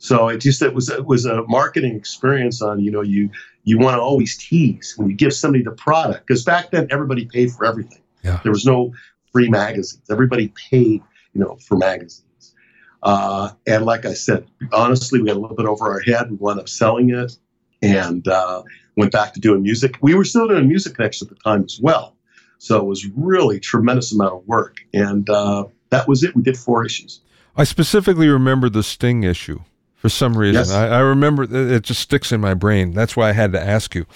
So 0.00 0.28
it 0.28 0.38
just 0.38 0.62
it 0.62 0.72
was 0.72 0.88
it 0.88 1.04
was 1.04 1.26
a 1.26 1.42
marketing 1.46 1.94
experience 1.94 2.62
on 2.62 2.80
you 2.80 2.90
know 2.90 3.02
you 3.02 3.28
you 3.64 3.78
want 3.78 3.96
to 3.96 4.00
always 4.00 4.36
tease 4.38 4.94
when 4.96 5.10
you 5.10 5.14
give 5.14 5.34
somebody 5.34 5.62
the 5.62 5.72
product 5.72 6.26
because 6.26 6.42
back 6.42 6.70
then 6.70 6.88
everybody 6.90 7.26
paid 7.26 7.52
for 7.52 7.66
everything. 7.66 8.00
Yeah. 8.24 8.40
There 8.42 8.50
was 8.50 8.64
no 8.64 8.94
free 9.30 9.50
magazines. 9.50 10.00
Everybody 10.10 10.54
paid 10.70 11.02
you 11.34 11.40
know 11.42 11.58
for 11.66 11.76
magazines. 11.76 12.54
Uh, 13.02 13.50
and 13.66 13.84
like 13.84 14.06
I 14.06 14.14
said, 14.14 14.46
honestly, 14.72 15.20
we 15.20 15.28
had 15.28 15.36
a 15.36 15.40
little 15.40 15.56
bit 15.56 15.66
over 15.66 15.90
our 15.90 16.00
head. 16.00 16.30
We 16.30 16.36
wound 16.38 16.60
up 16.60 16.68
selling 16.70 17.10
it 17.10 17.36
and 17.82 18.26
uh, 18.26 18.62
went 18.96 19.12
back 19.12 19.34
to 19.34 19.40
doing 19.40 19.62
music. 19.62 19.96
We 20.00 20.14
were 20.14 20.24
still 20.24 20.48
doing 20.48 20.66
music 20.66 20.94
connection 20.94 21.28
at 21.28 21.36
the 21.36 21.42
time 21.42 21.64
as 21.64 21.78
well. 21.78 22.16
So 22.56 22.78
it 22.78 22.84
was 22.84 23.06
really 23.14 23.60
tremendous 23.60 24.14
amount 24.14 24.34
of 24.34 24.46
work. 24.46 24.78
And 24.94 25.28
uh, 25.28 25.66
that 25.90 26.08
was 26.08 26.24
it. 26.24 26.34
We 26.34 26.42
did 26.42 26.58
four 26.58 26.84
issues. 26.84 27.20
I 27.56 27.64
specifically 27.64 28.28
remember 28.28 28.68
the 28.68 28.82
Sting 28.82 29.24
issue 29.24 29.60
for 30.00 30.08
some 30.08 30.36
reason. 30.36 30.60
Yes. 30.60 30.72
I, 30.72 30.88
I 30.88 30.98
remember 31.00 31.42
it 31.44 31.82
just 31.82 32.00
sticks 32.00 32.32
in 32.32 32.40
my 32.40 32.54
brain. 32.54 32.92
That's 32.92 33.16
why 33.16 33.28
I 33.28 33.32
had 33.32 33.52
to 33.52 33.60
ask 33.60 33.94
you. 33.94 34.06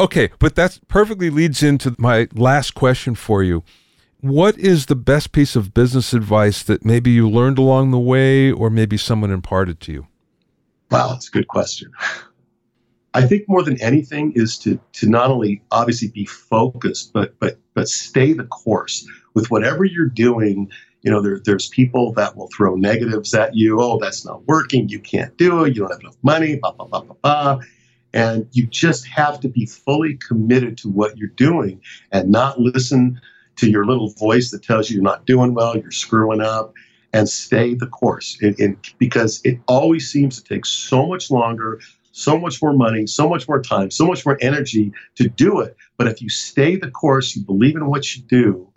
Okay, 0.00 0.30
but 0.38 0.54
that 0.54 0.78
perfectly 0.88 1.28
leads 1.28 1.62
into 1.62 1.94
my 1.98 2.28
last 2.32 2.74
question 2.74 3.14
for 3.14 3.42
you. 3.42 3.62
What 4.20 4.56
is 4.58 4.86
the 4.86 4.96
best 4.96 5.32
piece 5.32 5.54
of 5.54 5.74
business 5.74 6.12
advice 6.12 6.62
that 6.64 6.84
maybe 6.84 7.10
you 7.10 7.28
learned 7.28 7.58
along 7.58 7.90
the 7.90 7.98
way 7.98 8.50
or 8.50 8.70
maybe 8.70 8.96
someone 8.96 9.30
imparted 9.30 9.80
to 9.80 9.92
you? 9.92 10.06
Wow, 10.90 11.10
that's 11.10 11.28
a 11.28 11.30
good 11.30 11.48
question. 11.48 11.92
I 13.14 13.26
think 13.26 13.48
more 13.48 13.62
than 13.62 13.80
anything 13.82 14.32
is 14.34 14.58
to 14.58 14.80
to 14.94 15.08
not 15.08 15.30
only 15.30 15.62
obviously 15.70 16.08
be 16.08 16.24
focused, 16.24 17.12
but 17.12 17.38
but 17.38 17.58
but 17.74 17.88
stay 17.88 18.32
the 18.32 18.44
course 18.44 19.06
with 19.34 19.50
whatever 19.50 19.84
you're 19.84 20.06
doing. 20.06 20.70
You 21.08 21.14
know, 21.14 21.22
there, 21.22 21.40
there's 21.42 21.70
people 21.70 22.12
that 22.16 22.36
will 22.36 22.50
throw 22.54 22.74
negatives 22.74 23.32
at 23.32 23.56
you. 23.56 23.80
Oh, 23.80 23.98
that's 23.98 24.26
not 24.26 24.46
working. 24.46 24.90
You 24.90 25.00
can't 25.00 25.34
do 25.38 25.64
it. 25.64 25.68
You 25.68 25.80
don't 25.80 25.90
have 25.92 26.00
enough 26.00 26.18
money. 26.22 26.56
Blah 26.56 26.72
blah 26.72 26.84
blah 26.84 27.00
blah 27.00 27.16
blah. 27.22 27.60
And 28.12 28.46
you 28.52 28.66
just 28.66 29.06
have 29.06 29.40
to 29.40 29.48
be 29.48 29.64
fully 29.64 30.18
committed 30.18 30.76
to 30.78 30.90
what 30.90 31.16
you're 31.16 31.28
doing 31.28 31.80
and 32.12 32.30
not 32.30 32.60
listen 32.60 33.22
to 33.56 33.70
your 33.70 33.86
little 33.86 34.10
voice 34.18 34.50
that 34.50 34.62
tells 34.62 34.90
you 34.90 34.96
you're 34.96 35.02
not 35.02 35.24
doing 35.24 35.54
well, 35.54 35.78
you're 35.78 35.90
screwing 35.90 36.42
up, 36.42 36.74
and 37.14 37.26
stay 37.26 37.72
the 37.72 37.86
course. 37.86 38.36
And, 38.42 38.60
and 38.60 38.76
because 38.98 39.40
it 39.44 39.58
always 39.66 40.12
seems 40.12 40.42
to 40.42 40.46
take 40.46 40.66
so 40.66 41.06
much 41.06 41.30
longer, 41.30 41.80
so 42.12 42.38
much 42.38 42.60
more 42.60 42.74
money, 42.74 43.06
so 43.06 43.26
much 43.30 43.48
more 43.48 43.62
time, 43.62 43.90
so 43.90 44.06
much 44.06 44.26
more 44.26 44.36
energy 44.42 44.92
to 45.14 45.26
do 45.26 45.60
it. 45.60 45.74
But 45.96 46.08
if 46.08 46.20
you 46.20 46.28
stay 46.28 46.76
the 46.76 46.90
course, 46.90 47.34
you 47.34 47.46
believe 47.46 47.76
in 47.76 47.86
what 47.86 48.14
you 48.14 48.20
do, 48.24 48.67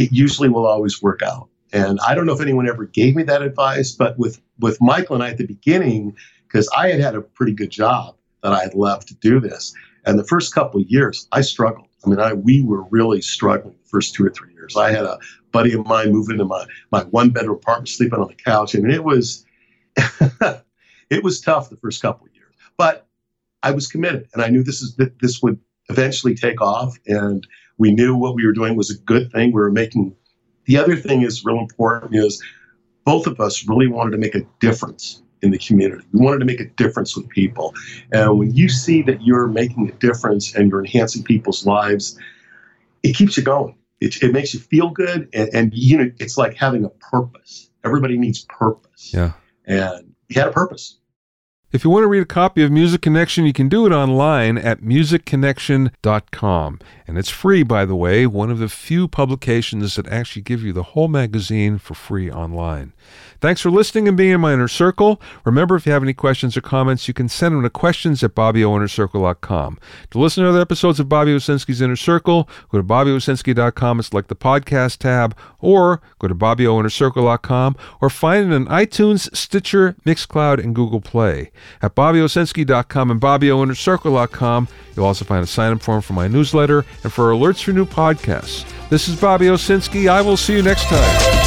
it 0.00 0.12
usually 0.12 0.48
will 0.48 0.66
always 0.66 1.02
work 1.02 1.20
out. 1.22 1.48
And 1.72 2.00
I 2.00 2.14
don't 2.14 2.24
know 2.24 2.32
if 2.32 2.40
anyone 2.40 2.68
ever 2.68 2.86
gave 2.86 3.14
me 3.14 3.22
that 3.24 3.42
advice, 3.42 3.92
but 3.92 4.18
with 4.18 4.40
with 4.58 4.80
Michael 4.80 5.14
and 5.14 5.22
I 5.22 5.30
at 5.30 5.36
the 5.36 5.46
beginning, 5.46 6.16
because 6.46 6.68
I 6.76 6.88
had 6.88 7.00
had 7.00 7.14
a 7.14 7.20
pretty 7.20 7.52
good 7.52 7.70
job 7.70 8.16
that 8.42 8.52
I 8.52 8.62
had 8.62 8.74
left 8.74 9.08
to 9.08 9.14
do 9.14 9.38
this, 9.40 9.74
and 10.06 10.18
the 10.18 10.24
first 10.24 10.54
couple 10.54 10.80
of 10.80 10.88
years 10.88 11.28
I 11.32 11.42
struggled. 11.42 11.86
I 12.04 12.08
mean, 12.08 12.18
I 12.18 12.32
we 12.32 12.62
were 12.62 12.84
really 12.84 13.20
struggling 13.20 13.76
the 13.82 13.88
first 13.88 14.14
two 14.14 14.24
or 14.24 14.30
three 14.30 14.52
years. 14.54 14.76
I 14.76 14.90
had 14.90 15.04
a 15.04 15.18
buddy 15.52 15.74
of 15.74 15.86
mine 15.86 16.12
move 16.12 16.30
into 16.30 16.44
my 16.44 16.64
my 16.90 17.04
one 17.04 17.30
bedroom 17.30 17.56
apartment, 17.56 17.90
sleeping 17.90 18.18
on 18.18 18.28
the 18.28 18.34
couch. 18.34 18.74
I 18.74 18.78
mean, 18.78 18.90
it 18.90 19.04
was 19.04 19.44
it 21.10 21.22
was 21.22 21.40
tough 21.40 21.70
the 21.70 21.76
first 21.76 22.00
couple 22.02 22.26
of 22.26 22.34
years, 22.34 22.54
but 22.78 23.06
I 23.62 23.70
was 23.70 23.86
committed, 23.86 24.28
and 24.32 24.42
I 24.42 24.48
knew 24.48 24.64
this 24.64 24.80
is 24.80 24.96
this 25.20 25.42
would 25.42 25.60
eventually 25.90 26.34
take 26.34 26.60
off, 26.62 26.96
and 27.06 27.46
we 27.80 27.90
knew 27.92 28.14
what 28.14 28.34
we 28.34 28.46
were 28.46 28.52
doing 28.52 28.76
was 28.76 28.90
a 28.90 28.98
good 28.98 29.32
thing. 29.32 29.48
We 29.48 29.60
were 29.60 29.72
making. 29.72 30.14
The 30.66 30.76
other 30.76 30.94
thing 30.94 31.22
is 31.22 31.44
real 31.44 31.58
important 31.58 32.14
is 32.14 32.40
both 33.04 33.26
of 33.26 33.40
us 33.40 33.66
really 33.66 33.88
wanted 33.88 34.10
to 34.12 34.18
make 34.18 34.34
a 34.34 34.42
difference 34.60 35.22
in 35.42 35.50
the 35.50 35.58
community. 35.58 36.06
We 36.12 36.20
wanted 36.20 36.40
to 36.40 36.44
make 36.44 36.60
a 36.60 36.66
difference 36.66 37.16
with 37.16 37.26
people. 37.30 37.74
And 38.12 38.38
when 38.38 38.54
you 38.54 38.68
see 38.68 39.00
that 39.02 39.22
you're 39.22 39.48
making 39.48 39.88
a 39.88 39.92
difference 39.92 40.54
and 40.54 40.70
you're 40.70 40.84
enhancing 40.84 41.24
people's 41.24 41.64
lives, 41.64 42.18
it 43.02 43.16
keeps 43.16 43.38
you 43.38 43.42
going. 43.42 43.74
It, 44.02 44.22
it 44.22 44.32
makes 44.32 44.52
you 44.52 44.60
feel 44.60 44.90
good. 44.90 45.30
And, 45.32 45.48
and, 45.54 45.72
you 45.74 45.96
know, 45.96 46.10
it's 46.20 46.36
like 46.36 46.54
having 46.54 46.84
a 46.84 46.90
purpose. 46.90 47.70
Everybody 47.82 48.18
needs 48.18 48.44
purpose. 48.44 49.10
Yeah. 49.14 49.32
And 49.64 50.14
he 50.28 50.38
had 50.38 50.48
a 50.48 50.52
purpose. 50.52 50.99
If 51.72 51.84
you 51.84 51.90
want 51.90 52.02
to 52.02 52.08
read 52.08 52.22
a 52.22 52.26
copy 52.26 52.64
of 52.64 52.72
Music 52.72 53.00
Connection, 53.00 53.46
you 53.46 53.52
can 53.52 53.68
do 53.68 53.86
it 53.86 53.92
online 53.92 54.58
at 54.58 54.80
musicconnection.com. 54.80 56.80
And 57.06 57.16
it's 57.16 57.30
free, 57.30 57.62
by 57.62 57.84
the 57.84 57.94
way, 57.94 58.26
one 58.26 58.50
of 58.50 58.58
the 58.58 58.68
few 58.68 59.06
publications 59.06 59.94
that 59.94 60.08
actually 60.08 60.42
give 60.42 60.64
you 60.64 60.72
the 60.72 60.82
whole 60.82 61.06
magazine 61.06 61.78
for 61.78 61.94
free 61.94 62.28
online. 62.28 62.92
Thanks 63.40 63.60
for 63.60 63.70
listening 63.70 64.06
and 64.06 64.16
being 64.16 64.32
in 64.32 64.40
my 64.40 64.52
inner 64.52 64.68
circle. 64.68 65.20
Remember, 65.44 65.74
if 65.76 65.86
you 65.86 65.92
have 65.92 66.02
any 66.02 66.12
questions 66.12 66.56
or 66.56 66.60
comments, 66.60 67.08
you 67.08 67.14
can 67.14 67.28
send 67.28 67.54
them 67.54 67.62
to 67.62 67.70
questions 67.70 68.22
at 68.22 68.34
bobbyoinnercircle.com. 68.34 69.78
To 70.10 70.18
listen 70.18 70.44
to 70.44 70.50
other 70.50 70.60
episodes 70.60 71.00
of 71.00 71.08
Bobby 71.08 71.34
Owsinski's 71.34 71.80
Inner 71.80 71.96
Circle, 71.96 72.48
go 72.68 72.78
to 72.78 72.84
bobbyowsinski.com 72.84 73.98
and 73.98 74.04
select 74.04 74.28
the 74.28 74.36
podcast 74.36 74.98
tab, 74.98 75.36
or 75.58 76.02
go 76.18 76.28
to 76.28 76.34
bobbyoinnercircle.com, 76.34 77.76
or 78.00 78.10
find 78.10 78.52
it 78.52 78.54
in 78.54 78.66
iTunes, 78.66 79.34
Stitcher, 79.34 79.96
Mixcloud, 80.04 80.62
and 80.62 80.74
Google 80.74 81.00
Play. 81.00 81.50
At 81.80 81.94
bobbyowsinski.com 81.94 83.10
and 83.10 83.20
bobbyoinnercircle.com, 83.20 84.68
you'll 84.94 85.06
also 85.06 85.24
find 85.24 85.42
a 85.42 85.46
sign-up 85.46 85.82
form 85.82 86.02
for 86.02 86.12
my 86.12 86.28
newsletter 86.28 86.84
and 87.02 87.12
for 87.12 87.30
alerts 87.30 87.62
for 87.62 87.72
new 87.72 87.86
podcasts. 87.86 88.70
This 88.90 89.08
is 89.08 89.18
Bobby 89.18 89.46
Owsinski. 89.46 90.08
I 90.08 90.20
will 90.20 90.36
see 90.36 90.54
you 90.56 90.62
next 90.62 90.84
time. 90.84 91.39